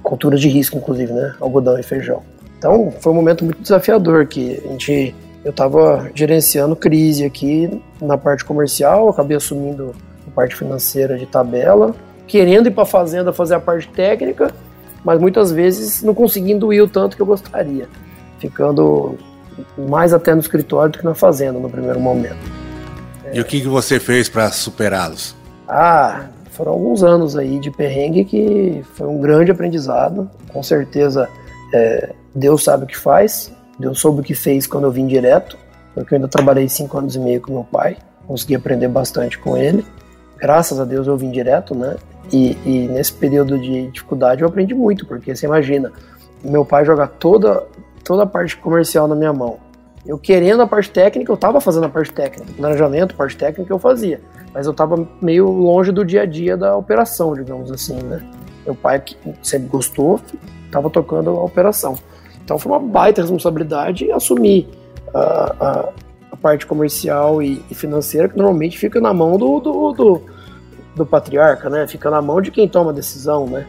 Culturas 0.02 0.42
de 0.42 0.48
risco, 0.48 0.78
inclusive, 0.78 1.14
né? 1.14 1.36
Algodão 1.40 1.78
e 1.78 1.84
feijão. 1.84 2.24
Então 2.58 2.92
foi 3.00 3.12
um 3.12 3.16
momento 3.16 3.44
muito 3.44 3.62
desafiador 3.62 4.26
que 4.26 4.62
a 4.66 4.70
gente, 4.70 5.16
eu 5.44 5.52
estava 5.52 6.10
gerenciando 6.16 6.76
crise 6.76 7.24
aqui 7.24 7.82
na 8.02 8.18
parte 8.18 8.44
comercial, 8.44 9.10
acabei 9.10 9.38
assumindo 9.38 9.94
a 10.28 10.32
parte 10.32 10.56
financeira 10.56 11.18
de 11.18 11.28
tabela, 11.28 11.94
querendo 12.26 12.68
ir 12.68 12.72
para 12.72 12.84
a 12.84 12.88
fazenda 12.88 13.32
fazer 13.32 13.56
a 13.56 13.60
parte 13.60 13.88
técnica, 13.90 14.52
mas 15.06 15.22
muitas 15.22 15.52
vezes 15.52 16.02
não 16.02 16.16
conseguindo 16.16 16.74
ir 16.74 16.82
o 16.82 16.88
tanto 16.88 17.16
que 17.16 17.22
eu 17.22 17.26
gostaria, 17.26 17.88
ficando 18.40 19.16
mais 19.78 20.12
até 20.12 20.34
no 20.34 20.42
escritório 20.42 20.92
do 20.92 21.00
que 21.00 21.06
na 21.06 21.14
fazenda 21.14 21.60
no 21.60 21.70
primeiro 21.70 22.00
momento. 22.00 22.36
E 23.32 23.38
é... 23.38 23.42
o 23.42 23.46
que, 23.46 23.62
que 23.62 23.68
você 23.68 24.00
fez 24.00 24.28
para 24.28 24.52
superá-los? 24.52 25.36
Ah, 25.68 26.26
foram 26.52 26.72
alguns 26.72 27.04
anos 27.04 27.38
aí 27.38 27.60
de 27.60 27.70
perrengue 27.70 28.26
que 28.26 28.84
foi 28.96 29.08
um 29.08 29.20
grande 29.20 29.52
aprendizado. 29.52 30.30
Com 30.52 30.64
certeza, 30.64 31.30
é, 31.74 32.14
Deus 32.34 32.64
sabe 32.64 32.86
o 32.86 32.88
que 32.88 32.98
faz. 32.98 33.52
Deus 33.78 34.00
soube 34.00 34.22
o 34.22 34.24
que 34.24 34.34
fez 34.34 34.66
quando 34.66 34.86
eu 34.86 34.92
vim 34.92 35.06
direto, 35.06 35.58
porque 35.94 36.14
eu 36.14 36.18
ainda 36.18 36.28
trabalhei 36.28 36.68
cinco 36.68 36.98
anos 36.98 37.16
e 37.16 37.20
meio 37.20 37.42
com 37.42 37.52
meu 37.52 37.64
pai. 37.64 37.98
Consegui 38.26 38.56
aprender 38.56 38.88
bastante 38.88 39.38
com 39.38 39.56
ele. 39.56 39.86
Graças 40.38 40.80
a 40.80 40.86
Deus 40.86 41.08
eu 41.08 41.18
vim 41.18 41.30
direto, 41.30 41.76
né? 41.76 41.96
E, 42.32 42.58
e 42.66 42.88
nesse 42.88 43.14
período 43.14 43.58
de 43.60 43.88
dificuldade 43.88 44.42
eu 44.42 44.48
aprendi 44.48 44.74
muito, 44.74 45.06
porque 45.06 45.36
você 45.36 45.46
imagina, 45.46 45.92
meu 46.44 46.66
pai 46.66 46.86
jogar 46.86 47.08
toda 47.08 47.64
toda 48.04 48.24
a 48.24 48.26
parte 48.26 48.56
comercial 48.56 49.08
na 49.08 49.16
minha 49.16 49.34
mão. 49.34 49.58
Eu 50.06 50.20
querendo 50.20 50.62
a 50.62 50.68
parte 50.68 50.92
técnica, 50.92 51.32
eu 51.32 51.36
estava 51.36 51.60
fazendo 51.60 51.88
a 51.88 51.90
parte 51.90 52.14
técnica, 52.14 52.54
planejamento, 52.56 53.16
parte 53.16 53.36
técnica 53.36 53.74
eu 53.74 53.80
fazia, 53.80 54.22
mas 54.54 54.68
eu 54.68 54.72
estava 54.72 55.08
meio 55.20 55.50
longe 55.50 55.92
do 55.92 56.06
dia 56.06 56.22
a 56.22 56.26
dia 56.26 56.56
da 56.56 56.78
operação, 56.78 57.34
digamos 57.34 57.72
assim, 57.72 57.96
né? 58.04 58.24
Meu 58.64 58.76
pai, 58.76 59.00
que 59.00 59.18
sempre 59.42 59.68
gostou, 59.68 60.20
estava 60.66 60.90
tocando 60.90 61.32
a 61.32 61.44
operação. 61.44 61.98
Então 62.44 62.60
foi 62.60 62.72
uma 62.72 62.80
baita 62.80 63.22
responsabilidade 63.22 64.12
assumir 64.12 64.70
a, 65.12 65.56
a, 65.60 65.90
a 66.32 66.38
parte 66.38 66.68
comercial 66.68 67.42
e, 67.42 67.64
e, 67.72 67.74
financeira, 67.74 68.30
que 68.30 68.38
normalmente 68.38 68.78
fica 68.78 69.02
na 69.02 69.12
mão 69.12 69.38
do, 69.38 69.60
do, 69.60 69.92
do, 69.92 70.22
do 70.96 71.06
patriarca, 71.06 71.70
né? 71.70 71.86
Fica 71.88 72.10
na 72.10 72.22
mão 72.22 72.42
de 72.42 72.52
quem 72.52 72.68
toma 72.68 72.92
a 72.92 72.94
decisão, 72.94 73.46
né? 73.48 73.66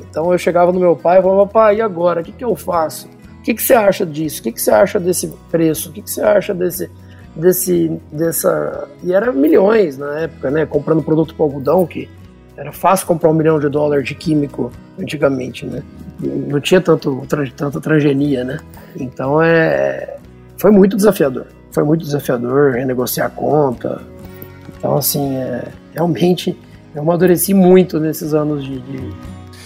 Então 0.00 0.32
eu 0.32 0.38
chegava 0.38 0.72
no 0.72 0.80
meu 0.80 0.96
pai 0.96 1.18
e 1.18 1.22
falava, 1.22 1.46
pai, 1.46 1.76
e 1.76 1.80
agora? 1.80 2.20
O 2.20 2.24
que, 2.24 2.32
que 2.32 2.44
eu 2.44 2.56
faço? 2.56 3.08
O 3.38 3.42
que, 3.42 3.54
que 3.54 3.62
você 3.62 3.74
acha 3.74 4.06
disso? 4.06 4.40
O 4.40 4.42
que, 4.44 4.52
que 4.52 4.60
você 4.62 4.70
acha 4.70 5.00
desse 5.00 5.28
preço? 5.50 5.90
O 5.90 5.92
que, 5.92 6.02
que 6.02 6.10
você 6.10 6.22
acha 6.22 6.54
desse, 6.54 6.90
desse, 7.34 8.00
dessa... 8.10 8.88
E 9.02 9.12
era 9.12 9.32
milhões 9.32 9.98
na 9.98 10.20
época, 10.20 10.50
né? 10.50 10.64
Comprando 10.64 11.02
produto 11.02 11.34
para 11.34 11.44
algodão, 11.44 11.86
que 11.86 12.08
era 12.56 12.72
fácil 12.72 13.06
comprar 13.06 13.30
um 13.30 13.34
milhão 13.34 13.58
de 13.58 13.68
dólares 13.68 14.06
de 14.06 14.14
químico 14.14 14.70
antigamente, 14.98 15.66
né? 15.66 15.82
Não 16.20 16.60
tinha 16.60 16.80
tanto, 16.80 17.26
tanta 17.56 17.80
transgenia, 17.80 18.44
né? 18.44 18.60
Então 18.96 19.42
é... 19.42 20.16
Foi 20.56 20.70
muito 20.70 20.96
desafiador. 20.96 21.46
Foi 21.72 21.82
muito 21.82 22.04
desafiador 22.04 22.72
renegociar 22.72 23.26
a 23.26 23.30
conta. 23.30 24.00
Então, 24.78 24.96
assim, 24.96 25.36
é... 25.36 25.64
realmente 25.94 26.58
eu 26.94 27.02
amadureci 27.02 27.54
muito 27.54 27.98
nesses 27.98 28.34
anos 28.34 28.64
de, 28.64 28.80
de 28.80 29.14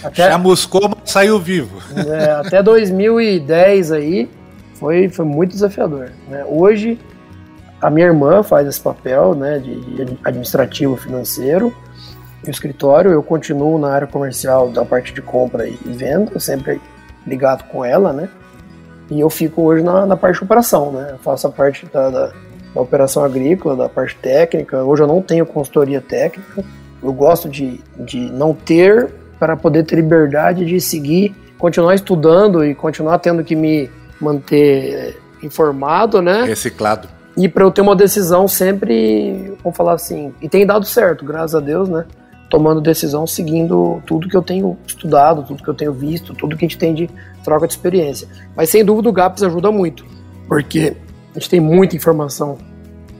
até, 0.03 0.29
Chamuscou, 0.29 0.89
mas 0.89 1.11
saiu 1.11 1.39
vivo. 1.39 1.81
É, 2.07 2.31
até 2.31 2.63
2010 2.63 3.91
aí 3.91 4.29
foi, 4.75 5.09
foi 5.09 5.25
muito 5.25 5.51
desafiador. 5.51 6.11
Né? 6.29 6.45
Hoje 6.47 6.99
a 7.81 7.89
minha 7.89 8.07
irmã 8.07 8.43
faz 8.43 8.67
esse 8.67 8.79
papel 8.79 9.35
né, 9.35 9.59
de, 9.59 9.79
de 9.81 10.17
administrativo 10.23 10.95
financeiro. 10.95 11.73
o 12.45 12.49
escritório, 12.49 13.11
eu 13.11 13.21
continuo 13.21 13.77
na 13.77 13.89
área 13.89 14.07
comercial 14.07 14.69
da 14.69 14.85
parte 14.85 15.13
de 15.13 15.21
compra 15.21 15.67
e 15.67 15.77
venda, 15.85 16.39
sempre 16.39 16.81
ligado 17.25 17.63
com 17.65 17.83
ela, 17.83 18.13
né? 18.13 18.29
E 19.09 19.19
eu 19.19 19.29
fico 19.29 19.61
hoje 19.61 19.83
na, 19.83 20.05
na 20.05 20.17
parte 20.17 20.39
de 20.39 20.43
operação, 20.43 20.91
né? 20.91 21.09
Eu 21.11 21.17
faço 21.19 21.47
a 21.47 21.51
parte 21.51 21.85
da, 21.85 22.09
da, 22.09 22.33
da, 22.77 22.81
operação 22.81 23.23
agrícola, 23.23 23.75
da 23.75 23.89
parte 23.89 24.15
técnica. 24.15 24.83
Hoje 24.83 25.03
eu 25.03 25.07
não 25.07 25.21
tenho 25.21 25.45
consultoria 25.45 25.99
técnica. 25.99 26.63
Eu 27.01 27.11
gosto 27.11 27.49
de, 27.49 27.79
de 27.99 28.19
não 28.19 28.53
ter 28.53 29.13
para 29.39 29.55
poder 29.55 29.83
ter 29.83 29.95
liberdade 29.95 30.65
de 30.65 30.79
seguir, 30.79 31.35
continuar 31.57 31.95
estudando 31.95 32.63
e 32.63 32.73
continuar 32.73 33.19
tendo 33.19 33.43
que 33.43 33.55
me 33.55 33.89
manter 34.19 35.19
informado, 35.43 36.21
né? 36.21 36.43
Reciclado. 36.43 37.07
E 37.35 37.47
para 37.47 37.63
eu 37.63 37.71
ter 37.71 37.81
uma 37.81 37.95
decisão 37.95 38.47
sempre, 38.47 39.53
vamos 39.63 39.77
falar 39.77 39.93
assim, 39.93 40.33
e 40.41 40.49
tem 40.49 40.65
dado 40.65 40.85
certo, 40.85 41.23
graças 41.23 41.53
a 41.53 41.59
Deus, 41.59 41.87
né? 41.87 42.05
Tomando 42.49 42.81
decisão 42.81 43.27
seguindo 43.27 44.01
tudo 44.07 44.27
que 44.27 44.35
eu 44.35 44.41
tenho 44.41 44.75
estudado, 44.87 45.43
tudo 45.43 45.61
que 45.61 45.69
eu 45.69 45.73
tenho 45.73 45.93
visto, 45.93 46.33
tudo 46.33 46.57
que 46.57 46.65
a 46.65 46.67
gente 46.67 46.79
tem 46.79 46.95
de 46.95 47.09
troca 47.43 47.67
de 47.67 47.73
experiência. 47.73 48.27
Mas 48.55 48.69
sem 48.69 48.83
dúvida 48.83 49.09
o 49.09 49.13
GAPS 49.13 49.43
ajuda 49.43 49.71
muito, 49.71 50.03
porque 50.47 50.95
a 51.35 51.39
gente 51.39 51.49
tem 51.51 51.59
muita 51.59 51.95
informação 51.95 52.57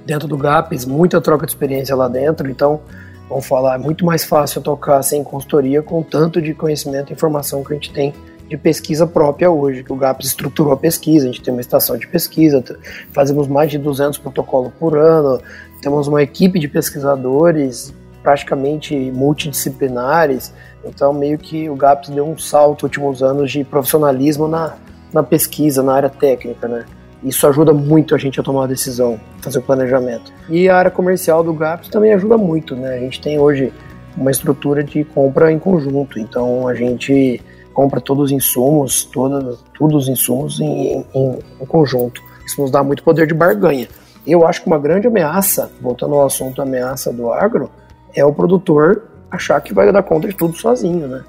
dentro 0.08 0.26
do 0.26 0.38
GAPS, 0.38 0.86
muita 0.86 1.20
troca 1.20 1.46
de 1.46 1.52
experiência 1.52 1.94
lá 1.94 2.08
dentro, 2.08 2.50
então, 2.50 2.80
vamos 3.28 3.46
falar, 3.46 3.76
é 3.76 3.78
muito 3.78 4.06
mais 4.06 4.24
fácil 4.24 4.62
tocar 4.62 5.04
sem 5.04 5.22
consultoria 5.22 5.84
com 5.84 6.02
tanto 6.02 6.42
de 6.42 6.54
conhecimento 6.54 7.12
e 7.12 7.14
informação 7.14 7.62
que 7.62 7.74
a 7.74 7.76
gente 7.76 7.92
tem 7.92 8.14
de 8.48 8.56
pesquisa 8.56 9.06
própria 9.06 9.52
hoje, 9.52 9.84
que 9.84 9.92
o 9.92 9.98
GAPS 9.98 10.28
estruturou 10.28 10.72
a 10.72 10.78
pesquisa, 10.78 11.26
a 11.26 11.28
gente 11.28 11.42
tem 11.42 11.54
uma 11.54 11.60
estação 11.60 11.98
de 11.98 12.08
pesquisa, 12.08 12.64
fazemos 13.12 13.50
mais 13.50 13.70
de 13.70 13.78
200 13.78 14.18
protocolos 14.20 14.72
por 14.80 14.98
ano, 14.98 15.42
temos 15.82 16.08
uma 16.08 16.24
equipe 16.24 16.58
de 16.58 16.70
pesquisadores 16.70 17.94
praticamente 18.24 18.96
multidisciplinares, 19.12 20.54
então 20.86 21.12
meio 21.12 21.38
que 21.38 21.70
o 21.70 21.76
GAPS 21.76 22.10
deu 22.12 22.26
um 22.26 22.38
salto 22.38 22.84
nos 22.84 22.84
últimos 22.84 23.22
anos 23.22 23.52
de 23.52 23.66
profissionalismo 23.66 24.48
na, 24.48 24.76
na 25.12 25.22
pesquisa, 25.22 25.84
na 25.84 25.94
área 25.94 26.10
técnica, 26.10 26.66
né? 26.70 26.86
Isso 27.24 27.48
ajuda 27.48 27.74
muito 27.74 28.14
a 28.14 28.18
gente 28.18 28.40
a 28.40 28.44
tomar 28.44 28.66
a 28.66 28.68
decisão, 28.68 29.20
fazer 29.42 29.60
o 29.60 29.62
planejamento. 29.62 30.32
E 30.50 30.70
a 30.70 30.78
área 30.78 30.92
comercial 30.92 31.44
do 31.44 31.54
GAPS 31.54 31.90
também 31.90 32.14
ajuda 32.14 32.38
muito, 32.38 32.76
né? 32.76 32.96
A 32.96 33.00
gente 33.00 33.20
tem 33.20 33.40
hoje 33.40 33.74
uma 34.16 34.32
estrutura 34.32 34.84
de 34.84 35.04
compra 35.04 35.52
em 35.52 35.60
conjunto, 35.60 36.20
então 36.20 36.68
a 36.68 36.76
gente 36.76 37.42
compra 37.74 38.02
todos 38.02 38.26
os 38.26 38.32
insumos, 38.32 39.06
todos, 39.06 39.64
todos 39.78 40.04
os 40.04 40.10
insumos 40.10 40.60
em, 40.60 41.06
em, 41.14 41.40
em 41.62 41.66
conjunto. 41.66 42.22
Isso 42.46 42.62
nos 42.62 42.72
dá 42.72 42.84
muito 42.84 43.04
poder 43.04 43.28
de 43.28 43.34
barganha. 43.34 43.88
Eu 44.26 44.46
acho 44.46 44.62
que 44.62 44.68
uma 44.68 44.80
grande 44.80 45.08
ameaça, 45.08 45.72
voltando 45.82 46.16
ao 46.16 46.26
assunto 46.26 46.62
ameaça 46.62 47.14
do 47.14 47.32
agro, 47.32 47.70
é 48.16 48.26
o 48.26 48.34
produtor 48.34 49.04
achar 49.30 49.60
que 49.62 49.74
vai 49.74 49.92
dar 49.92 50.04
conta 50.04 50.28
de 50.28 50.36
tudo 50.36 50.56
sozinho, 50.58 51.08
né? 51.08 51.24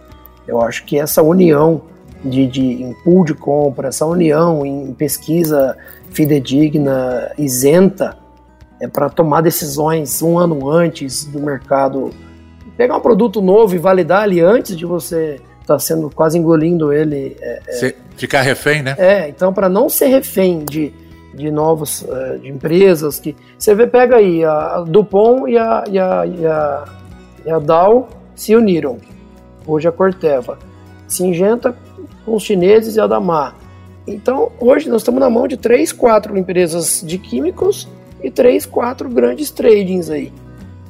Eu 0.47 0.61
acho 0.63 0.85
que 0.85 0.99
essa 0.99 1.23
união 1.23 1.83
de, 2.25 2.47
de 2.47 2.83
em 2.83 2.93
pool 3.05 3.25
de 3.25 3.35
compra, 3.35 3.89
essa 3.89 4.05
união 4.07 4.65
em 4.65 4.93
pesquisa 4.93 5.77
fidedigna, 6.11 7.33
isenta, 7.39 8.17
é 8.81 8.87
para 8.87 9.09
tomar 9.09 9.41
decisões 9.41 10.23
um 10.23 10.39
ano 10.39 10.71
antes 10.71 11.25
do 11.25 11.41
mercado. 11.41 12.11
Pegar 12.77 12.97
um 12.97 13.01
produto 13.01 13.41
novo 13.41 13.75
e 13.75 13.79
validar 13.79 14.23
ali 14.23 14.41
antes 14.41 14.77
de 14.77 14.87
você 14.87 15.41
está 15.61 15.79
sendo 15.79 16.09
quase 16.11 16.39
engolindo 16.39 16.93
ele. 16.93 17.37
É, 17.41 17.61
é, 17.67 17.95
ficar 18.17 18.43
refém, 18.43 18.83
né? 18.83 18.95
É, 18.99 19.29
então 19.29 19.53
para 19.53 19.69
não 19.69 19.89
ser 19.89 20.07
refém 20.07 20.65
de, 20.65 20.93
de 21.35 21.51
novos 21.51 22.05
é, 22.09 22.39
de 22.39 22.49
empresas 22.49 23.19
que 23.19 23.35
você 23.59 23.75
vê 23.75 23.87
pega 23.87 24.17
aí 24.17 24.45
a 24.45 24.85
Dupont 24.87 25.51
e 25.51 25.59
a, 25.59 25.85
e 25.91 25.99
a, 25.99 26.27
e 26.27 26.47
a, 26.47 26.85
e 27.47 27.51
a 27.51 27.59
Dow 27.59 28.09
se 28.35 28.55
uniram. 28.55 28.99
Hoje 29.67 29.89
a 29.89 29.93
Corteva. 29.93 30.59
Singenta 31.09 31.75
com 32.29 32.37
os 32.37 32.43
chineses 32.43 32.97
e 32.97 33.01
a 33.01 33.07
Damar. 33.07 33.57
Então, 34.07 34.53
hoje 34.59 34.89
nós 34.89 35.03
estamos 35.03 35.21
na 35.21 35.29
mão 35.29 35.49
de 35.49 35.57
três, 35.57 35.93
quatro 35.93 36.37
empresas 36.37 37.03
de 37.05 37.19
químicos 37.19 37.89
e 38.23 38.31
três, 38.31 38.65
quatro 38.65 39.09
grandes 39.09 39.51
tradings 39.51 40.11
aí, 40.11 40.33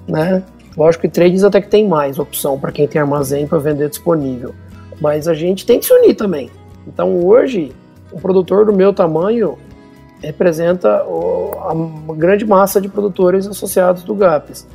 né? 0.06 0.42
Lógico 0.76 1.02
que 1.02 1.08
tradings 1.08 1.42
até 1.42 1.60
que 1.60 1.68
tem 1.68 1.88
mais 1.88 2.18
opção 2.18 2.58
para 2.58 2.70
quem 2.70 2.86
tem 2.86 3.00
armazém 3.00 3.46
para 3.46 3.58
vender 3.58 3.88
disponível. 3.88 4.54
Mas 5.00 5.26
a 5.26 5.34
gente 5.34 5.66
tem 5.66 5.80
que 5.80 5.86
se 5.86 5.92
unir 5.92 6.14
também. 6.14 6.50
Então 6.86 7.24
hoje, 7.24 7.72
um 8.12 8.18
produtor 8.18 8.66
do 8.66 8.72
meu 8.72 8.92
tamanho 8.92 9.58
representa 10.22 10.88
a 10.98 12.14
grande 12.14 12.44
massa 12.46 12.80
de 12.80 12.88
produtores 12.88 13.46
associados 13.46 14.02
do 14.04 14.14
GAPS. 14.14 14.66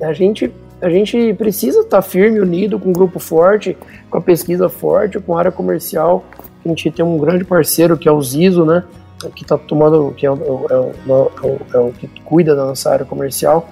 A 0.00 0.12
gente, 0.12 0.52
a 0.82 0.90
gente 0.90 1.32
precisa 1.34 1.80
estar 1.80 2.02
firme, 2.02 2.40
unido, 2.40 2.78
com 2.78 2.90
um 2.90 2.92
grupo 2.92 3.20
forte, 3.20 3.76
com 4.10 4.18
a 4.18 4.20
pesquisa 4.20 4.68
forte, 4.68 5.20
com 5.20 5.36
a 5.36 5.38
área 5.38 5.52
comercial. 5.52 6.24
A 6.64 6.68
gente 6.68 6.90
tem 6.90 7.04
um 7.04 7.16
grande 7.18 7.44
parceiro 7.44 7.96
que 7.96 8.08
é 8.08 8.12
o 8.12 8.20
Ziso, 8.20 8.64
né? 8.64 8.84
que 9.30 9.44
está 9.44 9.56
tomando, 9.56 10.12
que 10.16 10.26
é 10.26 10.30
o, 10.30 10.34
é, 10.34 10.74
o, 10.76 10.92
é, 11.08 11.46
o, 11.46 11.60
é 11.74 11.78
o, 11.78 11.92
que 11.92 12.08
cuida 12.24 12.56
da 12.56 12.66
nossa 12.66 12.90
área 12.90 13.04
comercial. 13.04 13.68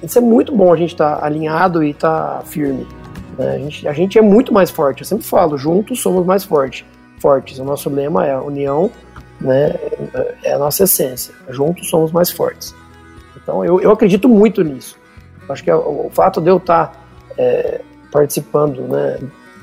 Isso 0.00 0.18
é 0.18 0.20
muito 0.20 0.54
bom 0.54 0.72
a 0.72 0.76
gente 0.76 0.92
estar 0.92 1.16
tá 1.16 1.26
alinhado 1.26 1.82
e 1.82 1.90
estar 1.90 2.38
tá 2.38 2.44
firme. 2.44 2.86
Né? 3.36 3.54
A, 3.54 3.58
gente, 3.58 3.88
a 3.88 3.92
gente 3.92 4.18
é 4.18 4.22
muito 4.22 4.52
mais 4.52 4.70
forte. 4.70 5.00
Eu 5.00 5.06
sempre 5.06 5.24
falo, 5.24 5.58
juntos 5.58 6.00
somos 6.00 6.24
mais 6.24 6.44
fortes. 6.44 6.84
Fortes. 7.18 7.58
O 7.58 7.64
nosso 7.64 7.90
lema 7.90 8.26
é 8.26 8.32
a 8.32 8.40
união, 8.40 8.90
né? 9.40 9.74
É 10.42 10.52
a 10.52 10.58
nossa 10.58 10.84
essência. 10.84 11.34
Juntos 11.48 11.88
somos 11.88 12.12
mais 12.12 12.30
fortes. 12.30 12.74
Então 13.36 13.64
eu, 13.64 13.80
eu 13.80 13.90
acredito 13.90 14.28
muito 14.28 14.62
nisso. 14.62 14.96
Acho 15.48 15.62
que 15.62 15.70
o, 15.70 16.06
o 16.06 16.10
fato 16.10 16.40
de 16.40 16.50
eu 16.50 16.56
estar 16.58 17.06
é, 17.36 17.80
participando, 18.10 18.82
né, 18.82 19.18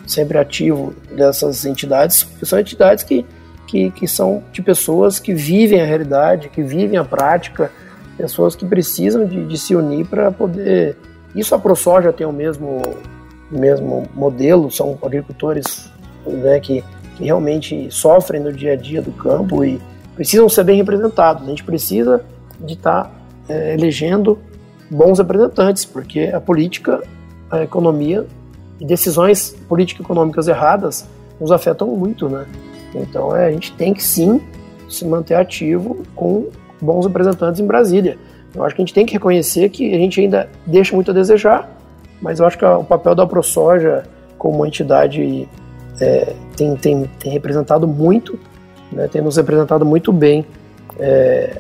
sempre 0.05 0.38
ativo 0.38 0.93
dessas 1.15 1.65
entidades, 1.65 2.27
são 2.43 2.59
entidades 2.59 3.03
que, 3.03 3.25
que, 3.67 3.91
que 3.91 4.07
são 4.07 4.43
de 4.51 4.61
pessoas 4.61 5.19
que 5.19 5.34
vivem 5.34 5.82
a 5.82 5.86
realidade, 5.86 6.49
que 6.49 6.61
vivem 6.61 6.97
a 6.97 7.03
prática, 7.03 7.71
pessoas 8.17 8.55
que 8.55 8.65
precisam 8.65 9.25
de, 9.25 9.45
de 9.45 9.57
se 9.57 9.75
unir 9.75 10.05
para 10.05 10.32
poder. 10.32 10.97
Isso 11.36 11.55
a 11.55 11.59
ProSoja 11.59 12.11
tem 12.11 12.27
o 12.27 12.34
mesmo 12.34 12.82
mesmo 13.51 14.07
modelo, 14.13 14.71
são 14.71 14.97
agricultores 15.01 15.91
né, 16.25 16.59
que, 16.59 16.84
que 17.17 17.25
realmente 17.25 17.91
sofrem 17.91 18.41
no 18.41 18.53
dia 18.53 18.73
a 18.73 18.75
dia 18.75 19.01
do 19.01 19.11
campo 19.11 19.65
e 19.65 19.79
precisam 20.15 20.47
ser 20.47 20.63
bem 20.63 20.77
representados. 20.77 21.43
A 21.43 21.49
gente 21.49 21.63
precisa 21.63 22.23
de 22.59 22.73
estar 22.73 23.03
tá, 23.03 23.11
é, 23.49 23.73
elegendo 23.73 24.39
bons 24.91 25.19
representantes, 25.19 25.85
porque 25.85 26.29
a 26.33 26.41
política, 26.41 27.01
a 27.49 27.63
economia 27.63 28.27
e 28.79 28.85
decisões 28.85 29.55
político-econômicas 29.69 30.49
erradas 30.49 31.07
nos 31.39 31.51
afetam 31.51 31.87
muito, 31.87 32.27
né? 32.27 32.45
Então 32.93 33.33
é, 33.33 33.47
a 33.47 33.51
gente 33.51 33.71
tem 33.73 33.93
que 33.93 34.03
sim 34.03 34.41
se 34.89 35.05
manter 35.05 35.35
ativo 35.35 36.03
com 36.13 36.49
bons 36.81 37.05
representantes 37.05 37.61
em 37.61 37.65
Brasília. 37.65 38.17
Eu 38.53 38.65
acho 38.65 38.75
que 38.75 38.81
a 38.81 38.85
gente 38.85 38.93
tem 38.93 39.05
que 39.05 39.13
reconhecer 39.13 39.69
que 39.69 39.93
a 39.95 39.97
gente 39.97 40.19
ainda 40.19 40.49
deixa 40.65 40.93
muito 40.93 41.11
a 41.11 41.13
desejar, 41.13 41.69
mas 42.21 42.41
eu 42.41 42.45
acho 42.45 42.57
que 42.57 42.65
o 42.65 42.83
papel 42.83 43.15
da 43.15 43.25
ProSoja 43.25 44.03
como 44.37 44.65
entidade 44.65 45.47
é, 46.01 46.35
tem, 46.57 46.75
tem, 46.75 47.09
tem 47.17 47.31
representado 47.31 47.87
muito, 47.87 48.37
né, 48.91 49.07
tem 49.07 49.21
nos 49.21 49.37
representado 49.37 49.85
muito 49.85 50.11
bem. 50.11 50.45
É, 50.99 51.57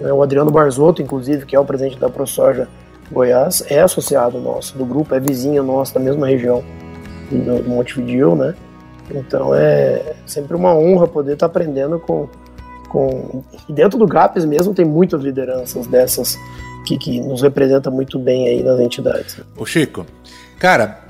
né, 0.00 0.12
o 0.12 0.22
Adriano 0.22 0.50
Barzotto, 0.50 1.02
inclusive, 1.02 1.46
que 1.46 1.54
é 1.54 1.60
o 1.60 1.64
presidente 1.64 1.98
da 1.98 2.08
ProSoja 2.08 2.68
Goiás, 3.10 3.64
é 3.68 3.80
associado 3.80 4.40
nosso 4.40 4.76
do 4.76 4.84
grupo, 4.84 5.14
é 5.14 5.20
vizinho 5.20 5.62
nosso 5.62 5.94
da 5.94 6.00
mesma 6.00 6.26
região 6.26 6.64
do, 7.30 7.62
do 7.62 7.68
Montevideo, 7.68 8.34
né? 8.34 8.54
Então 9.10 9.54
é 9.54 10.14
sempre 10.26 10.56
uma 10.56 10.74
honra 10.74 11.06
poder 11.06 11.34
estar 11.34 11.46
aprendendo 11.46 11.98
com, 11.98 12.28
com. 12.88 13.42
E 13.68 13.72
dentro 13.72 13.98
do 13.98 14.06
GAPS 14.06 14.44
mesmo 14.44 14.74
tem 14.74 14.84
muitas 14.84 15.22
lideranças 15.22 15.86
dessas 15.86 16.38
que, 16.86 16.96
que 16.96 17.20
nos 17.20 17.42
representa 17.42 17.90
muito 17.90 18.18
bem 18.18 18.48
aí 18.48 18.62
nas 18.62 18.80
entidades. 18.80 19.40
O 19.56 19.66
Chico, 19.66 20.06
cara, 20.58 21.00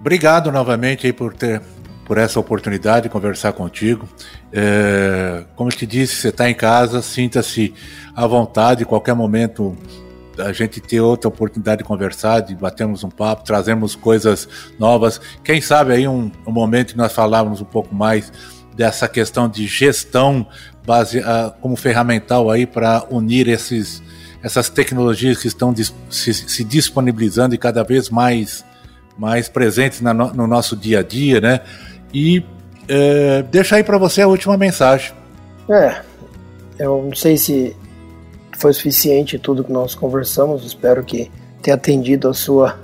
obrigado 0.00 0.50
novamente 0.50 1.06
aí 1.06 1.12
por 1.12 1.34
ter 1.34 1.62
por 2.10 2.18
essa 2.18 2.40
oportunidade 2.40 3.04
de 3.04 3.08
conversar 3.08 3.52
contigo. 3.52 4.08
É, 4.52 5.44
como 5.54 5.70
eu 5.70 5.76
te 5.76 5.86
disse, 5.86 6.16
você 6.16 6.30
está 6.30 6.50
em 6.50 6.54
casa, 6.54 7.00
sinta-se 7.02 7.72
à 8.16 8.26
vontade, 8.26 8.82
em 8.82 8.84
qualquer 8.84 9.14
momento 9.14 9.78
a 10.36 10.52
gente 10.52 10.80
ter 10.80 11.00
outra 11.00 11.28
oportunidade 11.28 11.82
de 11.82 11.84
conversar, 11.84 12.40
de 12.40 12.52
batermos 12.56 13.04
um 13.04 13.10
papo, 13.10 13.44
trazermos 13.44 13.94
coisas 13.94 14.48
novas. 14.76 15.20
Quem 15.44 15.60
sabe 15.60 15.92
aí 15.92 16.08
um, 16.08 16.32
um 16.44 16.50
momento 16.50 16.94
que 16.94 16.98
nós 16.98 17.12
falávamos 17.12 17.60
um 17.60 17.64
pouco 17.64 17.94
mais 17.94 18.32
dessa 18.74 19.06
questão 19.06 19.48
de 19.48 19.68
gestão 19.68 20.44
base, 20.84 21.20
uh, 21.20 21.52
como 21.60 21.76
ferramental 21.76 22.50
aí 22.50 22.66
para 22.66 23.06
unir 23.08 23.46
esses 23.46 24.02
essas 24.42 24.68
tecnologias 24.68 25.38
que 25.38 25.46
estão 25.46 25.72
se, 26.08 26.34
se 26.34 26.64
disponibilizando 26.64 27.54
e 27.54 27.58
cada 27.58 27.84
vez 27.84 28.10
mais, 28.10 28.64
mais 29.16 29.48
presentes 29.48 30.00
no 30.00 30.46
nosso 30.48 30.74
dia 30.74 30.98
a 30.98 31.02
dia, 31.04 31.40
né? 31.40 31.60
E 32.12 32.44
é, 32.88 33.42
deixa 33.42 33.76
aí 33.76 33.84
para 33.84 33.98
você 33.98 34.22
a 34.22 34.28
última 34.28 34.56
mensagem. 34.56 35.12
É, 35.68 36.02
eu 36.78 37.02
não 37.04 37.14
sei 37.14 37.36
se 37.36 37.76
foi 38.58 38.72
suficiente 38.72 39.38
tudo 39.38 39.64
que 39.64 39.72
nós 39.72 39.94
conversamos, 39.94 40.64
espero 40.64 41.02
que 41.04 41.30
tenha 41.62 41.76
atendido 41.76 42.28
a 42.28 42.34
sua, 42.34 42.78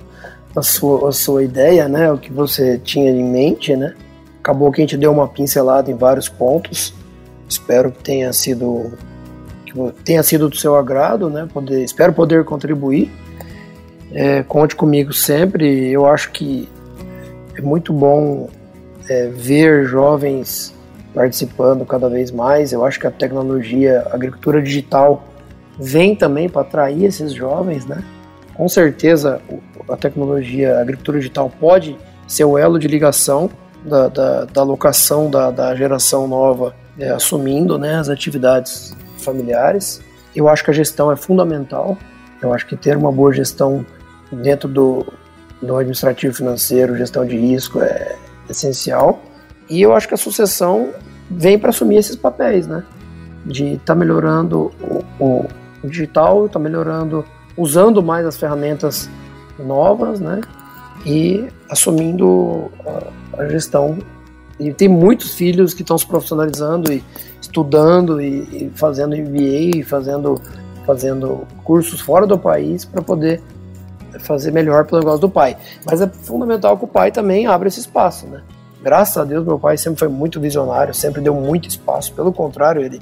a 0.55 0.63
sua, 0.63 1.09
a 1.09 1.13
sua 1.13 1.43
ideia, 1.43 1.89
né? 1.89 2.11
O 2.11 2.19
que 2.19 2.33
você 2.33 2.79
tinha 2.79 3.11
em 3.11 3.25
mente, 3.25 3.75
né? 3.75 3.95
Acabou 4.39 4.71
que 4.71 4.81
a 4.81 4.85
gente 4.85 4.97
deu 4.97 5.13
uma 5.13 5.27
pincelada 5.27 5.91
em 5.91 5.95
vários 5.95 6.29
pontos. 6.29 6.95
Espero 7.49 7.91
que 7.91 8.03
tenha 8.03 8.33
sido 8.33 8.93
que 9.67 9.73
tenha 10.05 10.23
sido 10.23 10.49
do 10.49 10.57
seu 10.57 10.77
agrado, 10.77 11.29
né? 11.29 11.49
Poder, 11.53 11.83
espero 11.83 12.13
poder 12.13 12.45
contribuir. 12.45 13.11
É, 14.13 14.43
conte 14.45 14.77
comigo 14.77 15.13
sempre. 15.13 15.91
Eu 15.91 16.07
acho 16.07 16.31
que 16.31 16.69
é 17.57 17.61
muito 17.61 17.93
bom 17.93 18.49
é, 19.09 19.29
ver 19.29 19.85
jovens 19.87 20.75
participando 21.15 21.85
cada 21.87 22.09
vez 22.09 22.31
mais. 22.31 22.73
Eu 22.73 22.85
acho 22.85 23.01
que 23.01 23.07
a 23.07 23.11
tecnologia, 23.11 24.07
a 24.11 24.15
agricultura 24.15 24.61
digital 24.61 25.25
vem 25.79 26.15
também 26.15 26.49
para 26.49 26.63
atrair 26.63 27.05
esses 27.05 27.33
jovens, 27.33 27.87
né? 27.87 28.03
Com 28.55 28.69
certeza 28.69 29.41
a 29.89 29.97
tecnologia, 29.97 30.79
a 30.79 30.81
agricultura 30.81 31.19
digital 31.19 31.51
pode 31.61 31.97
ser 32.27 32.45
o 32.45 32.59
elo 32.59 32.79
de 32.79 32.89
ligação 32.89 33.51
da, 33.85 34.09
da, 34.09 34.45
da 34.45 34.63
locação 34.63 35.31
da, 35.31 35.51
da 35.51 35.75
geração 35.75 36.27
nova 36.27 36.75
é, 36.99 37.11
assumindo 37.11 37.79
né, 37.79 37.97
as 37.97 38.09
atividades 38.09 38.97
familiares. 39.19 40.03
Eu 40.35 40.49
acho 40.49 40.65
que 40.65 40.71
a 40.71 40.75
gestão 40.75 41.13
é 41.13 41.17
fundamental. 41.17 41.97
Eu 42.43 42.53
acho 42.53 42.67
que 42.67 42.77
ter 42.77 42.97
uma 42.97 43.13
boa 43.13 43.33
gestão 43.33 43.87
dentro 44.31 44.69
do, 44.69 45.07
do 45.63 45.77
administrativo 45.77 46.35
financeiro, 46.35 46.97
gestão 46.97 47.25
de 47.25 47.37
risco 47.37 47.81
é 47.81 48.17
essencial. 48.49 49.23
E 49.69 49.83
eu 49.83 49.95
acho 49.95 50.09
que 50.09 50.15
a 50.15 50.19
sucessão 50.19 50.91
vem 51.31 51.59
para 51.59 51.71
assumir 51.71 51.97
esses 51.97 52.17
papéis, 52.17 52.67
né? 52.67 52.85
De 53.45 53.75
estar 53.75 53.87
tá 53.87 53.95
melhorando 53.95 54.71
o, 54.81 55.25
o, 55.25 55.47
digital, 55.85 56.47
está 56.47 56.59
melhorando, 56.59 57.25
usando 57.57 58.03
mais 58.03 58.27
as 58.27 58.37
ferramentas 58.37 59.09
novas, 59.59 60.21
né? 60.21 60.41
E 61.05 61.49
assumindo 61.69 62.71
a, 62.87 63.43
a 63.43 63.49
gestão. 63.49 63.99
E 64.59 64.73
tem 64.73 64.89
muitos 64.89 65.35
filhos 65.35 65.75
que 65.75 65.83
estão 65.83 65.99
se 65.99 66.07
profissionalizando 66.07 66.93
e 66.93 67.05
estudando 67.41 68.21
e, 68.21 68.67
e 68.67 68.73
fazendo 68.75 69.17
MBA, 69.17 69.79
e 69.79 69.83
fazendo, 69.83 70.41
fazendo 70.87 71.47
cursos 71.63 72.01
fora 72.01 72.27
do 72.27 72.39
país 72.39 72.85
para 72.85 73.03
poder 73.03 73.43
fazer 74.21 74.53
melhor 74.53 74.85
pelo 74.85 75.01
negócio 75.01 75.21
do 75.21 75.31
pai. 75.31 75.57
Mas 75.85 76.01
é 76.01 76.07
fundamental 76.07 76.77
que 76.77 76.85
o 76.85 76.89
pai 76.89 77.11
também 77.11 77.47
abra 77.47 77.69
esse 77.69 77.81
espaço, 77.81 78.27
né? 78.27 78.43
Graças 78.83 79.17
a 79.17 79.25
Deus, 79.25 79.45
meu 79.45 79.59
pai 79.59 79.77
sempre 79.77 79.99
foi 79.99 80.09
muito 80.09 80.41
visionário, 80.41 80.95
sempre 80.95 81.21
deu 81.21 81.35
muito 81.35 81.69
espaço. 81.69 82.13
Pelo 82.13 82.33
contrário, 82.33 82.83
ele, 82.83 83.01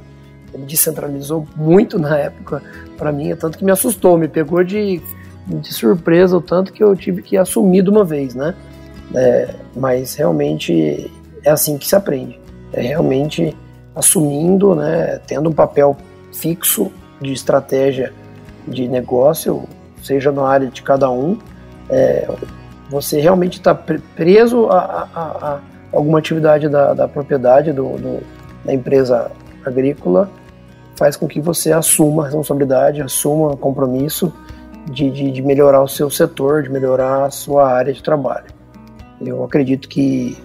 ele 0.52 0.64
descentralizou 0.64 1.46
muito 1.56 1.98
na 1.98 2.16
época 2.16 2.62
para 2.96 3.12
mim, 3.12 3.34
tanto 3.36 3.58
que 3.58 3.64
me 3.64 3.72
assustou, 3.72 4.16
me 4.16 4.28
pegou 4.28 4.62
de 4.64 5.02
de 5.46 5.72
surpresa 5.72 6.36
o 6.36 6.40
tanto 6.40 6.72
que 6.72 6.82
eu 6.82 6.96
tive 6.96 7.22
que 7.22 7.36
assumir 7.36 7.82
de 7.82 7.90
uma 7.90 8.04
vez, 8.04 8.34
né? 8.34 8.54
É, 9.14 9.54
mas 9.76 10.14
realmente 10.14 11.10
é 11.44 11.50
assim 11.50 11.76
que 11.76 11.86
se 11.86 11.94
aprende. 11.94 12.40
É 12.72 12.80
realmente 12.80 13.54
assumindo, 13.94 14.74
né, 14.74 15.20
tendo 15.26 15.48
um 15.48 15.52
papel 15.52 15.96
fixo 16.32 16.90
de 17.20 17.32
estratégia 17.32 18.12
de 18.66 18.88
negócio, 18.88 19.68
seja 20.04 20.30
na 20.30 20.46
área 20.46 20.68
de 20.68 20.82
cada 20.82 21.10
um, 21.10 21.38
é, 21.88 22.28
você 22.88 23.20
realmente 23.20 23.58
está 23.58 23.74
preso 23.74 24.66
a, 24.66 25.08
a, 25.14 25.20
a, 25.20 25.60
alguma 25.92 26.18
atividade 26.18 26.68
da, 26.68 26.94
da 26.94 27.08
propriedade 27.08 27.72
do, 27.72 27.96
do, 27.96 28.22
da 28.64 28.72
empresa 28.72 29.30
agrícola, 29.64 30.28
faz 30.96 31.16
com 31.16 31.26
que 31.26 31.40
você 31.40 31.72
assuma 31.72 32.22
a 32.22 32.26
responsabilidade, 32.26 33.02
assuma 33.02 33.56
compromisso 33.56 34.32
de, 34.90 35.10
de, 35.10 35.30
de, 35.30 35.42
melhorar 35.42 35.82
o 35.82 35.88
seu 35.88 36.10
setor, 36.10 36.62
de 36.62 36.70
melhorar 36.70 37.24
a 37.24 37.30
sua 37.30 37.70
área 37.70 37.92
de 37.92 38.02
trabalho. 38.02 38.46
Eu 39.20 39.42
acredito 39.42 39.88
que 39.88 40.36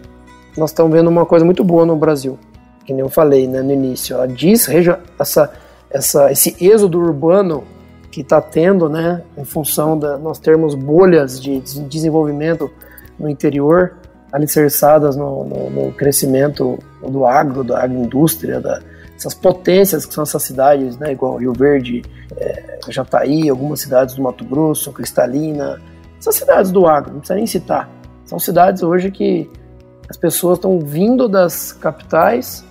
nós 0.57 0.71
estamos 0.71 0.91
vendo 0.91 1.09
uma 1.09 1.25
coisa 1.25 1.43
muito 1.43 1.63
boa 1.63 1.85
no 1.85 1.95
Brasil, 1.95 2.39
que 2.85 2.93
nem 2.93 3.01
eu 3.01 3.09
falei 3.09 3.47
né, 3.47 3.61
no 3.61 3.71
início. 3.71 4.13
Ela 4.13 4.27
diz 4.27 4.67
essa, 5.19 5.51
essa, 5.91 6.31
esse 6.31 6.55
êxodo 6.63 6.99
urbano 6.99 7.63
que 8.11 8.21
está 8.21 8.41
tendo, 8.41 8.89
né, 8.89 9.21
em 9.37 9.45
função 9.45 9.97
da 9.97 10.17
nós 10.17 10.39
termos 10.39 10.75
bolhas 10.75 11.41
de 11.41 11.59
desenvolvimento 11.59 12.71
no 13.19 13.29
interior, 13.29 13.95
alicerçadas 14.31 15.15
no, 15.15 15.43
no, 15.43 15.69
no 15.69 15.91
crescimento 15.93 16.79
do 17.01 17.25
agro, 17.25 17.63
da 17.63 17.83
agroindústria, 17.83 18.59
da, 18.59 18.81
essas 19.15 19.33
potências 19.33 20.05
que 20.05 20.13
são 20.13 20.23
essas 20.23 20.43
cidades, 20.43 20.97
né, 20.97 21.11
igual 21.11 21.37
Rio 21.37 21.53
Verde, 21.53 22.03
é, 22.37 22.79
Jataí, 22.87 23.49
algumas 23.49 23.81
cidades 23.81 24.15
do 24.15 24.21
Mato 24.21 24.45
Grosso, 24.45 24.93
Cristalina, 24.93 25.81
essas 26.17 26.35
cidades 26.35 26.71
do 26.71 26.87
agro, 26.87 27.11
não 27.11 27.19
precisa 27.19 27.35
nem 27.35 27.47
citar. 27.47 27.89
São 28.25 28.39
cidades 28.39 28.81
hoje 28.83 29.11
que 29.11 29.49
as 30.09 30.17
pessoas 30.17 30.57
estão 30.57 30.79
vindo 30.79 31.27
das 31.27 31.73
capitais, 31.73 32.63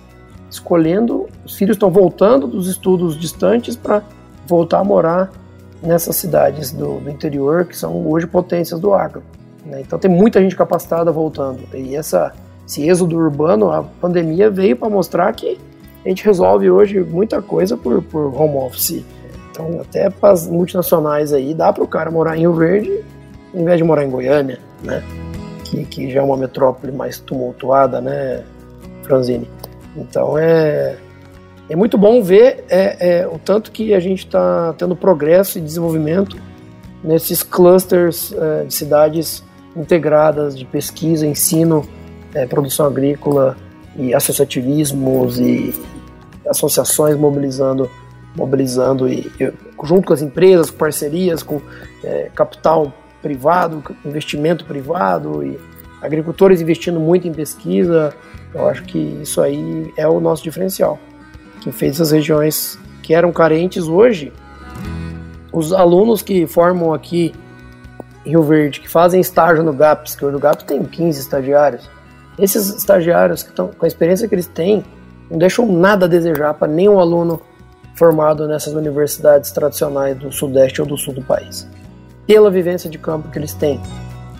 escolhendo, 0.49 1.27
os 1.45 1.55
filhos 1.55 1.75
estão 1.75 1.89
voltando 1.89 2.47
dos 2.47 2.67
estudos 2.67 3.17
distantes 3.17 3.75
para 3.75 4.01
voltar 4.49 4.79
a 4.79 4.83
morar 4.83 5.31
nessas 5.81 6.15
cidades 6.15 6.71
do, 6.71 6.99
do, 6.99 7.09
interior 7.09 7.65
que 7.65 7.77
são 7.77 8.05
hoje 8.07 8.27
potências 8.27 8.79
do 8.79 8.93
agro. 8.93 9.23
Né? 9.65 9.81
Então 9.81 9.97
tem 9.97 10.11
muita 10.11 10.41
gente 10.41 10.55
capacitada 10.55 11.11
voltando. 11.11 11.61
E 11.73 11.95
essa, 11.95 12.33
esse 12.67 12.87
êxodo 12.87 13.15
urbano, 13.15 13.71
a 13.71 13.83
pandemia 13.83 14.49
veio 14.49 14.75
para 14.75 14.89
mostrar 14.89 15.31
que 15.33 15.57
a 16.05 16.09
gente 16.09 16.23
resolve 16.25 16.69
hoje 16.69 16.99
muita 16.99 17.41
coisa 17.41 17.77
por, 17.77 18.01
por 18.01 18.33
home 18.35 18.57
office. 18.57 19.03
Então, 19.51 19.81
até 19.81 20.09
para 20.09 20.31
as 20.31 20.47
multinacionais 20.47 21.33
aí, 21.33 21.53
dá 21.53 21.71
para 21.73 21.83
o 21.83 21.87
cara 21.87 22.09
morar 22.09 22.37
em 22.37 22.41
Rio 22.41 22.53
Verde 22.53 23.03
em 23.53 23.65
vez 23.65 23.77
de 23.77 23.83
morar 23.83 24.05
em 24.05 24.09
Goiânia, 24.09 24.59
né? 24.83 25.03
Que, 25.65 25.85
que 25.85 26.11
já 26.11 26.21
é 26.21 26.23
uma 26.23 26.37
metrópole 26.37 26.91
mais 26.91 27.19
tumultuada, 27.19 27.99
né, 27.99 28.43
Franzini? 29.03 29.49
Então, 29.95 30.37
é, 30.37 30.95
é 31.69 31.75
muito 31.75 31.97
bom 31.97 32.21
ver 32.21 32.63
é, 32.69 33.19
é, 33.19 33.27
o 33.27 33.37
tanto 33.37 33.71
que 33.71 33.93
a 33.93 33.99
gente 33.99 34.25
está 34.25 34.73
tendo 34.77 34.95
progresso 34.95 35.57
e 35.57 35.61
desenvolvimento 35.61 36.37
nesses 37.03 37.43
clusters 37.43 38.33
é, 38.33 38.63
de 38.65 38.73
cidades 38.73 39.43
integradas 39.75 40.57
de 40.57 40.65
pesquisa, 40.65 41.25
ensino, 41.25 41.87
é, 42.33 42.45
produção 42.45 42.85
agrícola, 42.85 43.55
e 43.95 44.13
associativismos 44.13 45.39
e 45.39 45.73
associações 46.47 47.17
mobilizando, 47.17 47.89
mobilizando 48.35 49.07
e, 49.07 49.31
e 49.39 49.53
junto 49.83 50.07
com 50.07 50.13
as 50.13 50.21
empresas, 50.21 50.69
com 50.69 50.77
parcerias, 50.77 51.43
com 51.43 51.61
é, 52.03 52.29
capital 52.33 52.93
privado, 53.21 53.83
investimento 54.05 54.63
privado 54.65 55.43
e 55.43 55.59
agricultores 56.01 56.61
investindo 56.61 56.99
muito 56.99 57.27
em 57.27 57.33
pesquisa. 57.33 58.13
Eu 58.53 58.67
acho 58.67 58.83
que 58.83 58.97
isso 59.21 59.41
aí 59.41 59.93
é 59.97 60.07
o 60.07 60.19
nosso 60.19 60.43
diferencial, 60.43 60.97
que 61.61 61.71
fez 61.71 61.95
essas 61.95 62.11
regiões 62.11 62.79
que 63.01 63.13
eram 63.13 63.31
carentes 63.31 63.87
hoje. 63.87 64.31
Os 65.51 65.73
alunos 65.73 66.21
que 66.21 66.45
formam 66.45 66.93
aqui 66.93 67.33
em 68.25 68.29
Rio 68.29 68.43
Verde, 68.43 68.79
que 68.79 68.89
fazem 68.89 69.19
estágio 69.19 69.63
no 69.63 69.73
GAPS, 69.73 70.15
que 70.15 70.25
o 70.25 70.39
GAPS 70.39 70.63
tem 70.63 70.83
15 70.83 71.19
estagiários, 71.19 71.89
esses 72.37 72.73
estagiários 72.73 73.43
que 73.43 73.49
estão 73.49 73.67
com 73.67 73.85
a 73.85 73.87
experiência 73.87 74.27
que 74.27 74.33
eles 74.33 74.47
têm 74.47 74.83
não 75.29 75.37
deixam 75.37 75.69
nada 75.71 76.05
a 76.05 76.09
desejar 76.09 76.53
para 76.53 76.67
nenhum 76.67 76.99
aluno 76.99 77.41
formado 77.95 78.47
nessas 78.47 78.73
universidades 78.73 79.51
tradicionais 79.51 80.17
do 80.17 80.31
sudeste 80.31 80.81
ou 80.81 80.87
do 80.87 80.97
sul 80.97 81.13
do 81.13 81.21
país. 81.21 81.67
Pela 82.25 82.49
vivência 82.49 82.89
de 82.89 82.97
campo 82.97 83.29
que 83.29 83.37
eles 83.37 83.53
têm, 83.53 83.81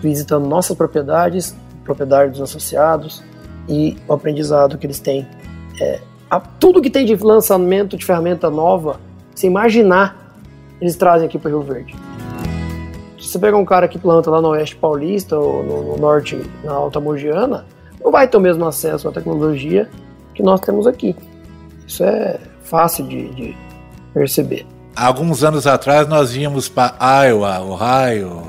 visitando 0.01 0.47
nossas 0.47 0.77
propriedades, 0.77 1.55
propriedades 1.83 2.39
dos 2.39 2.49
associados 2.49 3.21
e 3.67 3.97
o 4.07 4.13
aprendizado 4.13 4.77
que 4.77 4.87
eles 4.87 4.99
têm. 4.99 5.27
É, 5.81 5.99
a, 6.29 6.39
tudo 6.39 6.81
que 6.81 6.89
tem 6.89 7.05
de 7.05 7.15
lançamento 7.15 7.97
de 7.97 8.05
ferramenta 8.05 8.49
nova, 8.49 8.99
se 9.33 9.47
imaginar, 9.47 10.35
eles 10.79 10.95
trazem 10.95 11.27
aqui 11.27 11.37
para 11.37 11.49
Rio 11.49 11.61
Verde. 11.61 11.95
Se 13.19 13.27
você 13.27 13.39
pegar 13.39 13.57
um 13.57 13.65
cara 13.65 13.87
que 13.87 13.97
planta 13.97 14.29
lá 14.29 14.41
no 14.41 14.49
Oeste 14.49 14.75
Paulista 14.75 15.37
ou 15.37 15.63
no, 15.63 15.83
no 15.83 15.97
Norte, 15.97 16.39
na 16.63 16.73
Alta 16.73 16.99
Mogiana, 16.99 17.65
não 18.03 18.11
vai 18.11 18.27
ter 18.27 18.37
o 18.37 18.39
mesmo 18.39 18.65
acesso 18.65 19.07
à 19.07 19.11
tecnologia 19.11 19.89
que 20.33 20.41
nós 20.41 20.61
temos 20.61 20.87
aqui. 20.87 21.15
Isso 21.85 22.03
é 22.03 22.39
fácil 22.63 23.05
de, 23.07 23.29
de 23.29 23.57
perceber. 24.13 24.65
Alguns 24.95 25.43
anos 25.43 25.67
atrás 25.67 26.07
nós 26.07 26.35
íamos 26.35 26.69
para 26.69 26.95
Iowa, 27.25 27.59
Ohio, 27.59 28.43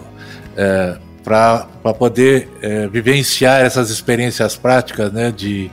é, 0.56 0.96
para 1.24 1.66
poder 1.98 2.48
é, 2.62 2.86
vivenciar 2.86 3.60
essas 3.60 3.90
experiências 3.90 4.56
práticas 4.56 5.12
né, 5.12 5.30
de 5.30 5.70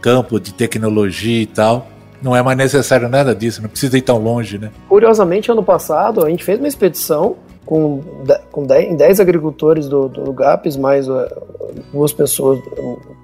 campo, 0.00 0.40
de 0.40 0.52
tecnologia 0.52 1.42
e 1.42 1.46
tal. 1.46 1.86
Não 2.22 2.36
é 2.36 2.42
mais 2.42 2.56
necessário 2.56 3.08
nada 3.08 3.34
disso, 3.34 3.62
não 3.62 3.68
precisa 3.68 3.96
ir 3.96 4.02
tão 4.02 4.18
longe, 4.18 4.58
né? 4.58 4.70
Curiosamente, 4.88 5.50
ano 5.50 5.62
passado, 5.62 6.24
a 6.24 6.28
gente 6.28 6.44
fez 6.44 6.58
uma 6.58 6.68
expedição 6.68 7.36
com, 7.64 8.02
com 8.50 8.66
10, 8.66 8.96
10 8.96 9.20
agricultores 9.20 9.88
do, 9.88 10.08
do 10.08 10.32
GAPS, 10.32 10.76
mais 10.76 11.08
uh, 11.08 11.26
duas 11.92 12.12
pessoas, 12.12 12.60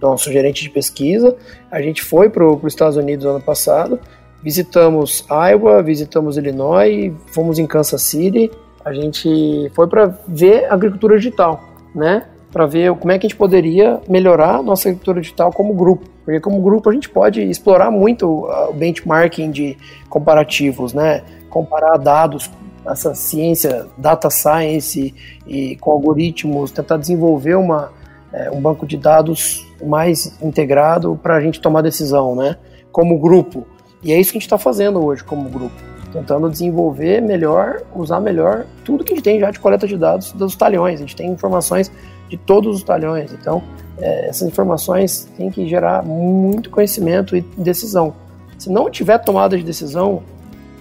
nosso 0.01 0.33
gerente 0.33 0.63
de 0.63 0.71
pesquisa. 0.71 1.37
A 1.71 1.83
gente 1.83 2.03
foi 2.03 2.31
para 2.31 2.47
os 2.47 2.65
Estados 2.65 2.97
Unidos 2.97 3.27
ano 3.27 3.41
passado, 3.41 3.99
visitamos 4.43 5.27
Iowa, 5.29 5.83
visitamos 5.83 6.37
Illinois, 6.37 7.13
fomos 7.27 7.59
em 7.59 7.67
Kansas 7.67 8.03
City. 8.03 8.51
A 8.85 8.93
gente 8.95 9.71
foi 9.75 9.89
para 9.89 10.17
ver 10.29 10.73
agricultura 10.73 11.17
digital. 11.17 11.63
né? 11.95 12.27
Para 12.53 12.67
ver 12.67 12.95
como 12.95 13.13
é 13.13 13.19
que 13.19 13.27
a 13.27 13.29
gente 13.29 13.39
poderia 13.39 14.01
melhorar 14.09 14.63
nossa 14.63 14.89
agricultura 14.89 15.21
digital 15.21 15.53
como 15.53 15.75
grupo. 15.75 16.09
Porque 16.25 16.41
como 16.41 16.61
grupo 16.61 16.89
a 16.89 16.93
gente 16.93 17.09
pode 17.09 17.43
explorar 17.43 17.91
muito 17.91 18.27
o 18.27 18.73
benchmarking 18.73 19.51
de 19.51 19.77
comparativos, 20.09 20.93
né? 20.93 21.23
Comparar 21.51 21.97
dados, 21.99 22.51
essa 22.87 23.15
ciência, 23.15 23.87
data 23.99 24.31
science 24.31 25.15
e 25.47 25.77
com 25.77 25.91
algoritmos, 25.91 26.71
tentar 26.71 26.97
desenvolver 26.97 27.57
uma, 27.57 27.93
é, 28.33 28.51
um 28.51 28.61
banco 28.61 28.87
de 28.87 28.97
dados 28.97 29.67
mais 29.85 30.41
integrado 30.41 31.19
para 31.23 31.37
a 31.37 31.41
gente 31.41 31.61
tomar 31.61 31.83
decisão, 31.83 32.35
né? 32.35 32.57
Como 32.91 33.19
grupo. 33.19 33.67
E 34.03 34.13
é 34.13 34.21
isso 34.21 34.31
que 34.31 34.39
a 34.39 34.41
gente 34.41 34.47
está 34.47 34.59
fazendo 34.59 35.05
hoje 35.05 35.23
como 35.23 35.49
grupo 35.49 35.97
tentando 36.17 36.49
desenvolver 36.49 37.21
melhor, 37.21 37.83
usar 37.95 38.21
melhor 38.21 38.65
tudo 38.85 39.05
que 39.05 39.13
a 39.13 39.17
gente 39.17 39.25
tem 39.25 39.39
já 39.39 39.51
de 39.51 39.61
coleta 39.61 39.87
de 39.87 39.97
dados 39.97 40.33
dos 40.33 40.57
talhões. 40.57 40.95
A 40.95 41.03
gente 41.03 41.17
tem 41.17 41.29
informações 41.31 41.93
de 42.29 42.37
todos 42.37 42.77
os 42.77 42.83
talhões. 42.83 43.33
Então, 43.33 43.63
é, 43.99 44.29
essas 44.29 44.49
informações 44.49 45.29
têm 45.37 45.51
que 45.51 45.67
gerar 45.69 46.03
muito 46.03 46.71
conhecimento 46.71 47.37
e 47.37 47.41
decisão. 47.57 48.15
Se 48.59 48.71
não 48.71 48.91
tiver 48.91 49.19
tomada 49.19 49.57
de 49.57 49.63
decisão, 49.63 50.23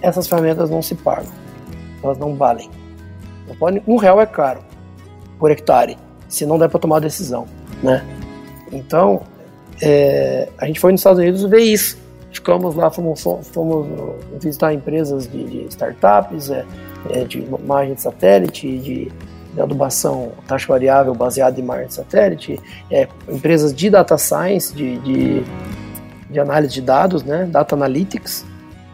essas 0.00 0.26
ferramentas 0.26 0.70
não 0.70 0.82
se 0.82 0.94
pagam. 0.94 1.32
Elas 2.02 2.18
não 2.18 2.34
valem. 2.34 2.70
um 3.86 3.96
real 3.96 4.20
é 4.20 4.26
caro 4.26 4.60
por 5.38 5.50
hectare, 5.50 5.96
se 6.28 6.46
não 6.46 6.58
der 6.58 6.68
para 6.68 6.80
tomar 6.80 7.00
decisão, 7.00 7.46
né? 7.82 8.04
Então, 8.72 9.22
é, 9.82 10.48
a 10.58 10.66
gente 10.66 10.80
foi 10.80 10.92
nos 10.92 11.00
Estados 11.00 11.20
Unidos 11.20 11.42
ver 11.44 11.60
isso. 11.60 11.98
Ficamos 12.32 12.74
lá, 12.74 12.90
fomos, 12.90 13.22
fomos 13.52 13.86
visitar 14.40 14.72
empresas 14.72 15.30
de, 15.30 15.44
de 15.44 15.66
startups, 15.68 16.50
é, 16.50 16.64
é, 17.10 17.24
de 17.24 17.40
imagem 17.40 17.94
de 17.94 18.02
satélite, 18.02 18.78
de, 18.78 19.12
de, 19.56 19.62
adubação 19.62 20.32
taxa 20.46 20.68
variável 20.68 21.14
baseada 21.14 21.58
em 21.58 21.62
imagem 21.62 21.88
de 21.88 21.94
satélite, 21.94 22.60
é, 22.90 23.08
empresas 23.28 23.74
de 23.74 23.90
data 23.90 24.16
science, 24.16 24.74
de, 24.74 24.98
de, 24.98 25.42
de, 26.30 26.38
análise 26.38 26.74
de 26.74 26.82
dados, 26.82 27.24
né, 27.24 27.48
data 27.50 27.74
analytics. 27.74 28.44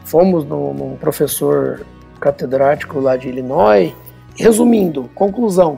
Fomos 0.04 0.44
num, 0.44 0.72
num 0.72 0.96
professor 0.96 1.84
catedrático 2.20 3.00
lá 3.00 3.16
de 3.16 3.28
Illinois. 3.28 3.92
Resumindo, 4.36 5.10
conclusão, 5.14 5.76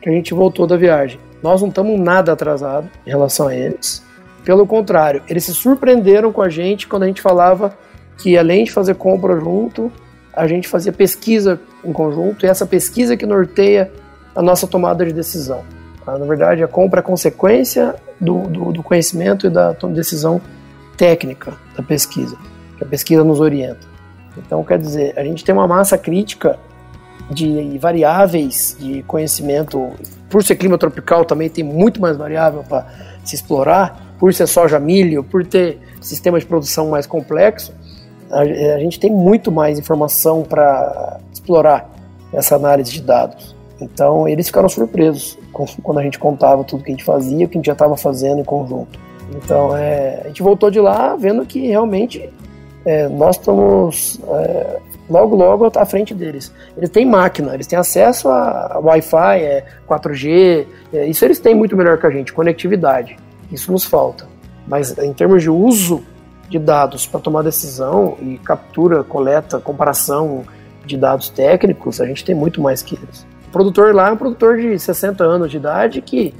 que 0.00 0.08
a 0.08 0.12
gente 0.12 0.32
voltou 0.32 0.66
da 0.66 0.76
viagem. 0.76 1.18
Nós 1.42 1.60
não 1.60 1.68
estamos 1.68 1.98
nada 1.98 2.32
atrasados 2.32 2.90
em 3.06 3.10
relação 3.10 3.48
a 3.48 3.54
eles. 3.54 4.02
Pelo 4.44 4.66
contrário, 4.66 5.22
eles 5.28 5.44
se 5.44 5.54
surpreenderam 5.54 6.32
com 6.32 6.42
a 6.42 6.48
gente 6.48 6.86
quando 6.86 7.02
a 7.02 7.06
gente 7.06 7.20
falava 7.20 7.76
que 8.16 8.36
além 8.36 8.64
de 8.64 8.72
fazer 8.72 8.94
compra 8.94 9.38
junto, 9.38 9.92
a 10.32 10.46
gente 10.46 10.68
fazia 10.68 10.92
pesquisa 10.92 11.60
em 11.84 11.92
conjunto 11.92 12.44
e 12.44 12.48
essa 12.48 12.66
pesquisa 12.66 13.16
que 13.16 13.26
norteia 13.26 13.90
a 14.38 14.42
nossa 14.42 14.68
tomada 14.68 15.04
de 15.04 15.12
decisão. 15.12 15.64
Tá? 16.06 16.16
Na 16.16 16.24
verdade, 16.24 16.62
a 16.62 16.68
compra 16.68 17.00
é 17.00 17.02
consequência 17.02 17.96
do, 18.20 18.42
do, 18.42 18.72
do 18.72 18.82
conhecimento 18.84 19.48
e 19.48 19.50
da 19.50 19.72
decisão 19.72 20.40
técnica 20.96 21.54
da 21.76 21.82
pesquisa, 21.82 22.36
que 22.76 22.84
a 22.84 22.86
pesquisa 22.86 23.24
nos 23.24 23.40
orienta. 23.40 23.84
Então, 24.36 24.62
quer 24.62 24.78
dizer, 24.78 25.12
a 25.18 25.24
gente 25.24 25.44
tem 25.44 25.52
uma 25.52 25.66
massa 25.66 25.98
crítica 25.98 26.56
de 27.28 27.76
variáveis 27.78 28.76
de 28.78 29.02
conhecimento. 29.02 29.90
Por 30.30 30.44
ser 30.44 30.54
clima 30.54 30.78
tropical, 30.78 31.24
também 31.24 31.50
tem 31.50 31.64
muito 31.64 32.00
mais 32.00 32.16
variável 32.16 32.62
para 32.62 32.86
se 33.24 33.34
explorar 33.34 34.14
por 34.20 34.32
ser 34.32 34.46
soja 34.46 34.78
milho, 34.78 35.24
por 35.24 35.44
ter 35.44 35.80
sistema 36.00 36.38
de 36.38 36.46
produção 36.46 36.88
mais 36.90 37.06
complexo, 37.06 37.74
a, 38.30 38.40
a 38.40 38.78
gente 38.78 39.00
tem 39.00 39.10
muito 39.10 39.50
mais 39.50 39.80
informação 39.80 40.44
para 40.44 41.18
explorar 41.32 41.90
essa 42.32 42.54
análise 42.54 42.92
de 42.92 43.02
dados. 43.02 43.57
Então 43.80 44.28
eles 44.28 44.46
ficaram 44.46 44.68
surpresos 44.68 45.38
quando 45.82 45.98
a 45.98 46.02
gente 46.02 46.18
contava 46.18 46.64
tudo 46.64 46.82
que 46.82 46.90
a 46.90 46.94
gente 46.94 47.04
fazia, 47.04 47.46
o 47.46 47.48
que 47.48 47.56
a 47.56 47.58
gente 47.58 47.66
já 47.66 47.72
estava 47.72 47.96
fazendo 47.96 48.40
em 48.40 48.44
conjunto. 48.44 48.98
Então 49.34 49.76
é, 49.76 50.22
a 50.24 50.28
gente 50.28 50.42
voltou 50.42 50.70
de 50.70 50.80
lá 50.80 51.14
vendo 51.16 51.44
que 51.46 51.66
realmente 51.66 52.28
é, 52.84 53.08
nós 53.08 53.36
estamos 53.36 54.20
é, 54.28 54.78
logo 55.08 55.36
logo 55.36 55.70
à 55.76 55.84
frente 55.84 56.14
deles. 56.14 56.52
Eles 56.76 56.90
têm 56.90 57.04
máquina, 57.06 57.54
eles 57.54 57.66
têm 57.66 57.78
acesso 57.78 58.28
a, 58.28 58.74
a 58.74 58.78
Wi-Fi, 58.78 59.40
é, 59.40 59.64
4G, 59.88 60.66
é, 60.92 61.06
isso 61.06 61.24
eles 61.24 61.38
têm 61.38 61.54
muito 61.54 61.76
melhor 61.76 61.98
que 61.98 62.06
a 62.06 62.10
gente, 62.10 62.32
conectividade. 62.32 63.16
Isso 63.50 63.70
nos 63.72 63.84
falta. 63.84 64.26
Mas 64.66 64.96
em 64.98 65.12
termos 65.12 65.42
de 65.42 65.50
uso 65.50 66.02
de 66.48 66.58
dados 66.58 67.06
para 67.06 67.20
tomar 67.20 67.42
decisão 67.42 68.16
e 68.20 68.38
captura, 68.38 69.04
coleta, 69.04 69.60
comparação 69.60 70.44
de 70.84 70.96
dados 70.96 71.28
técnicos, 71.28 72.00
a 72.00 72.06
gente 72.06 72.24
tem 72.24 72.34
muito 72.34 72.60
mais 72.60 72.82
que 72.82 72.94
eles. 72.94 73.26
O 73.48 73.50
produtor 73.50 73.94
lá 73.94 74.10
é 74.10 74.12
um 74.12 74.16
produtor 74.16 74.58
de 74.58 74.78
60 74.78 75.24
anos 75.24 75.50
de 75.50 75.56
idade 75.56 76.02
que, 76.02 76.34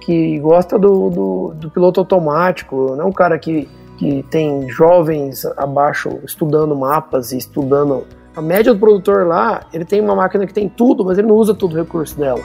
que 0.00 0.38
gosta 0.38 0.78
do, 0.78 1.10
do, 1.10 1.54
do 1.54 1.70
piloto 1.70 2.00
automático, 2.00 2.96
não 2.96 3.04
é 3.04 3.04
um 3.04 3.12
cara 3.12 3.38
que, 3.38 3.68
que 3.98 4.22
tem 4.30 4.66
jovens 4.70 5.44
abaixo 5.58 6.20
estudando 6.24 6.74
mapas 6.74 7.32
e 7.32 7.38
estudando. 7.38 8.06
A 8.34 8.40
média 8.40 8.72
do 8.72 8.80
produtor 8.80 9.26
lá, 9.26 9.66
ele 9.74 9.84
tem 9.84 10.00
uma 10.00 10.16
máquina 10.16 10.46
que 10.46 10.54
tem 10.54 10.66
tudo, 10.66 11.04
mas 11.04 11.18
ele 11.18 11.28
não 11.28 11.36
usa 11.36 11.54
todo 11.54 11.74
o 11.74 11.76
recurso 11.76 12.18
dela. 12.18 12.40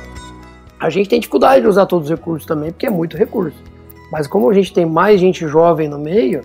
A 0.78 0.90
gente 0.90 1.08
tem 1.08 1.20
dificuldade 1.20 1.62
de 1.62 1.68
usar 1.68 1.86
todos 1.86 2.10
os 2.10 2.18
recursos 2.18 2.46
também, 2.46 2.72
porque 2.72 2.88
é 2.88 2.90
muito 2.90 3.16
recurso. 3.16 3.58
Mas 4.12 4.28
como 4.28 4.50
a 4.50 4.54
gente 4.54 4.74
tem 4.74 4.86
mais 4.86 5.20
gente 5.20 5.48
jovem 5.48 5.88
no 5.88 5.98
meio 5.98 6.42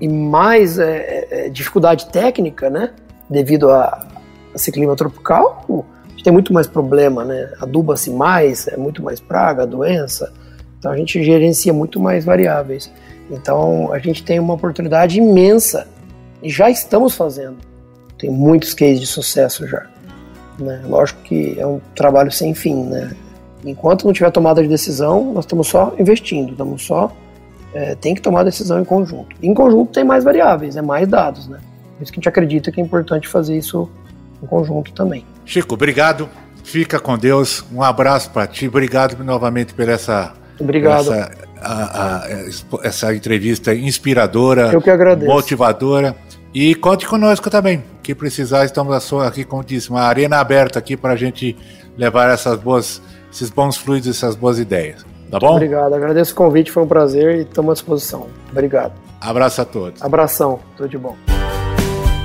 e 0.00 0.08
mais 0.08 0.78
é, 0.78 0.96
é, 0.96 1.46
é 1.46 1.48
dificuldade 1.50 2.06
técnica, 2.06 2.70
né, 2.70 2.94
devido 3.28 3.68
a, 3.68 3.84
a 3.84 4.54
esse 4.54 4.72
clima 4.72 4.96
tropical, 4.96 5.86
tem 6.22 6.32
muito 6.32 6.52
mais 6.52 6.66
problema, 6.66 7.24
né? 7.24 7.52
Aduba-se 7.60 8.10
mais, 8.10 8.68
é 8.68 8.76
muito 8.76 9.02
mais 9.02 9.20
praga, 9.20 9.66
doença. 9.66 10.32
Então 10.78 10.90
a 10.90 10.96
gente 10.96 11.22
gerencia 11.22 11.72
muito 11.72 12.00
mais 12.00 12.24
variáveis. 12.24 12.90
Então 13.30 13.92
a 13.92 13.98
gente 13.98 14.22
tem 14.24 14.38
uma 14.38 14.54
oportunidade 14.54 15.18
imensa 15.18 15.86
e 16.42 16.50
já 16.50 16.70
estamos 16.70 17.14
fazendo. 17.14 17.56
Tem 18.18 18.30
muitos 18.30 18.74
cases 18.74 19.00
de 19.00 19.06
sucesso 19.06 19.66
já. 19.66 19.86
Né? 20.58 20.82
Lógico 20.86 21.22
que 21.22 21.58
é 21.58 21.66
um 21.66 21.80
trabalho 21.94 22.30
sem 22.30 22.54
fim, 22.54 22.84
né? 22.84 23.14
Enquanto 23.64 24.04
não 24.04 24.12
tiver 24.12 24.30
tomada 24.30 24.62
de 24.62 24.68
decisão, 24.68 25.32
nós 25.32 25.44
estamos 25.44 25.68
só 25.68 25.94
investindo, 25.98 26.52
estamos 26.52 26.84
só. 26.84 27.12
É, 27.72 27.94
tem 27.94 28.14
que 28.14 28.20
tomar 28.20 28.42
decisão 28.42 28.80
em 28.80 28.84
conjunto. 28.84 29.34
Em 29.42 29.54
conjunto 29.54 29.92
tem 29.92 30.04
mais 30.04 30.24
variáveis, 30.24 30.76
é 30.76 30.82
mais 30.82 31.08
dados, 31.08 31.48
né? 31.48 31.58
Por 31.96 32.02
isso 32.02 32.12
que 32.12 32.18
a 32.18 32.20
gente 32.20 32.28
acredita 32.28 32.70
que 32.70 32.80
é 32.80 32.84
importante 32.84 33.28
fazer 33.28 33.56
isso 33.56 33.88
conjunto 34.46 34.92
também. 34.92 35.24
Chico, 35.44 35.74
obrigado. 35.74 36.28
Fica 36.64 37.00
com 37.00 37.18
Deus. 37.18 37.64
Um 37.72 37.82
abraço 37.82 38.30
para 38.30 38.46
ti. 38.46 38.68
Obrigado 38.68 39.22
novamente 39.22 39.74
por 39.74 39.88
essa. 39.88 40.32
Obrigado. 40.58 41.12
Essa, 41.12 41.30
a, 41.60 42.16
a, 42.16 42.28
essa 42.82 43.14
entrevista 43.14 43.74
inspiradora, 43.74 44.70
Eu 44.72 44.80
que 44.80 44.90
agradeço. 44.90 45.30
motivadora. 45.30 46.14
E 46.54 46.74
conte 46.74 47.06
conosco 47.06 47.48
também. 47.48 47.82
Que 48.02 48.14
precisar, 48.14 48.64
estamos 48.64 49.12
aqui, 49.24 49.42
como 49.42 49.64
disse, 49.64 49.88
uma 49.90 50.02
arena 50.02 50.38
aberta 50.38 50.78
aqui 50.78 50.96
para 50.96 51.14
a 51.14 51.16
gente 51.16 51.56
levar 51.96 52.28
essas 52.30 52.58
boas 52.58 53.00
esses 53.32 53.48
bons 53.48 53.76
fluidos, 53.76 54.08
essas 54.08 54.36
boas 54.36 54.58
ideias. 54.58 55.04
Tá 55.30 55.38
bom? 55.38 55.54
Obrigado, 55.56 55.94
agradeço 55.94 56.32
o 56.32 56.36
convite, 56.36 56.70
foi 56.70 56.82
um 56.82 56.86
prazer 56.86 57.36
e 57.36 57.42
estamos 57.42 57.70
à 57.70 57.72
disposição. 57.72 58.26
Obrigado. 58.50 58.92
Abraço 59.18 59.62
a 59.62 59.64
todos. 59.64 60.02
Abração, 60.02 60.60
tudo 60.76 60.90
de 60.90 60.98
bom. 60.98 61.16